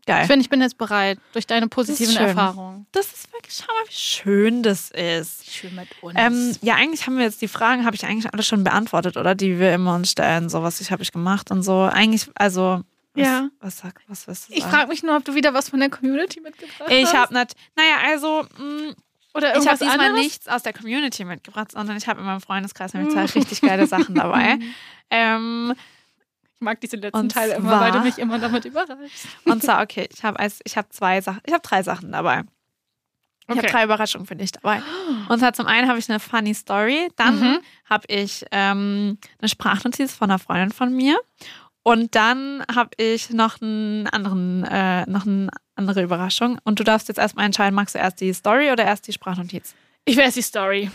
Ich 0.00 0.06
Geil. 0.06 0.26
finde, 0.26 0.42
ich 0.42 0.50
bin 0.50 0.60
jetzt 0.60 0.76
bereit 0.78 1.18
durch 1.32 1.46
deine 1.46 1.66
positiven. 1.68 2.16
Erfahrungen. 2.16 2.86
Das 2.92 3.06
ist 3.06 3.32
wirklich, 3.32 3.54
schau 3.54 3.66
mal, 3.72 3.88
wie 3.88 3.92
schön 3.94 4.62
das 4.62 4.90
ist. 4.92 5.50
Schön 5.50 5.74
mit 5.74 5.88
uns. 6.02 6.14
Ähm, 6.16 6.56
ja, 6.62 6.74
eigentlich 6.76 7.06
haben 7.06 7.16
wir 7.18 7.24
jetzt 7.24 7.42
die 7.42 7.48
Fragen, 7.48 7.84
habe 7.84 7.96
ich 7.96 8.04
eigentlich 8.06 8.32
alle 8.32 8.42
schon 8.44 8.62
beantwortet, 8.62 9.16
oder? 9.16 9.34
Die 9.34 9.58
wir 9.58 9.72
immer 9.74 9.94
uns 9.96 10.10
stellen. 10.12 10.48
So, 10.48 10.62
was 10.62 10.80
ich 10.80 10.90
habe 10.92 11.02
ich 11.02 11.10
gemacht 11.12 11.50
und 11.50 11.62
so. 11.62 11.82
Eigentlich, 11.82 12.28
also. 12.36 12.82
Was, 13.14 13.24
Ja. 13.24 13.48
Was 13.60 13.78
sag, 13.78 14.00
was 14.08 14.26
willst 14.28 14.48
du 14.50 14.54
ich 14.54 14.62
frage 14.64 14.88
mich 14.88 15.02
nur, 15.02 15.16
ob 15.16 15.24
du 15.24 15.34
wieder 15.34 15.54
was 15.54 15.70
von 15.70 15.80
der 15.80 15.90
Community 15.90 16.40
mitgebracht 16.40 16.88
Ich 16.90 17.06
hast. 17.06 17.14
habe 17.14 17.34
nicht. 17.34 17.54
Naja, 17.76 17.96
also. 18.06 18.42
Mh, 18.58 18.94
Oder 19.34 19.56
ich 19.58 19.66
habe 19.66 19.78
diesmal 19.78 20.00
anderes? 20.00 20.20
nichts 20.20 20.48
aus 20.48 20.62
der 20.62 20.72
Community 20.72 21.24
mitgebracht, 21.24 21.72
sondern 21.72 21.96
ich 21.96 22.06
habe 22.06 22.20
in 22.20 22.26
meinem 22.26 22.40
Freundeskreis 22.40 22.94
nämlich 22.94 23.12
zwei 23.12 23.24
richtig 23.40 23.60
geile 23.60 23.86
Sachen 23.86 24.14
dabei. 24.14 24.58
Ähm, 25.08 25.72
Ich 26.58 26.60
mag 26.62 26.80
diese 26.80 26.96
letzten 26.96 27.18
Und 27.20 27.32
Teile 27.32 27.54
immer, 27.54 27.80
weil 27.80 27.92
du 27.92 28.00
mich 28.00 28.18
immer 28.18 28.38
damit 28.38 28.64
überraschst. 28.64 29.28
und 29.44 29.62
zwar, 29.62 29.82
okay, 29.82 30.08
ich 30.12 30.24
habe 30.24 30.42
ich 30.64 30.76
hab 30.76 30.92
zwei 30.92 31.20
Sachen, 31.20 31.40
ich 31.46 31.52
habe 31.52 31.62
drei 31.62 31.82
Sachen 31.82 32.12
dabei. 32.12 32.44
Ich 33.42 33.50
habe 33.50 33.60
Okay. 33.60 33.68
drei 33.70 33.84
Überraschungen 33.84 34.26
für 34.26 34.34
dich 34.34 34.50
dabei. 34.52 34.82
Und 35.28 35.38
zwar 35.38 35.52
zum 35.52 35.66
einen 35.66 35.86
habe 35.88 35.98
ich 36.00 36.08
eine 36.10 36.18
funny 36.18 36.52
Story, 36.54 37.08
dann 37.14 37.38
Mhm. 37.38 37.58
habe 37.88 38.04
ich 38.08 38.44
ähm, 38.50 39.18
eine 39.38 39.48
Sprachnotiz 39.48 40.14
von 40.14 40.30
einer 40.30 40.40
Freundin 40.40 40.70
von 40.72 40.92
mir 40.92 41.16
und 41.84 42.16
dann 42.16 42.64
habe 42.74 42.90
ich 42.96 43.30
noch 43.30 43.60
einen 43.62 44.08
anderen, 44.08 44.64
äh, 44.64 45.08
noch 45.08 45.26
eine 45.26 45.48
andere 45.76 46.02
Überraschung. 46.02 46.58
Und 46.64 46.80
du 46.80 46.84
darfst 46.84 47.06
jetzt 47.06 47.18
erstmal 47.18 47.44
entscheiden, 47.46 47.74
magst 47.76 47.94
du 47.94 47.98
erst 48.00 48.20
die 48.20 48.32
Story 48.32 48.72
oder 48.72 48.84
erst 48.84 49.06
die 49.06 49.12
Sprachnotiz? 49.12 49.76
Ich 50.06 50.16
weiß 50.16 50.34
die 50.34 50.42
Story. 50.42 50.90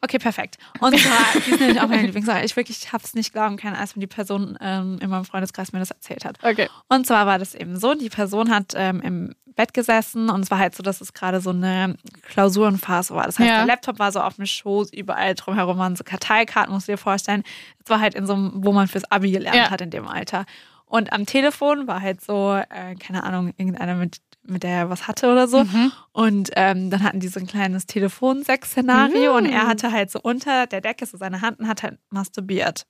Okay, 0.00 0.18
perfekt. 0.18 0.58
Und 0.80 0.98
zwar, 0.98 1.42
die 1.44 1.50
ist 1.50 1.60
nämlich 1.60 1.80
auch 1.80 1.88
meine 1.88 2.02
Lieblingssache. 2.06 2.44
Ich 2.44 2.54
wirklich 2.56 2.92
habe 2.92 3.02
es 3.04 3.14
nicht 3.14 3.32
glauben 3.32 3.56
können, 3.56 3.74
als 3.76 3.96
mir 3.96 4.00
die 4.00 4.06
Person 4.06 4.56
ähm, 4.60 4.98
in 5.00 5.10
meinem 5.10 5.24
Freundeskreis 5.24 5.72
mir 5.72 5.80
das 5.80 5.90
erzählt 5.90 6.24
hat. 6.24 6.38
Okay. 6.42 6.68
Und 6.88 7.06
zwar 7.06 7.26
war 7.26 7.38
das 7.38 7.54
eben 7.54 7.76
so, 7.78 7.94
die 7.94 8.08
Person 8.08 8.50
hat 8.50 8.74
ähm, 8.76 9.00
im 9.00 9.34
Bett 9.56 9.74
gesessen 9.74 10.30
und 10.30 10.42
es 10.42 10.52
war 10.52 10.58
halt 10.60 10.76
so, 10.76 10.84
dass 10.84 11.00
es 11.00 11.12
gerade 11.12 11.40
so 11.40 11.50
eine 11.50 11.96
Klausurenphase 12.28 13.14
war. 13.14 13.24
Das 13.24 13.38
heißt, 13.40 13.48
Ja. 13.48 13.56
der 13.58 13.66
Laptop 13.66 13.98
war 13.98 14.12
so 14.12 14.20
auf 14.20 14.36
dem 14.36 14.46
Schoß, 14.46 14.92
überall 14.92 15.34
drumherum 15.34 15.78
waren 15.78 15.96
so 15.96 16.04
Karteikarten, 16.04 16.72
musst 16.72 16.86
du 16.86 16.92
dir 16.92 16.98
vorstellen. 16.98 17.42
Es 17.84 17.90
war 17.90 17.98
halt 18.00 18.14
in 18.14 18.26
so 18.26 18.34
einem, 18.34 18.52
wo 18.64 18.70
man 18.72 18.86
fürs 18.86 19.10
Abi 19.10 19.32
gelernt 19.32 19.56
Ja. 19.56 19.70
hat 19.70 19.80
in 19.80 19.90
dem 19.90 20.06
Alter. 20.06 20.44
Und 20.86 21.12
am 21.12 21.26
Telefon 21.26 21.86
war 21.88 22.00
halt 22.00 22.20
so, 22.20 22.54
äh, 22.54 22.94
keine 22.94 23.24
Ahnung, 23.24 23.52
irgendeiner 23.56 23.94
mit, 23.96 24.18
mit 24.42 24.62
der 24.62 24.70
er 24.70 24.90
was 24.90 25.06
hatte 25.08 25.30
oder 25.30 25.46
so. 25.48 25.64
Mhm. 25.64 25.92
Und 26.12 26.50
ähm, 26.56 26.90
dann 26.90 27.02
hatten 27.02 27.20
die 27.20 27.28
so 27.28 27.38
ein 27.40 27.46
kleines 27.46 27.86
Telefonsex-Szenario 27.86 29.36
und 29.36 29.46
er 29.46 29.64
Mm. 29.64 29.68
hatte 29.68 29.92
halt 29.92 30.10
so 30.10 30.20
unter 30.22 30.66
der 30.66 30.80
Decke 30.80 31.04
so 31.06 31.16
seine 31.18 31.40
Hand 31.42 31.58
und 31.60 31.68
hat 31.68 31.82
halt 31.82 31.98
masturbiert. 32.10 32.86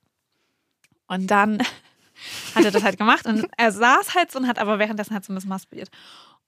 Und 1.08 1.28
dann 1.30 1.58
hat 2.54 2.64
er 2.64 2.70
das 2.70 2.82
halt 2.84 2.98
gemacht 2.98 3.26
und 3.26 3.46
er 3.56 3.72
saß 3.72 4.14
halt 4.14 4.30
so 4.30 4.38
und 4.38 4.46
hat 4.46 4.58
aber 4.58 4.78
währenddessen 4.78 5.14
halt 5.14 5.24
so 5.24 5.32
ein 5.32 5.37
bisschen 5.37 5.48
masturbiert. 5.50 5.90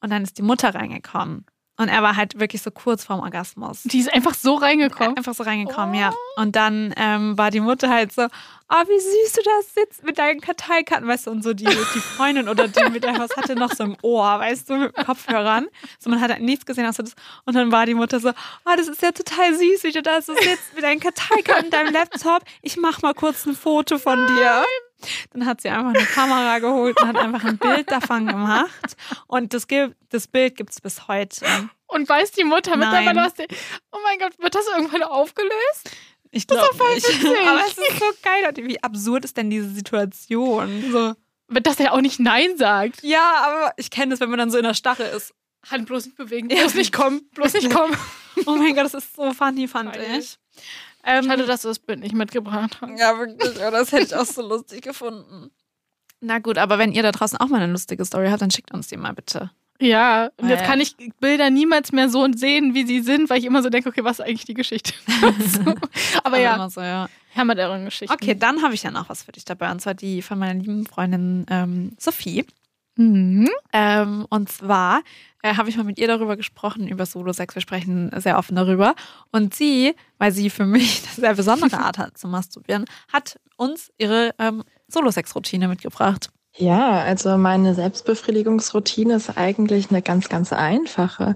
Und 0.00 0.10
dann 0.10 0.22
ist 0.22 0.38
die 0.38 0.42
Mutter 0.42 0.74
reingekommen. 0.74 1.44
Und 1.80 1.88
er 1.88 2.02
war 2.02 2.14
halt 2.14 2.38
wirklich 2.38 2.60
so 2.60 2.70
kurz 2.70 3.04
vorm 3.04 3.20
Orgasmus. 3.20 3.84
Die 3.84 4.00
ist 4.00 4.12
einfach 4.12 4.34
so 4.34 4.56
reingekommen. 4.56 5.16
Einfach 5.16 5.32
so 5.32 5.44
reingekommen, 5.44 5.94
ja. 5.94 6.12
Und 6.36 6.54
dann 6.54 6.92
ähm, 6.98 7.38
war 7.38 7.50
die 7.50 7.60
Mutter 7.60 7.88
halt 7.88 8.12
so, 8.12 8.24
oh, 8.24 8.82
wie 8.86 9.00
süß 9.00 9.32
du 9.32 9.40
das 9.42 9.74
sitzt 9.74 10.04
mit 10.04 10.18
deinen 10.18 10.42
Karteikarten, 10.42 11.08
weißt 11.08 11.26
du, 11.26 11.30
und 11.30 11.42
so 11.42 11.54
die, 11.54 11.64
die 11.64 12.00
Freundin 12.00 12.50
oder 12.50 12.68
die 12.68 12.90
mit 12.90 13.02
der 13.02 13.18
was 13.18 13.34
hatte 13.34 13.54
noch 13.54 13.72
so 13.72 13.84
im 13.84 13.96
Ohr, 14.02 14.38
weißt 14.40 14.68
du, 14.68 14.76
mit 14.76 14.94
Kopfhörern. 14.94 15.68
So, 15.98 16.10
man 16.10 16.20
hat 16.20 16.30
halt 16.30 16.42
nichts 16.42 16.66
gesehen 16.66 16.84
außer 16.84 17.02
das. 17.02 17.14
Und 17.46 17.54
dann 17.54 17.72
war 17.72 17.86
die 17.86 17.94
Mutter 17.94 18.20
so, 18.20 18.28
oh, 18.28 18.76
das 18.76 18.86
ist 18.86 19.00
ja 19.00 19.12
total 19.12 19.54
süß, 19.54 19.82
wie 19.84 19.92
du 19.92 20.02
da 20.02 20.20
so 20.20 20.34
sitzt 20.34 20.74
mit 20.74 20.84
deinen 20.84 21.00
Karteikarten 21.00 21.64
in 21.64 21.70
deinem 21.70 21.94
Laptop. 21.94 22.42
Ich 22.60 22.76
mach 22.76 23.00
mal 23.00 23.14
kurz 23.14 23.46
ein 23.46 23.54
Foto 23.54 23.96
von 23.96 24.26
dir. 24.26 24.64
Dann 25.32 25.46
hat 25.46 25.60
sie 25.60 25.68
einfach 25.68 25.94
eine 25.94 26.04
Kamera 26.06 26.58
geholt 26.58 27.00
und 27.00 27.08
hat 27.08 27.16
einfach 27.16 27.44
ein 27.44 27.58
Bild 27.58 27.90
davon 27.90 28.26
gemacht. 28.26 28.96
Und 29.26 29.54
das, 29.54 29.66
gibt, 29.66 29.96
das 30.10 30.26
Bild 30.26 30.56
gibt 30.56 30.70
es 30.70 30.80
bis 30.80 31.08
heute. 31.08 31.44
Und 31.86 32.08
weiß 32.08 32.32
die 32.32 32.44
Mutter 32.44 32.76
mittlerweile, 32.76 33.20
was 33.20 33.34
die. 33.34 33.46
Oh 33.92 33.98
mein 34.04 34.18
Gott, 34.18 34.38
wird 34.38 34.54
das 34.54 34.66
irgendwann 34.68 35.02
aufgelöst? 35.02 35.90
Ich 36.30 36.46
glaube 36.46 36.66
nicht. 36.94 37.06
Aber 37.48 37.60
es 37.66 37.76
ist 37.76 37.98
so 37.98 38.04
geil. 38.22 38.46
Und 38.48 38.56
Wie 38.68 38.82
absurd 38.82 39.24
ist 39.24 39.36
denn 39.36 39.50
diese 39.50 39.70
Situation? 39.70 40.90
So. 40.90 41.14
Dass 41.48 41.80
er 41.80 41.92
auch 41.92 42.00
nicht 42.00 42.20
Nein 42.20 42.56
sagt. 42.56 43.02
Ja, 43.02 43.44
aber 43.44 43.72
ich 43.76 43.90
kenne 43.90 44.10
das, 44.10 44.20
wenn 44.20 44.30
man 44.30 44.38
dann 44.38 44.52
so 44.52 44.58
in 44.58 44.62
der 44.62 44.74
Stache 44.74 45.02
ist. 45.02 45.34
Hand 45.68 45.86
bloß 45.86 46.06
nicht 46.06 46.16
bewegen. 46.16 46.48
Ja. 46.48 46.60
Bloß 46.60 46.74
nicht 46.74 46.92
kommen. 46.92 47.28
Bloß 47.34 47.54
nicht 47.54 47.70
kommen. 47.74 47.96
Oh 48.46 48.54
mein 48.54 48.74
Gott, 48.76 48.84
das 48.84 48.94
ist 48.94 49.16
so 49.16 49.32
funny, 49.32 49.66
fand 49.66 49.92
Peinlich. 49.92 50.38
ich. 50.56 50.62
Ähm, 51.04 51.24
Schade, 51.24 51.46
dass 51.46 51.62
du 51.62 51.68
das 51.68 51.78
Bild 51.78 52.00
nicht 52.00 52.14
mitgebracht 52.14 52.78
hast. 52.80 52.98
Ja, 52.98 53.18
wirklich. 53.18 53.62
aber 53.62 53.78
Das 53.78 53.92
hätte 53.92 54.04
ich 54.04 54.14
auch 54.14 54.24
so 54.26 54.42
lustig 54.46 54.82
gefunden. 54.82 55.50
Na 56.20 56.38
gut, 56.38 56.58
aber 56.58 56.78
wenn 56.78 56.92
ihr 56.92 57.02
da 57.02 57.12
draußen 57.12 57.38
auch 57.38 57.46
mal 57.48 57.62
eine 57.62 57.72
lustige 57.72 58.04
Story 58.04 58.28
habt, 58.28 58.42
dann 58.42 58.50
schickt 58.50 58.72
uns 58.74 58.88
die 58.88 58.96
mal 58.98 59.14
bitte. 59.14 59.50
Ja, 59.80 60.28
und 60.36 60.50
jetzt 60.50 60.60
Weil- 60.60 60.66
kann 60.66 60.80
ich 60.80 60.94
Bilder 61.20 61.48
niemals 61.48 61.90
mehr 61.92 62.10
so 62.10 62.26
sehen, 62.34 62.74
wie 62.74 62.84
sie 62.86 63.00
sind, 63.00 63.30
weil 63.30 63.38
ich 63.38 63.46
immer 63.46 63.62
so 63.62 63.70
denke, 63.70 63.88
okay, 63.88 64.04
was 64.04 64.18
ist 64.18 64.26
eigentlich 64.26 64.44
die 64.44 64.52
Geschichte? 64.54 64.92
so. 65.64 65.74
Aber 66.22 66.38
ja, 66.38 66.56
Immer 66.56 66.68
so, 66.68 66.82
ja. 66.82 67.08
euren 67.34 67.86
Geschichten. 67.86 68.12
Okay, 68.12 68.34
dann 68.34 68.62
habe 68.62 68.74
ich 68.74 68.82
ja 68.82 68.90
noch 68.90 69.08
was 69.08 69.22
für 69.22 69.32
dich 69.32 69.46
dabei. 69.46 69.70
Und 69.70 69.80
zwar 69.80 69.94
die 69.94 70.20
von 70.20 70.38
meiner 70.38 70.60
lieben 70.60 70.84
Freundin 70.84 71.46
ähm, 71.48 71.96
Sophie. 71.98 72.44
Mhm. 73.00 73.48
Ähm, 73.72 74.26
und 74.28 74.50
zwar 74.50 75.00
äh, 75.42 75.54
habe 75.54 75.70
ich 75.70 75.76
mal 75.78 75.84
mit 75.84 75.98
ihr 75.98 76.06
darüber 76.06 76.36
gesprochen, 76.36 76.86
über 76.86 77.06
Solo-Sex. 77.06 77.54
Wir 77.54 77.62
sprechen 77.62 78.10
sehr 78.20 78.36
offen 78.36 78.56
darüber. 78.56 78.94
Und 79.32 79.54
sie, 79.54 79.94
weil 80.18 80.32
sie 80.32 80.50
für 80.50 80.66
mich 80.66 81.02
eine 81.06 81.14
sehr 81.14 81.34
besondere 81.34 81.78
Art 81.78 81.96
hat 81.96 82.18
zu 82.18 82.28
masturbieren, 82.28 82.84
hat 83.10 83.40
uns 83.56 83.90
ihre 83.96 84.34
ähm, 84.38 84.64
Solo-Sex-Routine 84.88 85.68
mitgebracht. 85.68 86.28
Ja, 86.60 87.00
also 87.00 87.38
meine 87.38 87.74
Selbstbefriedigungsroutine 87.74 89.14
ist 89.14 89.38
eigentlich 89.38 89.88
eine 89.88 90.02
ganz, 90.02 90.28
ganz 90.28 90.52
einfache. 90.52 91.34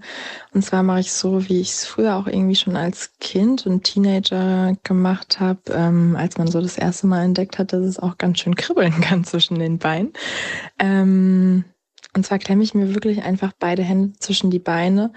Und 0.52 0.62
zwar 0.62 0.82
mache 0.82 1.00
ich 1.00 1.12
so, 1.14 1.48
wie 1.48 1.62
ich 1.62 1.70
es 1.70 1.86
früher 1.86 2.16
auch 2.16 2.26
irgendwie 2.26 2.56
schon 2.56 2.76
als 2.76 3.16
Kind 3.20 3.66
und 3.66 3.84
Teenager 3.84 4.76
gemacht 4.82 5.40
habe, 5.40 5.60
ähm, 5.70 6.14
als 6.14 6.36
man 6.36 6.48
so 6.48 6.60
das 6.60 6.76
erste 6.76 7.06
Mal 7.06 7.24
entdeckt 7.24 7.58
hat, 7.58 7.72
dass 7.72 7.84
es 7.84 7.98
auch 7.98 8.18
ganz 8.18 8.40
schön 8.40 8.54
kribbeln 8.54 8.92
kann 9.00 9.24
zwischen 9.24 9.58
den 9.58 9.78
Beinen. 9.78 10.12
Ähm, 10.78 11.64
und 12.14 12.26
zwar 12.26 12.38
klemme 12.38 12.62
ich 12.62 12.74
mir 12.74 12.94
wirklich 12.94 13.22
einfach 13.22 13.52
beide 13.58 13.82
Hände 13.82 14.12
zwischen 14.18 14.50
die 14.50 14.58
Beine, 14.58 15.10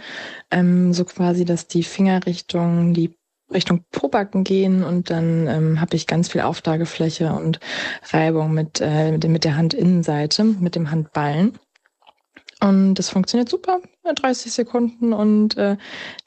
ähm, 0.52 0.94
so 0.94 1.04
quasi, 1.04 1.44
dass 1.44 1.68
die 1.68 1.84
Finger 1.84 2.26
Richtung 2.26 2.94
die 2.94 3.14
Richtung 3.54 3.86
Pobacken 3.92 4.44
gehen 4.44 4.84
und 4.84 5.10
dann 5.10 5.48
ähm, 5.48 5.82
habe 5.82 5.96
ich 5.96 6.08
ganz 6.08 6.30
viel 6.30 6.42
Auflagefläche 6.42 7.32
und 7.32 7.60
Reibung 8.12 8.54
mit, 8.54 8.82
äh, 8.82 9.12
mit, 9.12 9.44
der 9.44 9.58
Handinnenseite, 9.58 10.44
mit 10.44 10.76
dem 10.76 10.92
Handballen. 10.92 11.58
Und 12.60 12.96
das 12.96 13.10
funktioniert 13.10 13.50
super, 13.50 13.80
äh, 14.04 14.14
30 14.14 14.52
Sekunden 14.52 15.14
und 15.14 15.58
äh, 15.58 15.78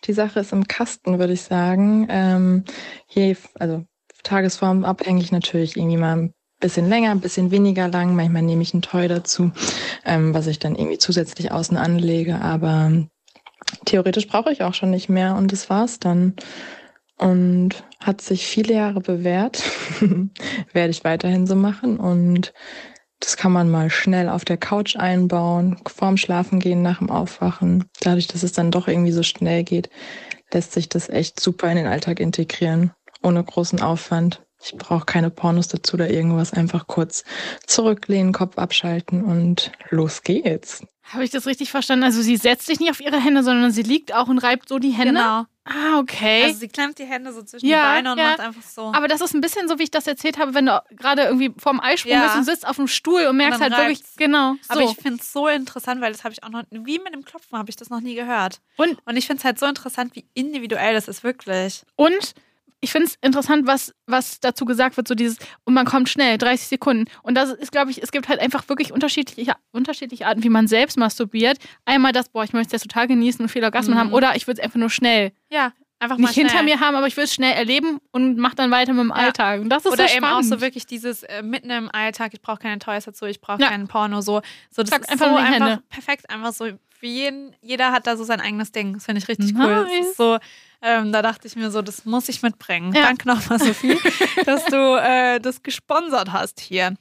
die 0.05 0.13
Sache 0.13 0.41
ist 0.41 0.53
im 0.53 0.67
Kasten, 0.67 1.19
würde 1.19 1.33
ich 1.33 1.43
sagen. 1.43 2.07
Ähm, 2.09 2.65
hier, 3.07 3.37
also 3.59 3.85
Tagesform 4.23 4.85
abhängig 4.85 5.33
natürlich 5.33 5.77
irgendwie 5.77 5.97
mal 5.97 6.17
ein 6.17 6.35
bisschen 6.61 6.89
länger, 6.89 7.11
ein 7.11 7.21
bisschen 7.21 7.51
weniger 7.51 7.89
lang. 7.89 8.15
Manchmal 8.15 8.43
nehme 8.43 8.63
ich 8.63 8.75
ein 8.75 8.83
Toy 8.83 9.09
dazu, 9.09 9.51
ähm, 10.05 10.33
was 10.33 10.47
ich 10.47 10.59
dann 10.59 10.77
irgendwie 10.77 10.99
zusätzlich 10.99 11.51
außen 11.53 11.77
anlege. 11.77 12.41
Aber 12.41 12.93
theoretisch 13.85 14.29
brauche 14.29 14.53
ich 14.53 14.63
auch 14.63 14.75
schon 14.75 14.91
nicht 14.91 15.09
mehr 15.09 15.35
und 15.35 15.53
das 15.53 15.69
war's 15.69 15.99
dann. 15.99 16.35
Und 17.21 17.85
hat 18.01 18.23
sich 18.23 18.47
viele 18.47 18.75
Jahre 18.75 19.01
bewährt. 19.01 19.63
Werde 20.73 20.91
ich 20.91 21.05
weiterhin 21.05 21.47
so 21.47 21.55
machen. 21.55 21.99
Und 21.99 22.55
das 23.21 23.37
kann 23.37 23.53
man 23.53 23.71
mal 23.71 23.91
schnell 23.91 24.31
auf 24.31 24.47
der 24.47 24.57
Couch 24.57 24.97
einbauen, 24.97 25.77
vorm 25.87 26.17
Schlafen 26.17 26.59
gehen, 26.59 26.81
nach 26.81 26.99
dem 26.99 27.11
Aufwachen. 27.11 27.85
Dadurch, 28.01 28.27
dass 28.27 28.43
es 28.43 28.53
dann 28.53 28.71
doch 28.71 28.89
irgendwie 28.89 29.13
so 29.13 29.23
schnell 29.23 29.65
geht, 29.65 29.91
lässt 30.51 30.73
sich 30.73 30.89
das 30.89 31.11
echt 31.11 31.39
super 31.39 31.71
in 31.71 31.77
den 31.77 31.87
Alltag 31.87 32.21
integrieren, 32.21 32.93
ohne 33.23 33.45
großen 33.45 33.83
Aufwand. 33.83 34.43
Ich 34.63 34.75
brauche 34.77 35.05
keine 35.05 35.31
Pornos 35.31 35.69
dazu 35.69 35.95
oder 35.95 36.11
irgendwas. 36.11 36.53
Einfach 36.55 36.87
kurz 36.87 37.25
zurücklehnen, 37.67 38.33
Kopf 38.33 38.59
abschalten 38.59 39.25
und 39.25 39.73
los 39.91 40.23
geht's. 40.23 40.83
Habe 41.03 41.25
ich 41.25 41.31
das 41.31 41.47
richtig 41.47 41.71
verstanden? 41.71 42.05
Also 42.05 42.23
sie 42.23 42.37
setzt 42.37 42.67
sich 42.67 42.79
nicht 42.79 42.91
auf 42.91 43.01
ihre 43.01 43.23
Hände, 43.23 43.43
sondern 43.43 43.73
sie 43.73 43.83
liegt 43.83 44.15
auch 44.15 44.29
und 44.29 44.39
reibt 44.39 44.69
so 44.69 44.79
die 44.79 44.91
Hände? 44.91 45.15
Genau. 45.15 45.45
Ah, 45.65 45.99
okay. 45.99 46.45
Also 46.45 46.59
sie 46.61 46.69
klemmt 46.69 46.99
die 46.99 47.05
Hände 47.05 47.33
so 47.33 47.43
zwischen 47.43 47.67
Ja, 47.67 47.77
die 47.83 47.97
Beine 48.03 48.13
und 48.13 48.19
ja. 48.19 48.31
macht 48.31 48.41
einfach 48.41 48.63
so. 48.63 48.93
aber 48.95 49.09
das 49.09 49.21
ist 49.21 49.35
ein 49.35 49.41
bisschen 49.43 49.69
so, 49.69 49.79
wie 49.79 49.85
ich 49.85 49.91
das 49.91 50.07
erzählt 50.07 50.39
habe, 50.39 50.55
wenn 50.55 50.67
du 50.67 50.83
gerade 50.91 51.23
irgendwie 51.23 51.53
vorm 51.59 51.81
Eisprung 51.81 52.13
Ja. 52.13 52.25
bist 52.25 52.37
und 52.37 52.45
sitzt 52.45 52.67
auf 52.67 52.77
dem 52.77 52.89
Stuhl 52.89 53.27
und 53.27 53.37
merkst 53.37 53.61
dann 53.61 53.73
halt 53.73 53.83
wirklich, 53.83 53.99
reibt's. 54.01 54.17
genau, 54.17 54.55
so. 54.63 54.73
Aber 54.73 54.81
ich 54.83 54.97
finde 54.97 55.21
es 55.21 55.33
so 55.33 55.49
interessant, 55.49 56.01
weil 56.01 56.13
das 56.13 56.25
habe 56.25 56.33
ich 56.33 56.43
auch 56.43 56.49
noch, 56.49 56.63
wie 56.71 56.99
mit 56.99 57.13
dem 57.13 57.25
Klopfen 57.25 57.59
habe 57.59 57.69
ich 57.71 57.77
das 57.77 57.91
noch 57.91 58.01
nie 58.01 58.15
gehört. 58.15 58.61
und, 58.79 58.99
Und 59.05 59.17
ich 59.17 59.27
finde 59.27 59.41
es 59.41 59.45
halt 59.45 59.59
so 59.59 59.67
interessant, 59.67 60.17
wie 60.17 60.25
individuell 60.35 60.95
das 60.95 61.09
ist, 61.09 61.23
wirklich. 61.25 61.83
und 61.95 62.35
ich 62.81 62.93
finde 62.93 63.09
es 63.09 63.17
interessant, 63.21 63.67
was, 63.67 63.95
was 64.07 64.41
dazu 64.41 64.65
gesagt 64.65 64.97
wird, 64.97 65.07
so 65.07 65.15
dieses, 65.15 65.37
und 65.65 65.75
man 65.75 65.85
kommt 65.87 66.09
schnell, 66.09 66.39
30 66.39 66.67
Sekunden. 66.69 67.05
Und 67.23 67.35
das 67.35 67.51
ist, 67.51 67.73
glaube 67.73 67.91
ich, 67.91 68.03
es 68.03 68.11
gibt 68.13 68.29
halt 68.29 68.41
einfach 68.41 68.69
wirklich 68.69 68.93
unterschiedliche, 68.93 69.53
unterschiedliche 69.73 70.27
Arten, 70.27 70.43
wie 70.43 70.49
man 70.49 70.67
selbst 70.67 70.97
masturbiert. 70.97 71.59
Einmal 71.85 72.13
das, 72.13 72.29
boah, 72.31 72.45
ich 72.45 72.53
möchte 72.53 72.75
es 72.77 72.83
total 72.83 73.07
genießen 73.07 73.43
und 73.43 73.49
viel 73.49 73.63
Orgasmen 73.65 73.95
Mhm. 73.97 74.01
haben, 74.01 74.13
oder 74.15 74.35
ich 74.37 74.47
würde 74.47 74.61
es 74.61 74.65
einfach 74.65 74.79
nur 74.79 74.89
schnell. 74.91 75.33
Ja, 75.51 75.73
einfach 75.99 76.17
mal 76.17 76.29
Nicht 76.29 76.35
hinter 76.37 76.53
schnell. 76.53 76.65
mir 76.65 76.81
haben, 76.81 76.97
aber 76.97 77.07
ich 77.07 77.17
will 77.19 77.25
es 77.25 77.35
schnell 77.35 77.53
erleben 77.53 77.99
und 78.13 78.39
mach 78.39 78.55
dann 78.55 78.71
weiter 78.71 78.95
mit 78.95 79.03
dem 79.05 79.09
Ja. 79.11 79.15
Alltag. 79.27 79.61
Und 79.61 79.69
das 79.69 79.85
ist 79.85 79.93
Oder 79.93 80.09
so 80.09 80.17
eben 80.17 80.25
auch 80.25 80.43
so 80.43 80.63
wirklich 80.63 80.87
dieses 80.87 81.23
äh, 81.25 81.43
mitten 81.43 81.69
im 81.69 81.91
Alltag, 81.93 82.33
ich 82.33 82.41
brauche 82.41 82.61
keine 82.61 82.79
Toys 82.79 83.05
dazu, 83.05 83.27
ich 83.27 83.43
brauche 83.43 83.61
Ja. 83.61 83.69
keinen 83.69 83.89
Porno, 83.89 84.23
so. 84.23 84.41
So, 84.71 84.83
das 84.83 84.89
Zack, 84.91 85.03
ist 85.03 85.11
einfach 85.11 85.29
so 85.29 85.37
einfach 85.37 85.53
Hände. 85.53 85.83
perfekt, 85.91 86.31
einfach 86.31 86.55
so. 86.55 86.69
Für 87.01 87.07
jeden, 87.07 87.57
jeder 87.63 87.93
hat 87.93 88.07
da 88.07 88.15
so 88.19 88.25
sein 88.25 88.41
eigenes 88.43 88.73
Ding. 88.73 88.93
Das 88.93 89.07
finde 89.07 89.21
ich 89.23 89.29
richtig 89.29 89.55
cool. 89.57 89.67
Das 89.67 89.89
Nice. 89.89 90.07
ist 90.09 90.17
so, 90.19 90.39
ähm, 90.83 91.13
da 91.13 91.23
dachte 91.23 91.47
ich 91.49 91.57
mir 91.57 91.71
so, 91.71 91.81
das 91.81 92.05
muss 92.05 92.29
ich 92.29 92.43
mitbringen. 92.43 92.93
Ja. 92.95 93.03
Danke 93.05 93.27
nochmal, 93.27 93.59
Sophie, 93.59 93.99
dass 94.45 94.67
du 94.67 94.77
äh, 95.03 95.41
das 95.41 95.63
gesponsert 95.63 96.31
hast 96.33 96.61
hier. 96.61 96.95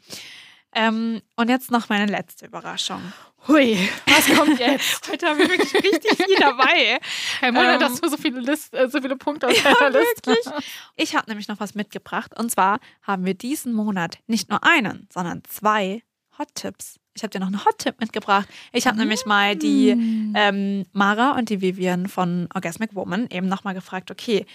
Ähm, 0.73 1.21
und 1.35 1.49
jetzt 1.49 1.69
noch 1.71 1.89
meine 1.89 2.05
letzte 2.05 2.45
Überraschung. 2.45 3.01
Hui, 3.47 3.77
was 4.05 4.37
kommt 4.37 4.57
jetzt? 4.59 5.09
Heute 5.11 5.27
haben 5.27 5.39
wir 5.39 5.49
wirklich 5.49 5.73
richtig 5.73 6.15
viel 6.23 6.35
dabei. 6.39 6.99
Kein 7.41 7.55
Wunder, 7.55 7.73
Ähm, 7.73 7.79
dass 7.79 7.99
du 7.99 8.07
so 8.07 8.17
viele, 8.17 8.39
List, 8.39 8.73
äh, 8.73 8.87
so 8.87 9.01
viele 9.01 9.17
Punkte 9.17 9.47
auf 9.47 9.63
Ja, 9.63 9.73
deiner 9.73 9.99
Liste 9.99 10.27
wirklich. 10.31 10.63
Ich 10.95 11.15
habe 11.15 11.25
nämlich 11.27 11.47
noch 11.49 11.59
was 11.59 11.75
mitgebracht. 11.75 12.37
Und 12.39 12.51
zwar 12.51 12.79
haben 13.01 13.25
wir 13.25 13.33
diesen 13.33 13.73
Monat 13.73 14.19
nicht 14.27 14.49
nur 14.49 14.63
einen, 14.63 15.07
sondern 15.11 15.41
zwei 15.49 16.03
Hot-Tipps. 16.37 16.99
Ich 17.19 17.23
habe 17.23 17.31
dir 17.31 17.39
noch 17.39 17.47
einen 17.47 17.65
Hot-Tipp 17.65 17.95
mitgebracht. 17.99 18.47
Ich 18.71 18.87
habe 18.87 18.97
nämlich 18.97 19.25
mal 19.25 19.57
die 19.57 19.93
Mm. 19.93 20.33
ähm, 20.37 20.85
Mara 20.93 21.31
und 21.37 21.49
die 21.49 21.59
Vivian 21.59 22.07
von 22.07 22.47
Orgasmic 22.55 22.95
Woman 22.95 23.27
eben 23.29 23.49
nochmal 23.49 23.73
gefragt, 23.73 24.09
okay, 24.09 24.45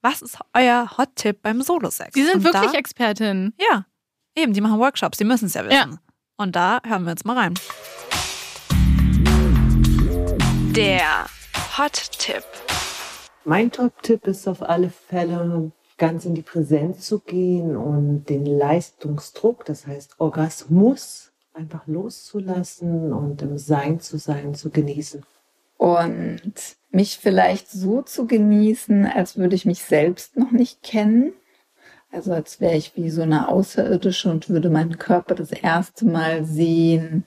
was 0.00 0.22
ist 0.22 0.38
euer 0.54 0.96
Hot-Tipp 0.96 1.42
beim 1.42 1.60
Solo-Sex? 1.60 2.12
Die 2.14 2.22
sind 2.22 2.36
Und 2.36 2.44
wirklich 2.44 2.72
da, 2.72 2.78
Expertin. 2.78 3.52
Ja, 3.60 3.84
eben, 4.34 4.54
die 4.54 4.62
machen 4.62 4.78
Workshops, 4.78 5.18
die 5.18 5.24
müssen 5.24 5.46
es 5.46 5.54
ja 5.54 5.64
wissen. 5.66 5.74
Ja. 5.92 5.98
Und 6.38 6.56
da 6.56 6.80
hören 6.86 7.04
wir 7.04 7.10
jetzt 7.10 7.26
mal 7.26 7.36
rein. 7.36 7.54
Der 10.74 11.26
Hot-Tipp. 11.76 12.44
Mein 13.44 13.70
Top-Tipp 13.70 14.26
ist 14.26 14.48
auf 14.48 14.62
alle 14.62 14.88
Fälle, 14.88 15.72
ganz 15.98 16.24
in 16.24 16.34
die 16.34 16.42
Präsenz 16.42 17.06
zu 17.06 17.20
gehen 17.20 17.76
und 17.76 18.24
den 18.30 18.46
Leistungsdruck, 18.46 19.66
das 19.66 19.86
heißt 19.86 20.14
Orgasmus, 20.18 21.32
einfach 21.54 21.86
loszulassen 21.86 23.12
und 23.12 23.40
im 23.42 23.58
Sein 23.58 24.00
zu 24.00 24.18
sein, 24.18 24.54
zu 24.54 24.70
genießen. 24.70 25.24
Und 25.76 26.52
mich 26.90 27.18
vielleicht 27.18 27.70
so 27.70 28.02
zu 28.02 28.26
genießen, 28.26 29.06
als 29.06 29.36
würde 29.36 29.56
ich 29.56 29.64
mich 29.64 29.82
selbst 29.82 30.36
noch 30.36 30.50
nicht 30.50 30.82
kennen. 30.82 31.32
Also 32.12 32.32
als 32.32 32.60
wäre 32.60 32.76
ich 32.76 32.96
wie 32.96 33.10
so 33.10 33.22
eine 33.22 33.48
Außerirdische 33.48 34.30
und 34.30 34.48
würde 34.48 34.70
meinen 34.70 34.98
Körper 34.98 35.34
das 35.34 35.50
erste 35.50 36.06
Mal 36.06 36.44
sehen, 36.44 37.26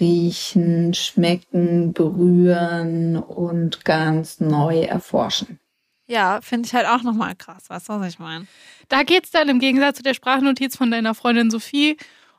riechen, 0.00 0.94
schmecken, 0.94 1.92
berühren 1.92 3.16
und 3.16 3.84
ganz 3.84 4.40
neu 4.40 4.80
erforschen. 4.80 5.60
Ja, 6.08 6.40
finde 6.40 6.66
ich 6.66 6.74
halt 6.74 6.86
auch 6.86 7.02
nochmal 7.02 7.34
krass. 7.36 7.68
Weißt 7.68 7.88
du, 7.88 7.94
was 7.94 8.08
ich 8.08 8.18
meine? 8.18 8.46
Da 8.88 9.02
geht 9.02 9.24
es 9.24 9.30
dann 9.30 9.48
im 9.48 9.58
Gegensatz 9.58 9.96
zu 9.96 10.02
der 10.02 10.14
Sprachnotiz 10.14 10.76
von 10.76 10.90
deiner 10.90 11.14
Freundin 11.14 11.50
Sophie 11.50 11.96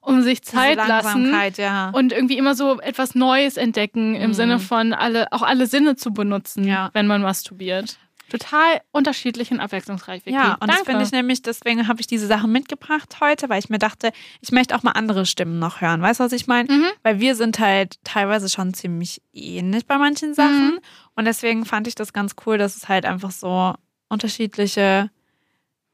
um 0.07 0.21
sich 0.21 0.41
Zeit 0.41 0.77
lassen 0.77 1.35
ja. 1.57 1.89
und 1.89 2.13
irgendwie 2.13 2.37
immer 2.37 2.55
so 2.55 2.79
etwas 2.79 3.13
Neues 3.13 3.57
entdecken 3.57 4.15
im 4.15 4.29
Mhm. 4.29 4.33
Sinne 4.33 4.59
von 4.59 4.93
alle, 4.93 5.31
auch 5.33 5.41
alle 5.41 5.67
Sinne 5.67 5.97
zu 5.97 6.13
benutzen, 6.13 6.63
Ja. 6.65 6.89
wenn 6.93 7.07
man 7.07 7.21
masturbiert. 7.21 7.97
Total 8.29 8.81
unterschiedlich 8.91 9.51
und 9.51 9.59
abwechslungsreich. 9.61 10.25
Vicky. 10.25 10.35
Ja, 10.35 10.53
und 10.59 10.67
das 10.67 10.77
Danke. 10.77 10.91
finde 10.91 11.03
ich 11.05 11.11
nämlich, 11.11 11.41
deswegen 11.41 11.87
habe 11.87 12.01
ich 12.01 12.07
diese 12.07 12.27
Sachen 12.27 12.51
mitgebracht 12.51 13.17
heute, 13.21 13.47
weil 13.49 13.59
ich 13.59 13.69
mir 13.69 13.79
dachte, 13.79 14.11
ich 14.41 14.51
möchte 14.51 14.75
auch 14.75 14.83
mal 14.83 14.91
andere 14.91 15.25
Stimmen 15.25 15.59
noch 15.59 15.79
hören. 15.81 16.01
Weißt 16.01 16.19
du, 16.19 16.25
was 16.25 16.31
ich 16.33 16.47
meine? 16.47 16.71
Mhm. 16.71 16.85
Weil 17.03 17.19
wir 17.21 17.35
sind 17.35 17.59
halt 17.59 17.95
teilweise 18.03 18.49
schon 18.49 18.73
ziemlich 18.73 19.21
ähnlich 19.33 19.85
bei 19.87 19.97
manchen 19.97 20.33
Sachen. 20.33 20.71
Mhm. 20.75 20.79
Und 21.15 21.25
deswegen 21.25 21.65
fand 21.65 21.87
ich 21.87 21.95
das 21.95 22.11
ganz 22.13 22.35
cool, 22.45 22.57
dass 22.57 22.75
es 22.75 22.89
halt 22.89 23.05
einfach 23.05 23.31
so 23.31 23.73
unterschiedliche, 24.09 25.09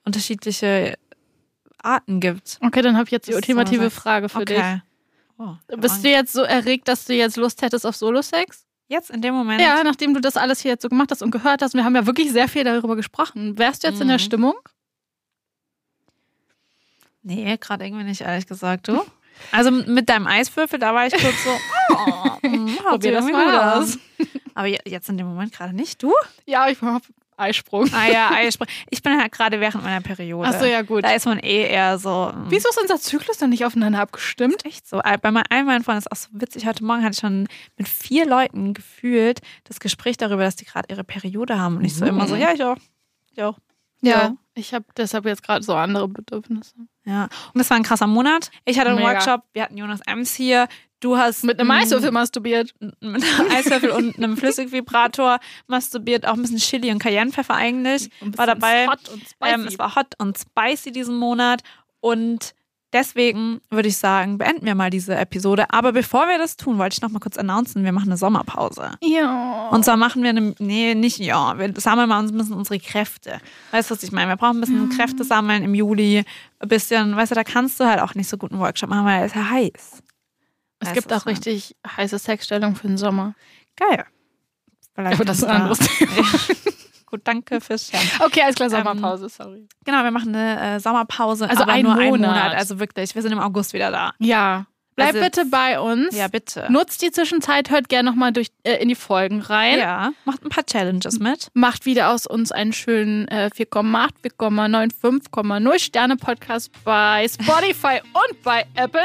unterschiedliche 0.06 0.95
Arten 1.84 2.19
gibt. 2.19 2.58
Okay, 2.62 2.82
dann 2.82 2.96
habe 2.96 3.06
ich 3.06 3.12
jetzt 3.12 3.28
die 3.28 3.32
so 3.34 3.38
ultimative 3.38 3.89
Frage 3.89 4.30
für 4.30 4.39
Okay. 4.39 4.82
Oh, 5.38 5.56
dich. 5.69 5.80
Bist 5.80 6.04
du 6.04 6.10
jetzt 6.10 6.34
so 6.34 6.41
erregt, 6.43 6.88
dass 6.88 7.06
du 7.06 7.13
jetzt 7.13 7.38
Lust 7.38 7.62
hättest 7.62 7.86
auf 7.86 7.96
Solo-Sex? 7.96 8.65
jetzt 8.89 9.10
in 9.10 9.22
dem 9.22 9.34
Moment? 9.34 9.60
Ja, 9.60 9.84
nachdem 9.84 10.13
du 10.13 10.22
das 10.22 10.38
alles 10.38 10.60
hier 10.62 10.72
jetzt 10.72 10.84
so 10.84 10.89
gemacht 10.89 11.10
hast 11.10 11.24
und 11.24 11.32
gehört 11.32 11.63
hast, 11.63 11.74
wir 11.74 11.84
haben 11.84 11.96
ja 11.96 12.06
wirklich 12.06 12.32
sehr 12.32 12.48
viel 12.48 12.63
darüber 12.63 12.96
gesprochen. 12.96 13.58
Wärst 13.58 13.84
du 13.84 13.88
jetzt 13.88 14.00
in 14.02 14.08
der 14.08 14.17
Mhm. 14.17 14.22
Stimmung? 14.22 14.54
Nee, 17.24 17.58
gerade 17.58 17.86
irgendwie 17.86 18.04
nicht, 18.04 18.22
ehrlich 18.22 18.46
gesagt. 18.48 18.88
Du? 18.88 19.02
Also 19.52 19.72
mit 19.72 20.10
deinem 20.10 20.28
Eiswürfel, 20.28 20.78
da 20.78 20.93
war 20.93 21.08
ich 21.08 21.13
kurz 21.13 21.43
so, 21.43 21.50
oh, 21.89 22.48
mm, 22.48 22.67
hört 22.67 22.84
Probier 22.89 23.13
das 23.13 23.26
mal 23.26 23.78
aus. 23.80 23.93
aus. 23.96 24.00
Aber 24.54 24.67
je- 24.67 24.80
jetzt 24.86 25.10
in 25.10 25.17
dem 25.17 25.28
Moment 25.28 25.54
gerade 25.54 25.74
nicht. 25.74 26.04
Du? 26.04 26.13
Ja, 26.46 26.67
ich 26.69 26.80
hab 26.82 27.02
Eisprung. 27.38 27.89
Ah 27.93 28.08
ja, 28.08 28.30
Eisprung. 28.34 28.67
Ich 28.89 29.02
bin 29.02 29.19
halt 29.19 29.32
gerade 29.32 29.60
während 29.60 29.84
meiner 29.84 30.02
Periode. 30.02 30.48
Achso, 30.48 30.65
ja, 30.65 30.82
gut. 30.82 31.04
Da 31.04 31.12
ist 31.12 31.26
man 31.26 31.39
eh 31.39 31.67
eher 31.67 31.98
so. 31.98 32.32
mm, 32.34 32.46
Wieso 32.50 32.69
ist 32.69 32.80
unser 32.82 32.98
Zyklus 33.00 33.38
dann 33.38 33.50
nicht 33.50 33.65
aufeinander 33.65 34.00
abgestimmt? 34.00 34.65
Echt 34.65 34.88
so. 34.88 35.02
Bei 35.22 35.32
mein- 35.32 35.43
all 35.50 35.63
meinen 35.63 35.84
Freunden 35.84 36.00
ist 36.00 36.12
auch 36.12 36.15
so 36.17 36.30
witzig. 36.34 36.65
Heute 36.65 36.84
Morgen 36.84 37.02
hatte 37.04 37.13
ich 37.13 37.19
schon 37.19 37.48
mit 37.78 37.88
vier 37.88 38.26
Leuten 38.26 38.74
gefühlt 38.74 39.39
das 39.65 39.80
Gespräch 39.80 40.17
darüber, 40.17 40.43
dass 40.43 40.56
die 40.56 40.65
gerade 40.65 40.88
ihre 40.89 41.04
Periode 41.04 41.60
haben. 41.60 41.78
Und 41.78 41.86
ich 41.86 41.96
so 41.96 42.06
immer 42.06 42.28
so, 42.28 42.36
ja, 42.36 42.52
ich 42.54 42.63
auch. 42.63 42.78
Ich 43.34 43.41
auch. 43.43 43.58
Ja. 44.02 44.36
Ich 44.56 44.74
habe 44.74 44.86
deshalb 44.98 45.26
jetzt 45.26 45.41
gerade 45.43 45.63
so 45.63 45.74
andere 45.74 46.08
Bedürfnisse. 46.08 46.76
Ja. 47.06 47.24
Und 47.24 47.58
das 47.60 47.69
war 47.69 47.78
ein 47.78 47.84
krasser 47.84 48.06
Monat. 48.08 48.52
Ich 48.65 48.78
hatte 48.78 48.89
einen 48.89 49.00
Mega. 49.00 49.13
Workshop, 49.13 49.41
wir 49.54 49.63
hatten 49.63 49.78
Jonas 49.78 50.02
Ems 50.06 50.34
hier. 50.36 50.67
Du 51.04 51.18
hast 51.18 51.44
Mit 51.44 51.60
einem 51.60 51.68
mm, 51.68 51.72
Eiswürfel 51.72 52.12
masturbiert. 52.12 52.74
mit 52.80 53.02
einem 53.02 53.52
Eiswürfel 53.52 53.89
und 53.89 54.18
einem 54.18 54.38
Flüssigvibrator 54.38 55.39
masturbiert, 55.68 56.26
auch 56.26 56.34
ein 56.34 56.42
bisschen 56.42 56.60
Chili 56.60 56.92
und 56.92 57.00
Cayennepfeffer 57.00 57.54
eigentlich. 57.54 58.10
War 58.22 58.48
dabei. 58.48 58.88
Hot 58.88 59.10
und 59.10 59.22
spicy. 59.22 59.54
Ähm, 59.54 59.68
es 59.68 59.78
war 59.78 59.96
hot 59.98 60.16
und 60.18 60.38
spicy 60.38 60.94
diesen 60.94 61.18
Monat 61.18 61.62
und 62.00 62.54
deswegen 62.94 63.60
würde 63.70 63.89
ich 63.89 63.98
sagen, 63.98 64.38
beenden 64.38 64.66
wir 64.66 64.76
mal 64.76 64.89
diese 64.89 65.13
Episode. 65.16 65.66
Aber 65.72 65.92
bevor 65.92 66.28
wir 66.28 66.38
das 66.38 66.56
tun, 66.56 66.78
wollte 66.78 66.94
ich 66.94 67.02
noch 67.02 67.10
mal 67.10 67.20
kurz 67.20 67.38
announcen, 67.38 67.84
wir 67.84 67.92
machen 67.92 68.08
eine 68.08 68.18
Sommerpause. 68.18 68.92
ja. 69.02 69.68
Und 69.72 69.84
zwar 69.84 69.98
machen 69.98 70.24
wir 70.24 70.30
eine, 70.30 70.56
nee, 70.60 70.96
nicht 70.96 71.18
ja, 71.18 71.60
wir 71.60 71.74
sammeln 71.76 72.08
mal 72.08 72.20
uns 72.20 72.32
ein 72.32 72.38
bisschen 72.38 72.56
unsere 72.56 72.80
Kräfte. 72.80 73.42
Weißt 73.72 73.92
du, 73.92 73.96
was 73.96 74.04
ich 74.04 74.13
meine? 74.13 74.30
Wir 74.30 74.38
brauchen 74.38 74.58
ein 74.58 74.62
bisschen 74.62 74.89
Kräfte 74.89 75.26
sammeln 75.26 75.63
im 75.63 75.76
Juli. 75.76 76.24
Ein 76.60 76.68
bisschen, 76.70 77.13
weißt 77.13 77.32
du, 77.32 77.36
da 77.36 77.44
kannst 77.44 77.82
du 77.82 77.86
halt 77.86 78.00
auch 78.00 78.16
nicht 78.16 78.30
so 78.30 78.38
gut 78.38 78.52
einen 78.52 78.62
Workshop 78.62 78.89
machen, 78.89 79.06
weil 79.06 79.26
es 79.26 79.34
ist 79.34 79.36
ja 79.36 79.50
heiß. 79.50 80.03
Es 80.88 80.93
gibt 80.93 81.12
auch 81.13 81.26
richtig 81.26 81.76
heiße 81.98 82.17
Sexstellung 82.19 82.76
für 82.76 82.88
den 82.88 82.98
Sommer. 82.98 83.36
Geil. 83.76 84.06
Vielleicht 84.96 85.15
Aber 85.15 85.26
das 85.26 85.38
ist 85.39 85.43
ein 85.46 85.62
anderes 85.62 85.80
Thema. 85.98 86.12
Gut, 87.08 87.22
danke 87.26 87.62
fürs 87.62 87.88
Scheren. 87.89 88.08
Okay, 88.26 88.41
alles 88.41 88.56
klar, 88.56 88.72
Ähm, 88.72 88.84
Sommerpause, 88.86 89.30
sorry. 89.30 89.67
Genau, 89.86 90.04
wir 90.04 90.12
machen 90.12 90.36
eine 90.36 90.76
äh, 90.76 90.80
Sommerpause. 90.80 91.50
Also 91.50 91.63
aber 91.63 91.74
einen 91.74 91.84
nur 91.84 91.93
einen 91.93 92.10
Monat. 92.22 92.30
Monat. 92.32 92.56
Also 92.56 92.80
wirklich, 92.80 93.13
wir 93.15 93.22
sind 93.22 93.32
im 93.32 93.39
August 93.39 93.74
wieder 93.74 93.91
da. 93.91 94.13
Ja. 94.19 94.65
Bleib 94.96 95.10
Also- 95.15 95.22
bitte 95.22 95.46
bei 95.46 95.80
uns. 95.80 96.15
Ja, 96.15 96.28
bitte. 96.28 96.67
Nutzt 96.72 97.02
die 97.02 97.10
Zwischenzeit, 97.12 97.72
hört 97.72 97.89
gerne 97.89 98.10
nochmal 98.12 98.32
äh, 98.63 98.76
in 98.82 98.89
die 98.89 98.96
Folgen 98.96 99.41
rein. 99.41 99.80
Ja, 99.80 100.12
macht 100.26 100.43
ein 100.43 100.50
paar 100.50 100.65
Challenges 100.65 101.17
mit. 101.19 101.50
Macht 101.56 101.86
wieder 101.88 102.12
aus 102.12 102.28
uns 102.28 102.51
einen 102.51 102.74
schönen 102.74 103.28
äh, 103.30 103.49
4,8, 103.55 104.10
4,9, 104.39 104.91
5,0 105.32 105.80
Sterne 105.80 106.16
Podcast 106.16 106.72
bei 106.84 107.28
Spotify 107.28 108.01
und 108.14 108.43
bei 108.43 108.66
Apple. 108.76 109.01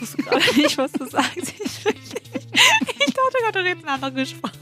Ich 0.00 0.02
wusste 0.02 0.22
gerade 0.22 0.56
nicht, 0.56 0.78
was 0.78 0.92
du 0.92 1.06
sagst. 1.06 1.36
Ich, 1.36 1.86
ich 1.86 3.14
dachte 3.14 3.38
gerade, 3.42 3.52
du 3.52 3.64
redest 3.64 3.86
eine 3.86 4.02
andere 4.04 4.26
Sprache. 4.26 4.52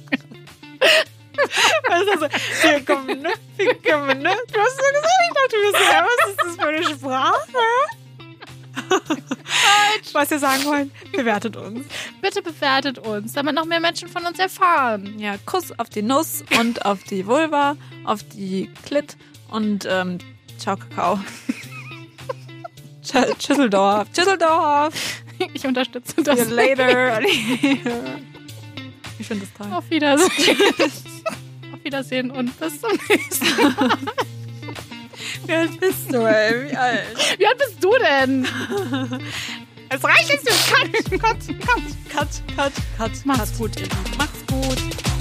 Weißt 1.89 2.07
du, 2.14 2.18
so, 2.18 2.26
wir 2.62 2.84
kommen, 2.84 3.20
ne? 3.22 3.32
Wir 3.57 3.74
kommen, 3.74 4.18
ne? 4.22 4.34
Du 4.53 4.59
hast 4.61 4.76
so 4.76 4.82
gesagt, 4.93 5.22
ich 5.28 5.34
dachte, 5.34 5.57
du 5.57 5.72
bist 5.72 5.93
ja, 5.93 6.07
was 6.07 6.30
ist 6.30 6.41
das 6.45 6.57
für 6.57 6.68
eine 6.68 6.84
Sprache? 6.84 7.37
was 10.12 10.30
wir 10.30 10.39
sagen 10.39 10.64
wollen, 10.64 10.91
bewertet 11.12 11.57
uns. 11.57 11.87
Bitte 12.20 12.43
bewertet 12.43 12.99
uns, 12.99 13.32
damit 13.32 13.55
noch 13.55 13.64
mehr 13.64 13.80
Menschen 13.80 14.09
von 14.09 14.24
uns 14.26 14.39
erfahren. 14.39 15.18
Ja, 15.18 15.37
Kuss 15.45 15.78
auf 15.78 15.89
die 15.91 16.03
Nuss 16.03 16.45
und 16.59 16.84
auf 16.84 17.03
die 17.05 17.26
Vulva, 17.26 17.76
auf 18.05 18.22
die 18.22 18.70
Klit 18.84 19.16
und 19.49 19.87
ähm, 19.91 20.18
ciao 20.59 20.76
Kakao. 20.76 21.18
Sch- 23.05 23.47
Schüsseldorf. 23.47 24.09
Ich 25.55 25.66
unterstütze 25.66 26.14
See 26.16 26.22
das. 26.22 26.39
you 26.39 26.55
later. 26.55 27.20
ich 29.18 29.26
finde 29.26 29.47
das 29.47 29.53
toll. 29.57 29.72
Auf 29.72 29.91
Wiedersehen. 29.91 30.57
Auf 31.72 31.84
Wiedersehen 31.84 32.30
und 32.30 32.59
bis 32.59 32.80
zum 32.80 32.91
nächsten 33.09 33.74
Mal. 33.74 33.99
Wie 35.47 35.53
alt 35.53 35.80
bist 35.80 36.12
du, 36.12 36.18
ey? 36.26 36.70
Wie 36.70 36.76
alt? 36.76 37.39
Wie 37.39 37.47
alt 37.47 37.59
bist 37.59 37.82
du 37.82 37.91
denn? 37.99 38.47
Es 39.89 40.05
reicht 40.05 40.30
jetzt. 40.30 40.47
Cut, 40.47 40.93
cut, 40.93 41.20
cut, 41.20 41.39
cut, 42.09 42.28
cut, 42.57 42.72
cut. 42.97 43.26
Macht's 43.26 43.57
gut, 43.59 43.76
ihr 43.76 43.82
Lieben. 43.84 44.16
Macht's 44.18 44.47
gut. 44.47 45.16